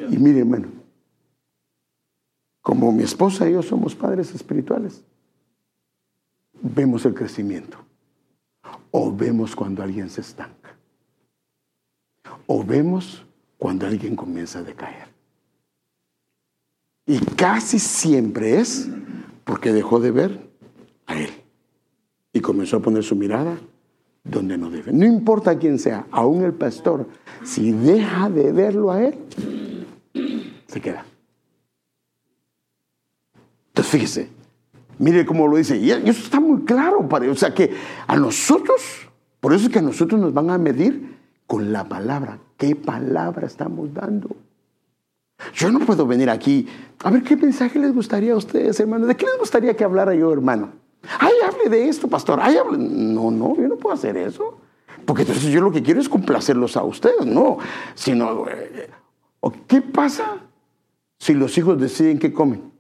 Y 0.09 0.17
mire, 0.17 0.39
hermano, 0.39 0.67
como 2.61 2.91
mi 2.91 3.03
esposa 3.03 3.47
y 3.47 3.53
yo 3.53 3.61
somos 3.61 3.95
padres 3.95 4.33
espirituales, 4.33 5.03
vemos 6.61 7.05
el 7.05 7.13
crecimiento. 7.13 7.77
O 8.97 9.11
vemos 9.11 9.57
cuando 9.57 9.83
alguien 9.83 10.09
se 10.09 10.21
estanca. 10.21 10.73
O 12.47 12.63
vemos 12.63 13.25
cuando 13.57 13.85
alguien 13.85 14.15
comienza 14.15 14.59
a 14.59 14.63
decaer. 14.63 15.09
Y 17.05 17.19
casi 17.19 17.77
siempre 17.77 18.57
es 18.57 18.87
porque 19.43 19.73
dejó 19.73 19.99
de 19.99 20.11
ver 20.11 20.49
a 21.07 21.19
Él. 21.19 21.29
Y 22.31 22.39
comenzó 22.39 22.77
a 22.77 22.79
poner 22.79 23.03
su 23.03 23.17
mirada 23.17 23.57
donde 24.23 24.57
no 24.57 24.69
debe. 24.69 24.93
No 24.93 25.05
importa 25.05 25.59
quién 25.59 25.77
sea, 25.77 26.07
aún 26.09 26.45
el 26.45 26.53
pastor, 26.53 27.05
si 27.43 27.73
deja 27.73 28.29
de 28.29 28.53
verlo 28.53 28.93
a 28.93 29.03
Él, 29.03 29.85
se 30.67 30.79
queda. 30.79 31.05
Entonces 33.67 33.91
fíjese, 33.91 34.34
mire 34.99 35.25
cómo 35.25 35.47
lo 35.47 35.57
dice, 35.57 35.77
y 35.77 35.91
eso 35.91 36.23
está 36.23 36.39
muy 36.39 36.63
claro, 36.63 37.07
para, 37.07 37.29
o 37.29 37.35
sea 37.35 37.53
que 37.53 37.71
a 38.07 38.15
nosotros, 38.15 38.81
por 39.39 39.53
eso 39.53 39.65
es 39.65 39.71
que 39.71 39.79
a 39.79 39.83
nosotros 39.83 40.19
nos 40.19 40.33
van 40.33 40.49
a 40.49 40.57
medir 40.57 41.15
con 41.47 41.71
la 41.71 41.87
palabra. 41.87 42.39
¿Qué 42.57 42.75
palabra 42.75 43.47
estamos 43.47 43.93
dando? 43.93 44.29
Yo 45.53 45.71
no 45.71 45.79
puedo 45.79 46.07
venir 46.07 46.29
aquí. 46.29 46.67
A 47.03 47.11
ver, 47.11 47.23
¿qué 47.23 47.35
mensaje 47.35 47.77
les 47.79 47.93
gustaría 47.93 48.33
a 48.33 48.37
ustedes, 48.37 48.79
hermano? 48.79 49.05
¿De 49.05 49.15
qué 49.15 49.25
les 49.25 49.37
gustaría 49.37 49.75
que 49.75 49.83
hablara 49.83 50.15
yo, 50.15 50.31
hermano? 50.31 50.71
Ay, 51.19 51.33
hable 51.45 51.69
de 51.69 51.89
esto, 51.89 52.07
pastor. 52.07 52.39
Ay, 52.41 52.57
hable. 52.57 52.77
No, 52.77 53.31
no, 53.31 53.55
yo 53.55 53.67
no 53.67 53.75
puedo 53.75 53.93
hacer 53.93 54.17
eso. 54.17 54.59
Porque 55.05 55.21
entonces 55.23 55.51
yo 55.51 55.61
lo 55.61 55.71
que 55.71 55.83
quiero 55.83 55.99
es 55.99 56.09
complacerlos 56.09 56.77
a 56.77 56.83
ustedes, 56.83 57.25
no. 57.25 57.57
Sino, 57.93 58.47
eh, 58.47 58.89
¿qué 59.67 59.81
pasa 59.81 60.37
si 61.19 61.33
los 61.33 61.57
hijos 61.57 61.79
deciden 61.79 62.17
qué 62.17 62.33
comen? 62.33 62.71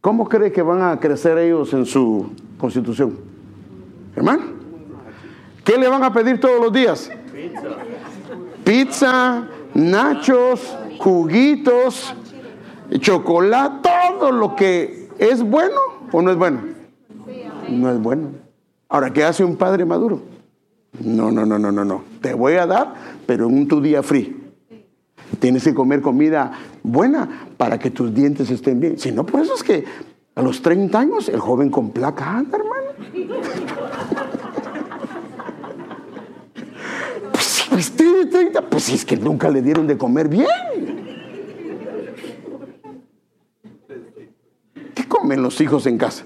¿Cómo 0.00 0.28
cree 0.28 0.50
que 0.50 0.62
van 0.62 0.82
a 0.82 0.98
crecer 0.98 1.36
ellos 1.36 1.74
en 1.74 1.84
su 1.84 2.30
constitución? 2.56 3.18
Hermano, 4.16 4.44
¿qué 5.62 5.76
le 5.76 5.88
van 5.88 6.02
a 6.02 6.12
pedir 6.12 6.40
todos 6.40 6.58
los 6.58 6.72
días? 6.72 7.10
Pizza, 8.64 9.46
nachos, 9.74 10.74
juguitos, 10.98 12.14
chocolate, 12.98 13.88
todo 14.18 14.32
lo 14.32 14.56
que 14.56 15.10
es 15.18 15.42
bueno 15.42 15.80
o 16.10 16.22
no 16.22 16.30
es 16.30 16.36
bueno. 16.36 16.60
No 17.68 17.90
es 17.90 18.00
bueno. 18.00 18.28
Ahora, 18.88 19.12
¿qué 19.12 19.22
hace 19.22 19.44
un 19.44 19.56
padre 19.56 19.84
maduro? 19.84 20.22
No, 20.98 21.30
no, 21.30 21.44
no, 21.44 21.58
no, 21.58 21.70
no, 21.70 21.84
no. 21.84 22.02
Te 22.22 22.32
voy 22.32 22.54
a 22.54 22.66
dar, 22.66 22.94
pero 23.26 23.48
en 23.48 23.54
un 23.54 23.68
tu 23.68 23.82
día 23.82 24.02
free. 24.02 24.39
Tienes 25.38 25.64
que 25.64 25.74
comer 25.74 26.02
comida 26.02 26.52
buena 26.82 27.46
para 27.56 27.78
que 27.78 27.90
tus 27.90 28.14
dientes 28.14 28.50
estén 28.50 28.80
bien. 28.80 28.98
Si 28.98 29.12
no, 29.12 29.24
por 29.24 29.40
eso 29.40 29.54
es 29.54 29.62
que 29.62 29.84
a 30.34 30.42
los 30.42 30.60
30 30.62 30.98
años 30.98 31.28
el 31.28 31.38
joven 31.38 31.70
con 31.70 31.90
placa 31.90 32.38
anda, 32.38 32.58
hermano. 32.58 32.90
pues, 37.32 37.66
pues, 37.68 37.92
30, 37.92 38.62
pues 38.62 38.88
es 38.88 39.04
que 39.04 39.16
nunca 39.16 39.48
le 39.50 39.62
dieron 39.62 39.86
de 39.86 39.96
comer 39.96 40.26
bien. 40.28 40.48
¿Qué 44.94 45.06
comen 45.06 45.40
los 45.42 45.60
hijos 45.60 45.86
en 45.86 45.98
casa? 45.98 46.24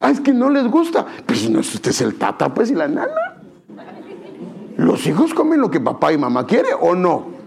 Ah, 0.00 0.10
es 0.10 0.20
que 0.20 0.32
no 0.32 0.48
les 0.48 0.66
gusta. 0.66 1.04
Pues 1.26 1.50
no, 1.50 1.60
usted 1.60 1.90
es 1.90 2.00
el 2.00 2.14
tata, 2.14 2.54
pues, 2.54 2.70
y 2.70 2.74
la 2.74 2.88
nana. 2.88 3.36
Los 4.76 5.06
hijos 5.06 5.34
comen 5.34 5.60
lo 5.60 5.70
que 5.70 5.78
papá 5.78 6.10
y 6.12 6.16
mamá 6.16 6.46
quieren 6.46 6.72
o 6.80 6.94
no. 6.94 7.39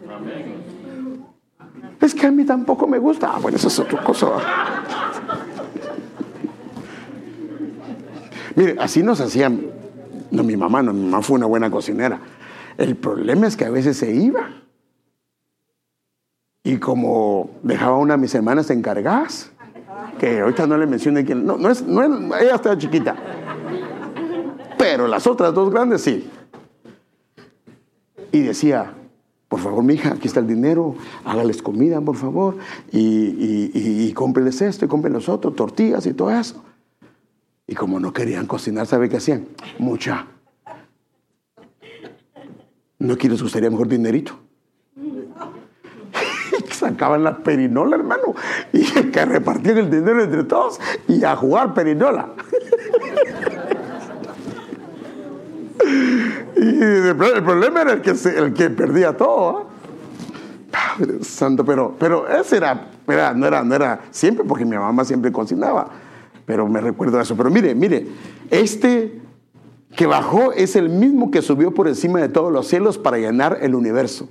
Es 2.03 2.13
que 2.13 2.27
a 2.27 2.31
mí 2.31 2.43
tampoco 2.43 2.85
me 2.85 2.99
gusta. 2.99 3.31
Ah, 3.33 3.39
bueno, 3.41 3.55
eso 3.55 3.69
es 3.69 3.79
otra 3.79 4.03
cosa. 4.03 4.27
Mire, 8.55 8.75
así 8.77 9.01
nos 9.01 9.21
hacían. 9.21 9.67
No, 10.29 10.43
mi 10.43 10.57
mamá, 10.57 10.83
no, 10.83 10.91
mi 10.91 11.05
mamá 11.05 11.21
fue 11.21 11.37
una 11.37 11.45
buena 11.45 11.71
cocinera. 11.71 12.19
El 12.77 12.97
problema 12.97 13.47
es 13.47 13.55
que 13.55 13.63
a 13.63 13.69
veces 13.69 13.95
se 13.95 14.13
iba. 14.13 14.49
Y 16.65 16.77
como 16.77 17.51
dejaba 17.63 17.97
una 17.97 18.15
de 18.15 18.21
mis 18.21 18.35
hermanas 18.35 18.69
encargadas, 18.69 19.51
que 20.19 20.41
ahorita 20.41 20.67
no 20.67 20.77
le 20.77 20.87
mencioné 20.87 21.23
quién, 21.23 21.45
no, 21.45 21.57
no 21.57 21.69
es, 21.69 21.83
no 21.83 22.03
es, 22.03 22.41
ella 22.41 22.55
estaba 22.55 22.77
chiquita. 22.77 23.15
Pero 24.77 25.07
las 25.07 25.25
otras 25.25 25.53
dos 25.53 25.71
grandes 25.71 26.01
sí. 26.01 26.29
Y 28.33 28.41
decía, 28.41 28.93
por 29.53 29.61
favor, 29.61 29.83
mi 29.83 29.93
hija, 29.93 30.13
aquí 30.13 30.27
está 30.27 30.39
el 30.39 30.47
dinero, 30.47 30.95
hágales 31.23 31.61
comida, 31.61 32.01
por 32.01 32.15
favor, 32.15 32.57
y, 32.91 32.99
y, 32.99 33.71
y, 33.75 34.11
cómpreles 34.13 34.59
esto 34.63 34.83
y 34.83 34.87
cómprenles 34.87 35.29
otro, 35.29 35.51
tortillas 35.51 36.07
y 36.07 36.13
todo 36.15 36.31
eso. 36.31 36.63
Y 37.67 37.75
como 37.75 37.99
no 37.99 38.11
querían 38.11 38.47
cocinar, 38.47 38.87
¿sabe 38.87 39.09
qué 39.09 39.17
hacían? 39.17 39.45
Mucha. 39.77 40.25
¿No 42.97 43.15
que 43.15 43.29
les 43.29 43.43
gustaría 43.43 43.69
mejor 43.69 43.87
dinerito? 43.87 44.39
Sacaban 46.71 47.23
la 47.23 47.37
perinola, 47.37 47.97
hermano, 47.97 48.33
y 48.71 48.83
que 48.85 49.23
repartían 49.23 49.77
el 49.77 49.91
dinero 49.91 50.23
entre 50.23 50.45
todos 50.45 50.79
y 51.07 51.23
a 51.23 51.35
jugar 51.35 51.75
perinola. 51.75 52.31
Y 56.55 56.81
el 56.81 57.15
problema 57.15 57.81
era 57.81 57.93
el 57.93 58.01
que, 58.01 58.11
el 58.11 58.53
que 58.53 58.69
perdía 58.69 59.15
todo. 59.15 59.67
Padre 60.71 61.23
Santo, 61.23 61.63
pero, 61.63 61.95
pero 61.99 62.27
ese 62.27 62.57
era, 62.57 62.89
era, 63.07 63.33
no, 63.33 63.45
era, 63.45 63.63
no 63.63 63.75
era 63.75 64.01
siempre, 64.11 64.43
porque 64.43 64.65
mi 64.65 64.75
mamá 64.75 65.05
siempre 65.05 65.31
cocinaba. 65.31 65.89
Pero 66.45 66.67
me 66.67 66.81
recuerdo 66.81 67.21
eso. 67.21 67.37
Pero 67.37 67.49
mire, 67.49 67.75
mire, 67.75 68.07
este 68.49 69.21
que 69.95 70.07
bajó 70.07 70.51
es 70.51 70.75
el 70.75 70.89
mismo 70.89 71.29
que 71.29 71.41
subió 71.41 71.71
por 71.71 71.87
encima 71.87 72.19
de 72.19 72.29
todos 72.29 72.51
los 72.51 72.67
cielos 72.67 72.97
para 72.97 73.17
llenar 73.17 73.59
el 73.61 73.75
universo. 73.75 74.27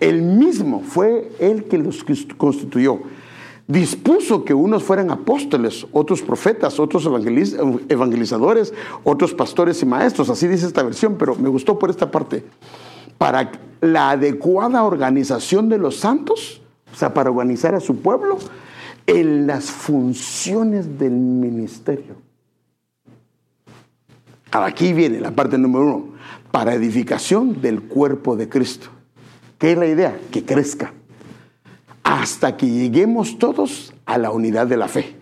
El 0.00 0.22
mismo 0.22 0.80
fue 0.80 1.30
el 1.38 1.64
que 1.64 1.78
los 1.78 2.04
constituyó 2.36 3.00
dispuso 3.68 4.44
que 4.44 4.54
unos 4.54 4.82
fueran 4.82 5.10
apóstoles, 5.10 5.86
otros 5.92 6.22
profetas, 6.22 6.78
otros 6.78 7.08
evangelizadores, 7.88 8.72
otros 9.02 9.34
pastores 9.34 9.82
y 9.82 9.86
maestros. 9.86 10.30
Así 10.30 10.46
dice 10.46 10.66
esta 10.66 10.82
versión, 10.82 11.16
pero 11.18 11.34
me 11.34 11.48
gustó 11.48 11.78
por 11.78 11.90
esta 11.90 12.10
parte. 12.10 12.44
Para 13.18 13.50
la 13.80 14.10
adecuada 14.10 14.84
organización 14.84 15.68
de 15.68 15.78
los 15.78 15.96
santos, 15.96 16.60
o 16.92 16.96
sea, 16.96 17.12
para 17.12 17.30
organizar 17.30 17.74
a 17.74 17.80
su 17.80 17.96
pueblo 17.96 18.38
en 19.06 19.46
las 19.46 19.70
funciones 19.70 20.98
del 20.98 21.12
ministerio. 21.12 22.16
Aquí 24.52 24.92
viene 24.92 25.20
la 25.20 25.32
parte 25.32 25.58
número 25.58 25.84
uno, 25.84 26.08
para 26.50 26.74
edificación 26.74 27.60
del 27.60 27.82
cuerpo 27.82 28.36
de 28.36 28.48
Cristo. 28.48 28.88
¿Qué 29.58 29.72
es 29.72 29.78
la 29.78 29.86
idea? 29.86 30.18
Que 30.30 30.44
crezca 30.44 30.92
hasta 32.06 32.56
que 32.56 32.70
lleguemos 32.70 33.36
todos 33.36 33.92
a 34.04 34.16
la 34.16 34.30
unidad 34.30 34.68
de 34.68 34.76
la 34.76 34.86
fe 34.86 35.16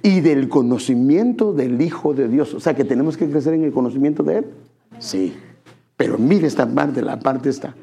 y 0.00 0.20
del 0.20 0.48
conocimiento 0.48 1.52
del 1.52 1.82
Hijo 1.82 2.14
de 2.14 2.28
Dios. 2.28 2.54
O 2.54 2.60
sea 2.60 2.74
que 2.74 2.84
tenemos 2.84 3.16
que 3.16 3.28
crecer 3.28 3.54
en 3.54 3.64
el 3.64 3.72
conocimiento 3.72 4.22
de 4.22 4.38
Él. 4.38 4.46
Sí. 5.00 5.34
Pero 5.96 6.16
mire 6.16 6.46
esta 6.46 6.72
parte, 6.72 7.02
la 7.02 7.18
parte 7.18 7.48
está. 7.48 7.74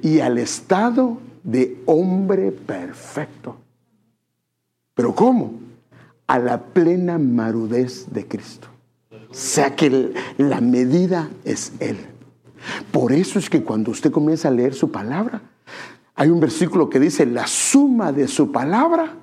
Y 0.00 0.20
al 0.20 0.38
estado 0.38 1.18
de 1.42 1.82
hombre 1.86 2.52
perfecto. 2.52 3.56
¿Pero 4.94 5.12
cómo? 5.12 5.54
A 6.28 6.38
la 6.38 6.62
plena 6.62 7.18
marudez 7.18 8.06
de 8.12 8.28
Cristo. 8.28 8.68
O 9.10 9.34
sea 9.34 9.74
que 9.74 10.12
la 10.38 10.60
medida 10.60 11.28
es 11.44 11.72
Él. 11.80 11.96
Por 12.92 13.12
eso 13.12 13.40
es 13.40 13.50
que 13.50 13.64
cuando 13.64 13.90
usted 13.90 14.12
comienza 14.12 14.46
a 14.46 14.52
leer 14.52 14.74
su 14.74 14.92
palabra, 14.92 15.42
hay 16.14 16.30
un 16.30 16.40
versículo 16.40 16.88
que 16.88 17.00
dice, 17.00 17.26
la 17.26 17.46
suma 17.46 18.12
de 18.12 18.28
su 18.28 18.52
palabra 18.52 19.14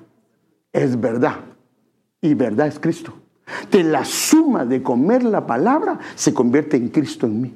es 0.72 1.00
verdad. 1.00 1.40
Y 2.20 2.34
verdad 2.34 2.66
es 2.66 2.78
Cristo. 2.78 3.14
De 3.70 3.82
la 3.82 4.04
suma 4.04 4.64
de 4.64 4.82
comer 4.82 5.24
la 5.24 5.46
palabra 5.46 5.98
se 6.14 6.32
convierte 6.32 6.76
en 6.76 6.88
Cristo 6.88 7.26
en 7.26 7.40
mí. 7.40 7.54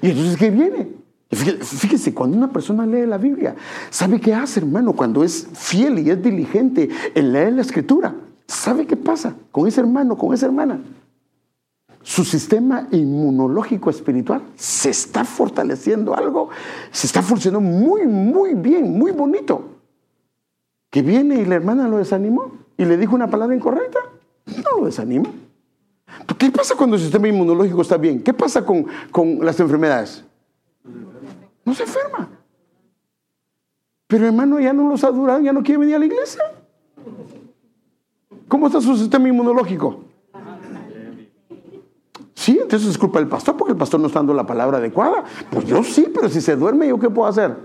Y 0.00 0.10
entonces, 0.10 0.36
¿qué 0.36 0.50
viene? 0.50 0.88
Fíjese, 1.30 2.12
cuando 2.12 2.36
una 2.36 2.50
persona 2.50 2.86
lee 2.86 3.06
la 3.06 3.18
Biblia, 3.18 3.54
¿sabe 3.90 4.20
qué 4.20 4.34
hace, 4.34 4.60
hermano? 4.60 4.94
Cuando 4.94 5.22
es 5.22 5.48
fiel 5.52 5.98
y 6.00 6.10
es 6.10 6.20
diligente 6.22 6.88
en 7.14 7.32
leer 7.32 7.52
la 7.52 7.62
escritura, 7.62 8.14
¿sabe 8.46 8.86
qué 8.86 8.96
pasa 8.96 9.34
con 9.52 9.68
ese 9.68 9.80
hermano, 9.80 10.16
con 10.16 10.34
esa 10.34 10.46
hermana? 10.46 10.80
Su 12.02 12.24
sistema 12.24 12.88
inmunológico 12.90 13.90
espiritual 13.90 14.42
se 14.56 14.90
está 14.90 15.24
fortaleciendo 15.24 16.14
algo, 16.14 16.48
se 16.90 17.06
está 17.06 17.22
funcionando 17.22 17.68
muy, 17.68 18.06
muy 18.06 18.54
bien, 18.54 18.98
muy 18.98 19.12
bonito. 19.12 19.64
Que 20.88 21.02
viene 21.02 21.36
y 21.36 21.44
la 21.44 21.56
hermana 21.56 21.88
lo 21.88 21.98
desanimó 21.98 22.52
y 22.76 22.84
le 22.84 22.96
dijo 22.96 23.14
una 23.14 23.28
palabra 23.28 23.54
incorrecta, 23.54 23.98
no 24.46 24.80
lo 24.80 24.86
desanima. 24.86 25.30
¿Qué 26.38 26.50
pasa 26.50 26.74
cuando 26.74 26.96
el 26.96 27.02
sistema 27.02 27.28
inmunológico 27.28 27.82
está 27.82 27.96
bien? 27.96 28.22
¿Qué 28.22 28.32
pasa 28.32 28.64
con, 28.64 28.86
con 29.10 29.44
las 29.44 29.60
enfermedades? 29.60 30.24
No 31.64 31.74
se 31.74 31.82
enferma. 31.82 32.28
Pero 34.06 34.26
hermano, 34.26 34.58
ya 34.58 34.72
no 34.72 34.88
los 34.88 35.04
ha 35.04 35.10
durado, 35.10 35.40
ya 35.40 35.52
no 35.52 35.62
quiere 35.62 35.78
venir 35.78 35.96
a 35.96 35.98
la 35.98 36.06
iglesia. 36.06 36.42
¿Cómo 38.48 38.66
está 38.66 38.80
su 38.80 38.96
sistema 38.96 39.28
inmunológico? 39.28 40.09
Sí, 42.40 42.58
entonces 42.58 42.88
es 42.88 42.96
culpa 42.96 43.18
del 43.18 43.28
pastor 43.28 43.54
porque 43.54 43.72
el 43.72 43.76
pastor 43.76 44.00
no 44.00 44.06
está 44.06 44.20
dando 44.20 44.32
la 44.32 44.46
palabra 44.46 44.78
adecuada. 44.78 45.24
Pues 45.50 45.66
yo 45.66 45.84
sí, 45.84 46.06
pero 46.14 46.30
si 46.30 46.40
se 46.40 46.56
duerme, 46.56 46.88
¿yo 46.88 46.98
qué 46.98 47.10
puedo 47.10 47.28
hacer? 47.28 47.52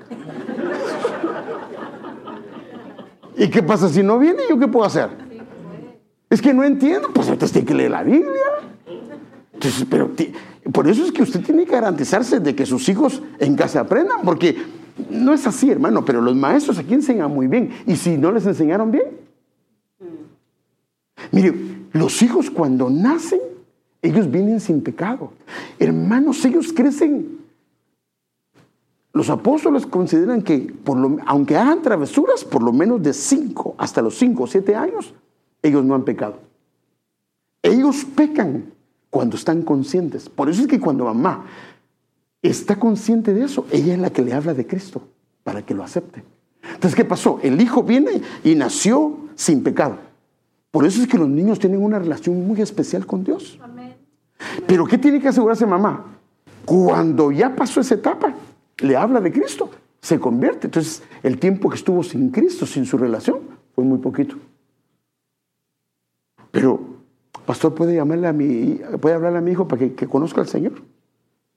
¿Y 3.37 3.47
qué 3.47 3.63
pasa 3.63 3.87
si 3.87 4.03
no 4.03 4.19
viene? 4.19 4.41
¿Yo 4.49 4.59
qué 4.59 4.67
puedo 4.67 4.85
hacer? 4.85 5.07
Es 6.29 6.41
que 6.41 6.53
no 6.53 6.65
entiendo, 6.65 7.07
pues 7.13 7.29
entonces 7.29 7.53
tiene 7.53 7.65
que 7.65 7.73
leer 7.73 7.91
la 7.91 8.03
Biblia. 8.03 8.43
Entonces, 9.53 9.87
pero 9.89 10.11
por 10.73 10.89
eso 10.89 11.05
es 11.05 11.13
que 11.13 11.23
usted 11.23 11.41
tiene 11.41 11.63
que 11.63 11.71
garantizarse 11.71 12.41
de 12.41 12.53
que 12.53 12.65
sus 12.65 12.89
hijos 12.89 13.23
en 13.39 13.55
casa 13.55 13.79
aprendan, 13.79 14.23
porque 14.25 14.57
no 15.09 15.31
es 15.31 15.47
así, 15.47 15.71
hermano, 15.71 16.03
pero 16.03 16.19
los 16.19 16.35
maestros 16.35 16.79
aquí 16.79 16.95
enseñan 16.95 17.33
muy 17.33 17.47
bien. 17.47 17.69
Y 17.87 17.95
si 17.95 18.17
no 18.17 18.29
les 18.29 18.45
enseñaron 18.45 18.91
bien, 18.91 19.05
mire, 21.31 21.53
los 21.93 22.21
hijos 22.21 22.49
cuando 22.49 22.89
nacen, 22.89 23.54
ellos 24.05 24.29
vienen 24.29 24.59
sin 24.59 24.81
pecado. 24.81 25.31
Hermanos, 25.79 26.43
ellos 26.45 26.71
crecen. 26.71 27.39
Los 29.13 29.29
apóstoles 29.29 29.85
consideran 29.85 30.41
que, 30.41 30.73
aunque 31.25 31.55
hagan 31.55 31.81
travesuras, 31.81 32.43
por 32.43 32.61
lo 32.61 32.73
menos 32.73 33.01
de 33.01 33.13
5 33.13 33.75
hasta 33.77 34.01
los 34.01 34.17
5 34.17 34.43
o 34.43 34.47
7 34.47 34.75
años, 34.75 35.13
ellos 35.61 35.83
no 35.83 35.95
han 35.95 36.03
pecado. 36.03 36.39
Ellos 37.63 38.05
pecan 38.05 38.73
cuando 39.09 39.37
están 39.37 39.61
conscientes. 39.61 40.29
Por 40.29 40.49
eso 40.49 40.61
es 40.61 40.67
que 40.67 40.79
cuando 40.79 41.05
mamá 41.05 41.45
está 42.41 42.75
consciente 42.77 43.33
de 43.33 43.45
eso, 43.45 43.65
ella 43.71 43.93
es 43.93 43.99
la 43.99 44.11
que 44.11 44.21
le 44.21 44.33
habla 44.33 44.53
de 44.53 44.67
Cristo 44.67 45.01
para 45.43 45.65
que 45.65 45.73
lo 45.73 45.83
acepte. 45.83 46.23
Entonces, 46.61 46.95
¿qué 46.95 47.05
pasó? 47.05 47.39
El 47.41 47.59
hijo 47.61 47.83
viene 47.83 48.21
y 48.43 48.55
nació 48.55 49.17
sin 49.35 49.63
pecado. 49.63 49.97
Por 50.75 50.85
eso 50.85 51.01
es 51.01 51.07
que 51.07 51.17
los 51.17 51.29
niños 51.29 51.57
tienen 51.57 51.81
una 51.81 51.99
relación 51.99 52.45
muy 52.45 52.61
especial 52.61 53.05
con 53.05 53.23
Dios. 53.23 53.57
Pero 54.67 54.85
¿qué 54.85 54.97
tiene 54.97 55.19
que 55.19 55.27
asegurarse 55.27 55.65
mamá? 55.65 56.05
Cuando 56.65 57.31
ya 57.31 57.55
pasó 57.55 57.81
esa 57.81 57.95
etapa, 57.95 58.33
le 58.79 58.95
habla 58.95 59.21
de 59.21 59.31
Cristo, 59.31 59.69
se 60.01 60.19
convierte. 60.19 60.67
Entonces, 60.67 61.03
el 61.23 61.39
tiempo 61.39 61.69
que 61.69 61.75
estuvo 61.75 62.03
sin 62.03 62.29
Cristo, 62.31 62.65
sin 62.65 62.85
su 62.85 62.97
relación, 62.97 63.39
fue 63.73 63.83
muy 63.83 63.99
poquito. 63.99 64.35
Pero 66.51 66.79
pastor, 67.45 67.75
¿puede 67.75 67.95
llamarle 67.95 68.27
a 68.27 68.33
mi, 68.33 68.79
puede 68.99 69.15
hablarle 69.15 69.39
a 69.39 69.41
mi 69.41 69.51
hijo 69.51 69.67
para 69.67 69.87
que, 69.89 70.07
conozca 70.07 70.41
al 70.41 70.47
Señor? 70.47 70.73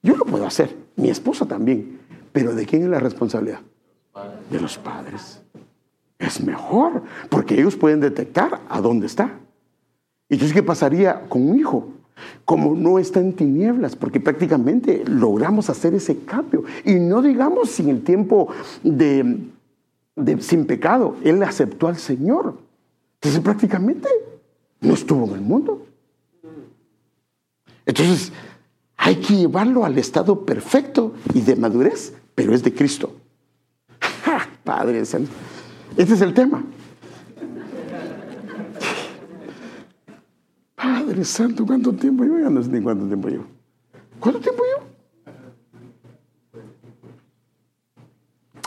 Yo 0.03 0.15
lo 0.15 0.25
puedo 0.25 0.45
hacer, 0.45 0.75
mi 0.95 1.09
esposa 1.09 1.45
también. 1.45 1.99
Pero 2.31 2.53
¿de 2.53 2.65
quién 2.65 2.83
es 2.83 2.89
la 2.89 2.99
responsabilidad? 2.99 3.61
De 4.49 4.59
los 4.59 4.77
padres. 4.77 5.41
Es 6.19 6.43
mejor, 6.43 7.03
porque 7.29 7.55
ellos 7.55 7.75
pueden 7.75 8.01
detectar 8.01 8.61
a 8.69 8.81
dónde 8.81 9.07
está. 9.07 9.39
Entonces, 10.27 10.53
¿qué 10.53 10.61
pasaría 10.61 11.27
con 11.27 11.49
un 11.49 11.57
hijo? 11.57 11.87
Como 12.45 12.75
no 12.75 12.99
está 12.99 13.19
en 13.19 13.33
tinieblas, 13.33 13.95
porque 13.95 14.19
prácticamente 14.19 15.03
logramos 15.05 15.69
hacer 15.69 15.93
ese 15.93 16.19
cambio. 16.19 16.63
Y 16.85 16.95
no 16.95 17.21
digamos 17.21 17.69
sin 17.69 17.89
el 17.89 18.03
tiempo 18.03 18.49
de, 18.83 19.47
de 20.15 20.41
sin 20.41 20.65
pecado, 20.65 21.15
él 21.23 21.41
aceptó 21.43 21.87
al 21.87 21.97
Señor. 21.97 22.57
Entonces, 23.15 23.41
prácticamente 23.41 24.07
no 24.81 24.93
estuvo 24.93 25.25
en 25.27 25.33
el 25.33 25.41
mundo. 25.41 25.85
Entonces, 27.85 28.31
hay 28.97 29.15
que 29.15 29.35
llevarlo 29.35 29.85
al 29.85 29.97
estado 29.97 30.45
perfecto 30.45 31.13
y 31.33 31.41
de 31.41 31.55
madurez, 31.55 32.13
pero 32.35 32.53
es 32.53 32.63
de 32.63 32.73
Cristo. 32.73 33.13
Padre 34.63 35.05
Santo. 35.05 35.31
Este 35.97 36.13
es 36.13 36.21
el 36.21 36.33
tema. 36.33 36.63
Padre 41.09 41.25
Santo, 41.25 41.65
¿cuánto 41.65 41.91
tiempo 41.91 42.23
yo? 42.23 42.37
Ya 42.37 42.51
no 42.51 42.61
sé 42.61 42.69
ni 42.69 42.81
cuánto 42.81 43.07
tiempo 43.07 43.29
yo. 43.29 43.41
¿Cuánto 44.19 44.39
tiempo 44.41 44.61
yo? 44.63 45.31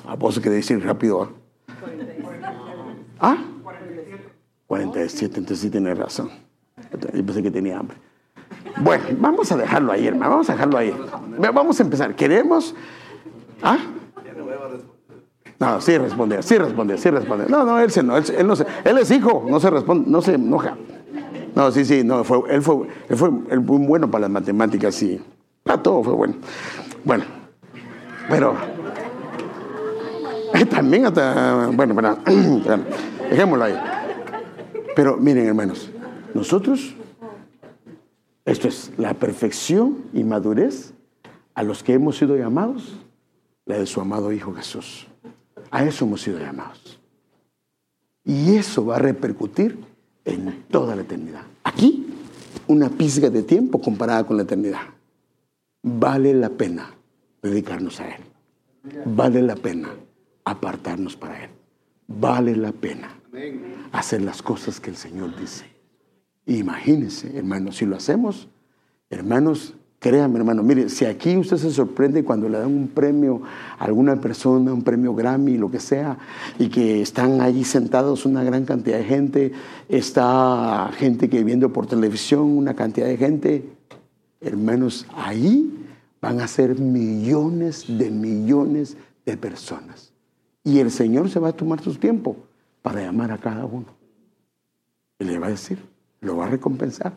Ah, 0.04 0.16
vos 0.16 0.40
que 0.40 0.50
decir 0.50 0.84
rápido. 0.84 1.30
¿Ah? 3.20 3.36
47, 4.66 5.38
entonces 5.38 5.60
sí 5.60 5.70
tiene 5.70 5.94
razón. 5.94 6.30
Yo 7.14 7.24
pensé 7.24 7.44
que 7.44 7.50
tenía 7.52 7.78
hambre. 7.78 7.96
Bueno, 8.78 9.04
vamos 9.20 9.52
a 9.52 9.56
dejarlo 9.56 9.92
ahí, 9.92 10.08
hermano. 10.08 10.32
Vamos 10.32 10.50
a 10.50 10.54
dejarlo 10.54 10.78
ahí. 10.78 10.92
Vamos 11.38 11.78
a 11.78 11.82
empezar. 11.84 12.16
¿Queremos? 12.16 12.74
¿Ah? 13.62 13.78
No, 15.60 15.80
sí 15.80 15.96
responde, 15.96 16.42
sí 16.42 16.58
responde, 16.58 16.98
sí 16.98 17.08
responde. 17.08 17.46
No, 17.48 17.64
no, 17.64 17.78
él, 17.78 17.92
se, 17.92 18.02
no, 18.02 18.16
él, 18.16 18.24
no 18.44 18.56
se, 18.56 18.66
él 18.82 18.98
es 18.98 19.12
hijo, 19.12 19.46
no 19.48 19.60
se 19.60 19.70
responde, 19.70 20.10
no 20.10 20.20
se 20.20 20.34
enoja. 20.34 20.76
No, 21.54 21.70
sí, 21.70 21.84
sí, 21.84 22.02
no, 22.02 22.24
fue, 22.24 22.38
él 22.48 22.62
fue, 22.62 22.86
él 23.08 23.16
fue 23.16 23.30
muy 23.30 23.86
bueno 23.86 24.10
para 24.10 24.22
las 24.22 24.30
matemáticas, 24.30 24.94
sí. 24.94 25.20
Para 25.62 25.82
todo 25.82 26.02
fue 26.02 26.14
bueno. 26.14 26.34
Bueno, 27.04 27.24
pero 28.28 28.56
también 30.70 31.06
hasta, 31.06 31.68
bueno, 31.68 31.94
bueno, 31.94 32.18
dejémoslo 33.30 33.64
ahí. 33.64 33.74
Pero 34.94 35.16
miren, 35.16 35.46
hermanos, 35.46 35.90
nosotros, 36.34 36.94
esto 38.44 38.68
es 38.68 38.92
la 38.96 39.14
perfección 39.14 39.98
y 40.12 40.24
madurez 40.24 40.92
a 41.54 41.62
los 41.62 41.82
que 41.82 41.94
hemos 41.94 42.16
sido 42.16 42.36
llamados, 42.36 42.98
la 43.64 43.78
de 43.78 43.86
su 43.86 44.00
amado 44.00 44.32
Hijo 44.32 44.52
Jesús. 44.54 45.06
A 45.70 45.84
eso 45.84 46.04
hemos 46.04 46.22
sido 46.22 46.38
llamados. 46.38 46.98
Y 48.24 48.56
eso 48.56 48.86
va 48.86 48.96
a 48.96 48.98
repercutir 48.98 49.78
en 50.24 50.64
toda 50.70 50.96
la 50.96 51.02
eternidad. 51.02 51.42
Aquí, 51.64 52.06
una 52.66 52.88
pizca 52.88 53.30
de 53.30 53.42
tiempo 53.42 53.80
comparada 53.80 54.24
con 54.24 54.36
la 54.36 54.44
eternidad. 54.44 54.82
Vale 55.82 56.32
la 56.34 56.50
pena 56.50 56.94
dedicarnos 57.42 58.00
a 58.00 58.08
Él. 58.08 58.22
Vale 59.04 59.42
la 59.42 59.56
pena 59.56 59.90
apartarnos 60.44 61.16
para 61.16 61.44
Él. 61.44 61.50
Vale 62.06 62.56
la 62.56 62.72
pena 62.72 63.16
hacer 63.92 64.22
las 64.22 64.42
cosas 64.42 64.80
que 64.80 64.90
el 64.90 64.96
Señor 64.96 65.36
dice. 65.36 65.66
Imagínense, 66.46 67.36
hermanos, 67.36 67.76
si 67.76 67.86
lo 67.86 67.96
hacemos, 67.96 68.48
hermanos, 69.10 69.74
créanme, 70.02 70.38
hermano, 70.38 70.64
mire, 70.64 70.88
si 70.88 71.04
aquí 71.04 71.36
usted 71.36 71.58
se 71.58 71.70
sorprende 71.70 72.24
cuando 72.24 72.48
le 72.48 72.58
dan 72.58 72.74
un 72.74 72.88
premio 72.88 73.40
a 73.78 73.84
alguna 73.84 74.20
persona, 74.20 74.72
un 74.72 74.82
premio 74.82 75.14
Grammy, 75.14 75.56
lo 75.56 75.70
que 75.70 75.78
sea, 75.78 76.18
y 76.58 76.68
que 76.70 77.00
están 77.00 77.40
allí 77.40 77.62
sentados 77.62 78.26
una 78.26 78.42
gran 78.42 78.64
cantidad 78.64 78.98
de 78.98 79.04
gente, 79.04 79.52
está 79.88 80.90
gente 80.96 81.30
que 81.30 81.44
viendo 81.44 81.72
por 81.72 81.86
televisión, 81.86 82.42
una 82.42 82.74
cantidad 82.74 83.06
de 83.06 83.16
gente, 83.16 83.64
hermanos, 84.40 85.06
ahí 85.14 85.86
van 86.20 86.40
a 86.40 86.48
ser 86.48 86.80
millones 86.80 87.84
de 87.86 88.10
millones 88.10 88.96
de 89.24 89.36
personas. 89.36 90.12
Y 90.64 90.80
el 90.80 90.90
Señor 90.90 91.30
se 91.30 91.38
va 91.38 91.50
a 91.50 91.56
tomar 91.56 91.80
su 91.80 91.94
tiempo 91.94 92.36
para 92.82 93.02
llamar 93.02 93.30
a 93.30 93.38
cada 93.38 93.64
uno. 93.66 93.86
Y 95.20 95.24
le 95.26 95.38
va 95.38 95.46
a 95.46 95.50
decir, 95.50 95.78
lo 96.20 96.38
va 96.38 96.46
a 96.46 96.50
recompensar. 96.50 97.12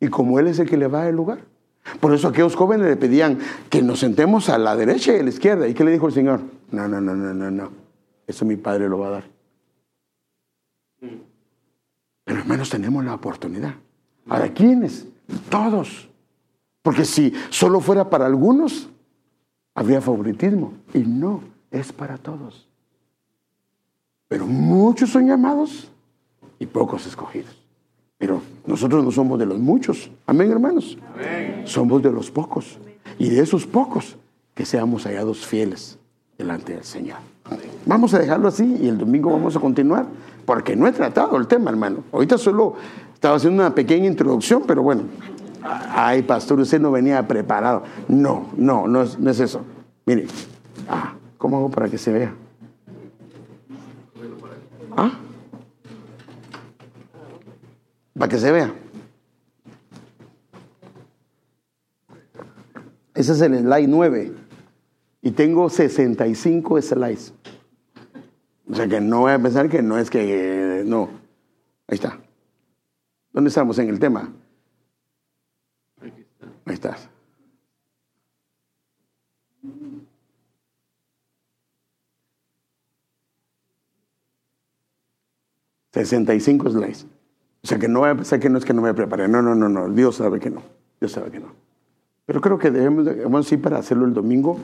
Y 0.00 0.08
como 0.08 0.38
Él 0.38 0.46
es 0.46 0.58
el 0.58 0.68
que 0.70 0.78
le 0.78 0.86
va 0.86 1.00
a 1.00 1.02
dar 1.02 1.10
el 1.10 1.16
lugar. 1.16 1.51
Por 2.00 2.14
eso 2.14 2.28
aquellos 2.28 2.54
jóvenes 2.54 2.86
le 2.86 2.96
pedían 2.96 3.38
que 3.68 3.82
nos 3.82 4.00
sentemos 4.00 4.48
a 4.48 4.58
la 4.58 4.76
derecha 4.76 5.14
y 5.16 5.20
a 5.20 5.22
la 5.22 5.30
izquierda. 5.30 5.68
¿Y 5.68 5.74
qué 5.74 5.84
le 5.84 5.90
dijo 5.90 6.06
el 6.06 6.12
Señor? 6.12 6.40
No, 6.70 6.86
no, 6.86 7.00
no, 7.00 7.14
no, 7.14 7.34
no, 7.34 7.50
no. 7.50 7.70
Eso 8.26 8.44
mi 8.44 8.56
Padre 8.56 8.88
lo 8.88 8.98
va 8.98 9.08
a 9.08 9.10
dar. 9.10 9.24
Pero 12.24 12.38
hermanos, 12.38 12.70
tenemos 12.70 13.04
la 13.04 13.14
oportunidad. 13.14 13.74
¿Para 14.26 14.52
quiénes? 14.52 15.06
Todos. 15.50 16.08
Porque 16.82 17.04
si 17.04 17.32
solo 17.50 17.80
fuera 17.80 18.08
para 18.08 18.26
algunos, 18.26 18.88
habría 19.74 20.00
favoritismo. 20.00 20.74
Y 20.94 21.00
no, 21.00 21.42
es 21.70 21.92
para 21.92 22.16
todos. 22.16 22.68
Pero 24.28 24.46
muchos 24.46 25.10
son 25.10 25.26
llamados 25.26 25.90
y 26.58 26.66
pocos 26.66 27.06
escogidos. 27.06 27.61
Pero 28.22 28.40
nosotros 28.68 29.04
no 29.04 29.10
somos 29.10 29.36
de 29.36 29.46
los 29.46 29.58
muchos. 29.58 30.08
Amén, 30.28 30.48
hermanos. 30.48 30.96
Somos 31.64 32.00
de 32.04 32.12
los 32.12 32.30
pocos. 32.30 32.78
Y 33.18 33.28
de 33.28 33.42
esos 33.42 33.66
pocos, 33.66 34.16
que 34.54 34.64
seamos 34.64 35.06
hallados 35.06 35.44
fieles 35.44 35.98
delante 36.38 36.72
del 36.72 36.84
Señor. 36.84 37.16
Vamos 37.84 38.14
a 38.14 38.20
dejarlo 38.20 38.46
así 38.46 38.76
y 38.80 38.86
el 38.86 38.96
domingo 38.96 39.32
vamos 39.32 39.56
a 39.56 39.58
continuar, 39.58 40.06
porque 40.46 40.76
no 40.76 40.86
he 40.86 40.92
tratado 40.92 41.36
el 41.36 41.48
tema, 41.48 41.70
hermano. 41.70 42.04
Ahorita 42.12 42.38
solo 42.38 42.76
estaba 43.12 43.34
haciendo 43.34 43.60
una 43.60 43.74
pequeña 43.74 44.06
introducción, 44.06 44.62
pero 44.68 44.84
bueno, 44.84 45.02
ay, 45.64 46.22
pastor, 46.22 46.60
usted 46.60 46.80
no 46.80 46.92
venía 46.92 47.26
preparado. 47.26 47.82
No, 48.06 48.50
no, 48.56 48.86
no 48.86 49.02
es, 49.02 49.18
no 49.18 49.32
es 49.32 49.40
eso. 49.40 49.62
Mire, 50.06 50.28
ah, 50.88 51.14
¿cómo 51.38 51.56
hago 51.56 51.70
para 51.70 51.88
que 51.88 51.98
se 51.98 52.12
vea? 52.12 52.32
¿Ah? 54.96 55.10
Para 58.18 58.28
que 58.28 58.38
se 58.38 58.52
vea. 58.52 58.74
Ese 63.14 63.32
es 63.32 63.40
el 63.40 63.58
slide 63.58 63.88
9. 63.88 64.32
Y 65.22 65.30
tengo 65.32 65.68
65 65.68 66.82
slides. 66.82 67.32
O 68.68 68.74
sea 68.74 68.88
que 68.88 69.00
no 69.00 69.20
voy 69.20 69.32
a 69.32 69.38
pensar 69.38 69.68
que 69.68 69.82
no 69.82 69.98
es 69.98 70.10
que... 70.10 70.82
No. 70.86 71.08
Ahí 71.86 71.94
está. 71.94 72.18
¿Dónde 73.32 73.48
estamos 73.48 73.78
en 73.78 73.88
el 73.88 73.98
tema? 73.98 74.32
Ahí 76.00 76.74
estás. 76.74 77.08
...65 85.94 86.70
slides. 86.70 87.06
O 87.64 87.68
sea 87.68 87.78
que 87.78 87.88
no 87.88 88.00
voy 88.00 88.16
que 88.16 88.48
no 88.48 88.58
es 88.58 88.64
que 88.64 88.74
no 88.74 88.82
me 88.82 88.92
preparé. 88.92 89.28
No, 89.28 89.40
no, 89.40 89.54
no, 89.54 89.68
no. 89.68 89.88
Dios 89.88 90.16
sabe 90.16 90.40
que 90.40 90.50
no. 90.50 90.62
Dios 91.00 91.12
sabe 91.12 91.30
que 91.30 91.38
no. 91.38 91.46
Pero 92.26 92.40
creo 92.40 92.58
que 92.58 92.70
debemos, 92.70 93.04
debemos 93.04 93.52
ir 93.52 93.62
para 93.62 93.78
hacerlo 93.78 94.04
el 94.04 94.14
domingo. 94.14 94.58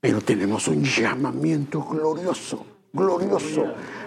Pero 0.00 0.20
tenemos 0.20 0.66
un 0.68 0.82
llamamiento 0.82 1.84
glorioso, 1.84 2.64
glorioso, 2.92 3.64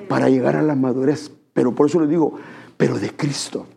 para 0.08 0.28
llegar 0.30 0.56
a 0.56 0.64
la 0.64 0.76
madurez. 0.76 1.32
Pero 1.54 1.74
por 1.74 1.88
eso 1.88 2.00
le 2.00 2.08
digo, 2.08 2.34
pero 2.78 3.00
de 3.00 3.12
Cristo. 3.12 3.68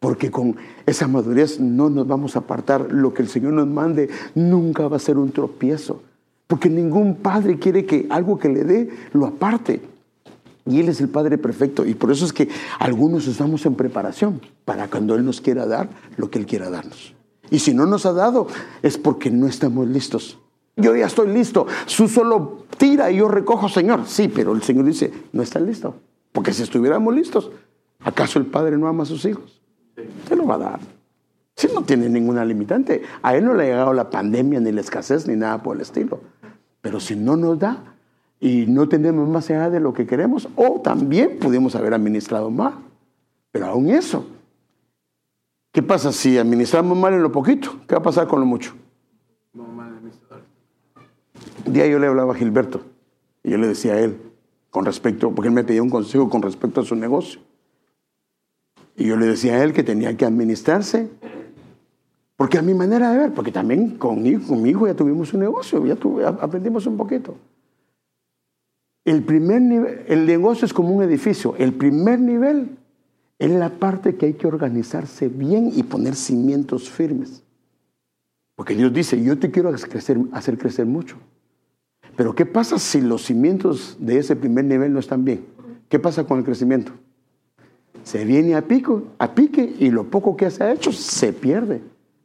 Porque 0.00 0.30
con 0.30 0.56
esa 0.86 1.08
madurez 1.08 1.58
no 1.58 1.90
nos 1.90 2.06
vamos 2.06 2.36
a 2.36 2.40
apartar. 2.40 2.92
Lo 2.92 3.12
que 3.12 3.22
el 3.22 3.28
Señor 3.28 3.52
nos 3.52 3.66
mande 3.66 4.08
nunca 4.34 4.88
va 4.88 4.96
a 4.96 5.00
ser 5.00 5.18
un 5.18 5.32
tropiezo. 5.32 6.02
Porque 6.46 6.70
ningún 6.70 7.16
padre 7.16 7.58
quiere 7.58 7.84
que 7.84 8.06
algo 8.08 8.38
que 8.38 8.48
le 8.48 8.64
dé 8.64 8.90
lo 9.12 9.26
aparte. 9.26 9.82
Y 10.68 10.80
Él 10.80 10.88
es 10.88 11.00
el 11.00 11.08
Padre 11.08 11.38
perfecto. 11.38 11.86
Y 11.86 11.94
por 11.94 12.12
eso 12.12 12.24
es 12.24 12.32
que 12.32 12.48
algunos 12.78 13.26
estamos 13.26 13.64
en 13.66 13.74
preparación 13.74 14.40
para 14.64 14.88
cuando 14.88 15.14
Él 15.14 15.24
nos 15.24 15.40
quiera 15.40 15.66
dar 15.66 15.88
lo 16.16 16.30
que 16.30 16.38
Él 16.38 16.46
quiera 16.46 16.70
darnos. 16.70 17.14
Y 17.50 17.60
si 17.60 17.72
no 17.72 17.86
nos 17.86 18.04
ha 18.04 18.12
dado, 18.12 18.46
es 18.82 18.98
porque 18.98 19.30
no 19.30 19.46
estamos 19.46 19.88
listos. 19.88 20.38
Yo 20.76 20.94
ya 20.94 21.06
estoy 21.06 21.28
listo. 21.28 21.66
Su 21.86 22.06
solo 22.06 22.64
tira 22.76 23.10
y 23.10 23.16
yo 23.16 23.28
recojo, 23.28 23.68
Señor. 23.68 24.02
Sí, 24.06 24.28
pero 24.28 24.52
el 24.52 24.62
Señor 24.62 24.84
dice, 24.84 25.12
no 25.32 25.42
está 25.42 25.58
listo. 25.58 25.94
Porque 26.32 26.52
si 26.52 26.62
estuviéramos 26.62 27.14
listos, 27.14 27.50
¿acaso 28.00 28.38
el 28.38 28.46
Padre 28.46 28.76
no 28.76 28.86
ama 28.86 29.02
a 29.04 29.06
sus 29.06 29.24
hijos? 29.24 29.60
Se 30.28 30.36
lo 30.36 30.46
va 30.46 30.54
a 30.54 30.58
dar. 30.58 30.80
Si 31.56 31.66
no 31.68 31.82
tiene 31.82 32.08
ninguna 32.08 32.44
limitante. 32.44 33.02
A 33.22 33.34
Él 33.34 33.44
no 33.44 33.54
le 33.54 33.64
ha 33.64 33.66
llegado 33.66 33.92
la 33.92 34.10
pandemia, 34.10 34.60
ni 34.60 34.70
la 34.70 34.80
escasez, 34.80 35.26
ni 35.26 35.34
nada 35.34 35.62
por 35.62 35.76
el 35.76 35.82
estilo. 35.82 36.20
Pero 36.80 37.00
si 37.00 37.16
no 37.16 37.36
nos 37.36 37.58
da 37.58 37.96
y 38.40 38.66
no 38.66 38.88
tenemos 38.88 39.28
más 39.28 39.50
allá 39.50 39.70
de 39.70 39.80
lo 39.80 39.92
que 39.92 40.06
queremos, 40.06 40.48
o 40.56 40.80
también 40.80 41.38
pudimos 41.38 41.74
haber 41.74 41.94
administrado 41.94 42.50
mal. 42.50 42.74
Pero 43.50 43.66
aún 43.66 43.90
eso, 43.90 44.26
¿qué 45.72 45.82
pasa 45.82 46.12
si 46.12 46.38
administramos 46.38 46.96
mal 46.96 47.14
en 47.14 47.22
lo 47.22 47.32
poquito? 47.32 47.80
¿Qué 47.86 47.94
va 47.94 48.00
a 48.00 48.04
pasar 48.04 48.28
con 48.28 48.40
lo 48.40 48.46
mucho? 48.46 48.74
Un 51.66 51.72
día 51.72 51.86
yo 51.86 51.98
le 51.98 52.06
hablaba 52.06 52.32
a 52.32 52.36
Gilberto 52.36 52.82
y 53.42 53.50
yo 53.50 53.58
le 53.58 53.66
decía 53.66 53.94
a 53.94 54.00
él, 54.00 54.20
con 54.70 54.84
respecto, 54.84 55.30
porque 55.34 55.48
él 55.48 55.54
me 55.54 55.64
pedía 55.64 55.82
un 55.82 55.90
consejo 55.90 56.30
con 56.30 56.42
respecto 56.42 56.80
a 56.80 56.84
su 56.84 56.94
negocio. 56.94 57.40
Y 58.96 59.06
yo 59.06 59.16
le 59.16 59.26
decía 59.26 59.54
a 59.54 59.64
él 59.64 59.72
que 59.72 59.82
tenía 59.82 60.16
que 60.16 60.24
administrarse, 60.24 61.08
porque 62.36 62.58
a 62.58 62.62
mi 62.62 62.74
manera 62.74 63.10
de 63.10 63.18
ver, 63.18 63.32
porque 63.32 63.50
también 63.50 63.96
con, 63.96 64.22
mi 64.22 64.30
hijo 64.70 64.86
ya 64.86 64.94
tuvimos 64.94 65.32
un 65.34 65.40
negocio, 65.40 65.84
ya 65.86 65.96
aprendimos 66.40 66.86
un 66.86 66.96
poquito. 66.96 67.34
El 69.08 69.22
primer 69.22 69.62
nivel, 69.62 70.04
el 70.06 70.26
negocio 70.26 70.66
es 70.66 70.74
como 70.74 70.90
un 70.90 71.02
edificio. 71.02 71.54
El 71.56 71.72
primer 71.72 72.20
nivel 72.20 72.76
es 73.38 73.50
la 73.50 73.70
parte 73.70 74.16
que 74.16 74.26
hay 74.26 74.34
que 74.34 74.46
organizarse 74.46 75.28
bien 75.28 75.72
y 75.74 75.82
poner 75.82 76.14
cimientos 76.14 76.90
firmes. 76.90 77.42
Porque 78.54 78.74
Dios 78.74 78.92
dice, 78.92 79.18
yo 79.22 79.38
te 79.38 79.50
quiero 79.50 79.70
hacer 79.70 80.58
crecer 80.58 80.84
mucho. 80.84 81.16
Pero 82.16 82.34
¿qué 82.34 82.44
pasa 82.44 82.78
si 82.78 83.00
los 83.00 83.24
cimientos 83.24 83.96
de 83.98 84.18
ese 84.18 84.36
primer 84.36 84.66
nivel 84.66 84.92
no 84.92 84.98
están 84.98 85.24
bien? 85.24 85.46
¿Qué 85.88 85.98
pasa 85.98 86.24
con 86.24 86.36
el 86.40 86.44
crecimiento? 86.44 86.92
Se 88.04 88.26
viene 88.26 88.56
a 88.56 88.68
pico, 88.68 89.04
a 89.18 89.34
pique 89.34 89.74
y 89.78 89.88
lo 89.88 90.10
poco 90.10 90.36
que 90.36 90.50
se 90.50 90.64
ha 90.64 90.72
hecho 90.74 90.92
se 90.92 91.32
pierde. 91.32 91.80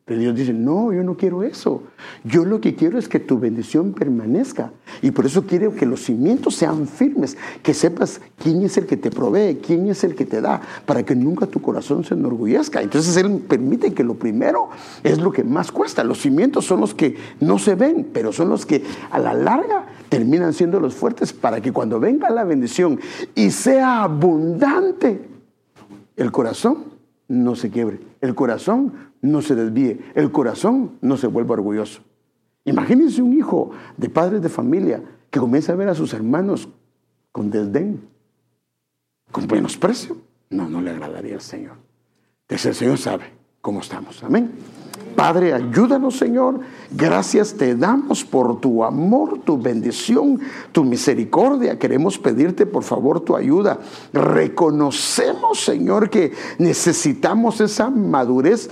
Pero 0.06 0.20
Dios 0.20 0.36
dice, 0.36 0.51
no, 0.51 0.91
yo 0.91 1.01
no 1.01 1.16
quiero 1.16 1.43
eso. 1.43 1.84
Yo 2.26 2.43
lo 2.43 2.60
que 2.60 2.76
quiero 2.76 2.99
es 2.99 3.08
que 3.08 3.22
tu 3.22 3.39
bendición 3.39 3.93
permanezca. 3.93 4.74
Y 5.01 5.12
por 5.12 5.26
eso 5.26 5.45
quiero 5.45 5.74
que 5.76 5.86
los 5.86 6.01
cimientos 6.01 6.56
sean 6.56 6.88
firmes, 6.88 7.38
que 7.62 7.74
sepas 7.74 8.20
quién 8.38 8.64
es 8.64 8.76
el 8.76 8.86
que 8.86 8.97
te 8.97 9.10
provee, 9.10 9.60
quién 9.66 9.88
es 9.88 10.04
el 10.04 10.14
que 10.14 10.26
te 10.26 10.41
da, 10.41 10.60
para 10.86 11.04
que 11.04 11.16
nunca 11.16 11.47
tu 11.47 11.62
corazón 11.62 12.04
se 12.04 12.16
enorgullezca. 12.16 12.82
Entonces 12.82 13.16
Él 13.16 13.45
permite 13.47 13.93
que 13.93 14.04
lo 14.04 14.16
primero 14.16 14.68
es 15.04 15.20
lo 15.20 15.32
que 15.32 15.45
más 15.45 15.72
cuesta. 15.72 16.04
Los 16.04 16.20
cimientos 16.20 16.66
son 16.66 16.82
los 16.82 16.93
que 16.93 17.16
no 17.39 17.58
se 17.58 17.76
ven, 17.76 18.10
pero 18.12 18.34
son 18.34 18.49
los 18.49 18.66
que 18.66 18.84
a 19.10 19.20
la 19.20 19.34
larga 19.34 19.86
terminan 20.10 20.51
siendo 20.51 20.82
los 20.82 20.95
fuertes 20.95 21.32
para 21.32 21.62
que 21.62 21.72
cuando 21.72 22.01
venga 22.01 22.30
la 22.30 22.43
bendición 22.43 22.99
y 23.36 23.51
sea 23.51 24.04
abundante, 24.04 25.30
el 26.18 26.32
corazón 26.34 26.84
no 27.30 27.56
se 27.56 27.70
quiebre, 27.70 27.99
el 28.20 28.36
corazón 28.36 29.12
no 29.24 29.42
se 29.42 29.56
desvíe, 29.56 30.00
el 30.14 30.32
corazón 30.32 30.92
no 31.02 31.18
se 31.18 31.28
vuelva 31.28 31.54
orgulloso. 31.54 32.02
Imagínense 32.66 33.22
un 33.22 33.34
hijo 33.34 33.72
de 33.98 34.10
padres 34.10 34.42
de 34.42 34.50
familia 34.50 35.02
que 35.30 35.40
comienza 35.40 35.74
a 35.74 35.76
ver 35.76 35.90
a 35.90 35.96
sus 35.96 36.14
hermanos 36.14 36.68
con 37.32 37.50
desdén, 37.50 38.02
con 39.32 39.48
menosprecio. 39.48 40.18
No, 40.50 40.70
no 40.70 40.82
le 40.82 40.92
agradaría 40.92 41.36
al 41.36 41.42
Señor. 41.42 41.78
Entonces 42.42 42.66
el 42.68 42.76
Señor 42.76 42.98
sabe 42.98 43.24
cómo 43.62 43.80
estamos. 43.80 44.22
Amén. 44.24 44.52
Padre, 45.16 45.54
ayúdanos, 45.54 46.18
Señor. 46.18 46.60
Gracias 46.92 47.54
te 47.54 47.76
damos 47.76 48.26
por 48.26 48.60
tu 48.60 48.84
amor, 48.84 49.40
tu 49.40 49.58
bendición, 49.58 50.40
tu 50.72 50.84
misericordia. 50.84 51.80
Queremos 51.80 52.20
pedirte, 52.20 52.66
por 52.66 52.84
favor, 52.84 53.22
tu 53.22 53.36
ayuda. 53.36 53.80
Reconocemos, 54.12 55.64
Señor, 55.64 56.10
que 56.10 56.34
necesitamos 56.58 57.62
esa 57.62 57.90
madurez 57.90 58.70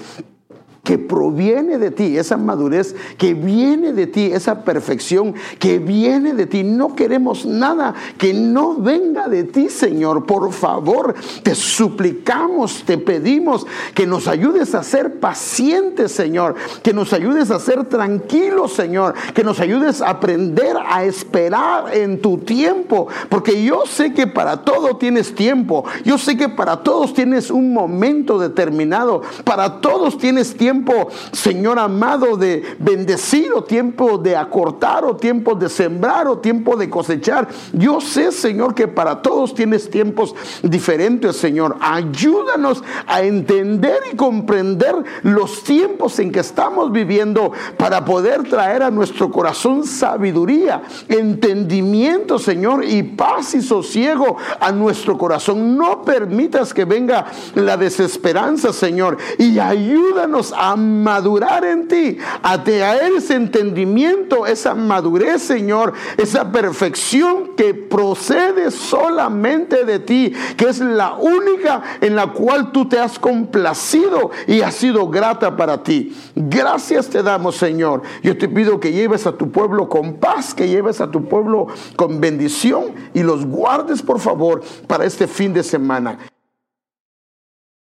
que 0.84 0.97
proviene 0.97 1.77
de 1.77 1.91
ti, 1.91 2.17
esa 2.17 2.38
madurez 2.38 2.95
que 3.17 3.36
viene 3.36 3.93
de 3.93 4.07
ti, 4.07 4.32
esa 4.34 4.63
perfección 4.63 5.36
que 5.59 5.77
viene 5.77 6.34
de 6.34 6.47
ti. 6.47 6.63
No 6.63 6.95
queremos 6.95 7.45
nada 7.45 7.93
que 8.17 8.34
no 8.34 8.75
venga 8.75 9.27
de 9.27 9.43
ti, 9.43 9.69
Señor. 9.69 10.25
Por 10.25 10.51
favor, 10.51 11.13
te 11.43 11.53
suplicamos, 11.53 12.84
te 12.84 12.97
pedimos 12.97 13.67
que 13.93 14.07
nos 14.07 14.27
ayudes 14.27 14.73
a 14.73 14.82
ser 14.82 15.19
pacientes, 15.19 16.11
Señor, 16.11 16.55
que 16.82 16.93
nos 16.93 17.13
ayudes 17.13 17.51
a 17.51 17.59
ser 17.59 17.86
tranquilos, 17.86 18.73
Señor, 18.73 19.13
que 19.36 19.43
nos 19.43 19.59
ayudes 19.59 20.01
a 20.01 20.09
aprender 20.09 20.77
a 20.84 21.03
esperar 21.03 21.95
en 21.95 22.21
tu 22.21 22.39
tiempo, 22.39 23.07
porque 23.29 23.63
yo 23.63 23.84
sé 23.86 24.13
que 24.13 24.25
para 24.25 24.63
todo 24.63 24.97
tienes 24.97 25.36
tiempo, 25.36 25.86
yo 26.03 26.17
sé 26.17 26.38
que 26.38 26.49
para 26.49 26.77
todos 26.77 27.13
tienes 27.13 27.51
un 27.51 27.71
momento 27.71 28.39
determinado, 28.39 29.21
para 29.43 29.79
todos 29.79 30.17
tienes 30.17 30.55
tiempo 30.57 30.70
tiempo, 30.72 31.09
Señor 31.34 31.78
amado, 31.80 32.38
de 32.38 32.78
bendecir 32.80 33.51
o 33.53 33.61
tiempo 33.61 34.17
de 34.17 34.38
acortar 34.38 35.03
o 35.03 35.17
tiempo 35.17 35.53
de 35.53 35.67
sembrar 35.67 36.28
o 36.28 36.38
tiempo 36.38 36.78
de 36.78 36.89
cosechar. 36.89 37.49
Yo 37.74 37.99
sé, 37.99 38.32
Señor, 38.32 38.74
que 38.74 38.88
para 38.88 39.22
todos 39.22 39.53
tienes 39.53 39.89
tiempos 39.89 40.34
diferentes, 40.63 41.36
Señor. 41.36 41.76
Ayúdanos 41.82 42.82
a 43.05 43.22
entender 43.22 43.99
y 44.13 44.15
comprender 44.15 44.95
los 45.24 45.61
tiempos 45.63 46.17
en 46.19 46.32
que 46.32 46.39
estamos 46.39 46.89
viviendo 46.89 47.51
para 47.76 48.05
poder 48.05 48.43
traer 48.43 48.84
a 48.84 48.91
nuestro 48.91 49.30
corazón 49.30 49.84
sabiduría, 49.84 50.84
entendimiento, 51.09 52.39
Señor, 52.39 52.86
y 52.86 53.03
paz 53.03 53.55
y 53.55 53.61
sosiego 53.61 54.38
a 54.59 54.72
nuestro 54.72 55.17
corazón. 55.17 55.76
No 55.76 56.01
permitas 56.03 56.74
que 56.74 56.86
venga 56.86 57.26
la 57.55 57.76
desesperanza, 57.76 58.72
Señor, 58.72 59.17
y 59.38 59.59
ayúdanos 59.59 60.53
a 60.62 60.76
madurar 60.76 61.66
en 61.66 61.88
ti, 61.88 62.20
a 62.43 62.64
traer 62.64 63.14
ese 63.14 63.34
entendimiento, 63.34 64.45
esa 64.45 64.76
madurez, 64.76 65.41
Señor, 65.41 65.93
esa 66.18 66.51
perfección 66.51 67.55
que 67.57 67.74
procede 67.74 68.70
solamente 68.70 69.86
de 69.86 69.97
ti, 69.97 70.34
que 70.57 70.70
es 70.70 70.80
la 70.80 71.16
única 71.16 71.82
en 71.99 72.16
la 72.16 72.28
cual 72.28 72.72
tú 72.72 72.88
te 72.88 72.99
has 72.99 73.18
complacido 73.18 74.30
y 74.45 74.62
has 74.62 74.76
sido 74.76 75.09
grata 75.09 75.57
para 75.57 75.82
ti. 75.82 76.16
Gracias 76.36 77.09
te 77.09 77.24
damos, 77.24 77.55
Señor. 77.55 78.03
Yo 78.22 78.38
te 78.38 78.47
pido 78.47 78.80
que 78.80 78.91
lleves 78.91 79.26
a 79.26 79.32
tu 79.32 79.49
pueblo 79.49 79.89
con 79.89 80.18
paz, 80.18 80.53
que 80.53 80.68
lleves 80.68 81.01
a 81.01 81.09
tu 81.09 81.26
pueblo 81.26 81.70
con 81.95 82.22
bendición 82.22 82.91
y 83.16 83.24
los 83.24 83.47
guardes, 83.47 84.03
por 84.03 84.20
favor, 84.20 84.62
para 84.86 85.05
este 85.05 85.26
fin 85.26 85.53
de 85.53 85.64
semana. 85.64 86.20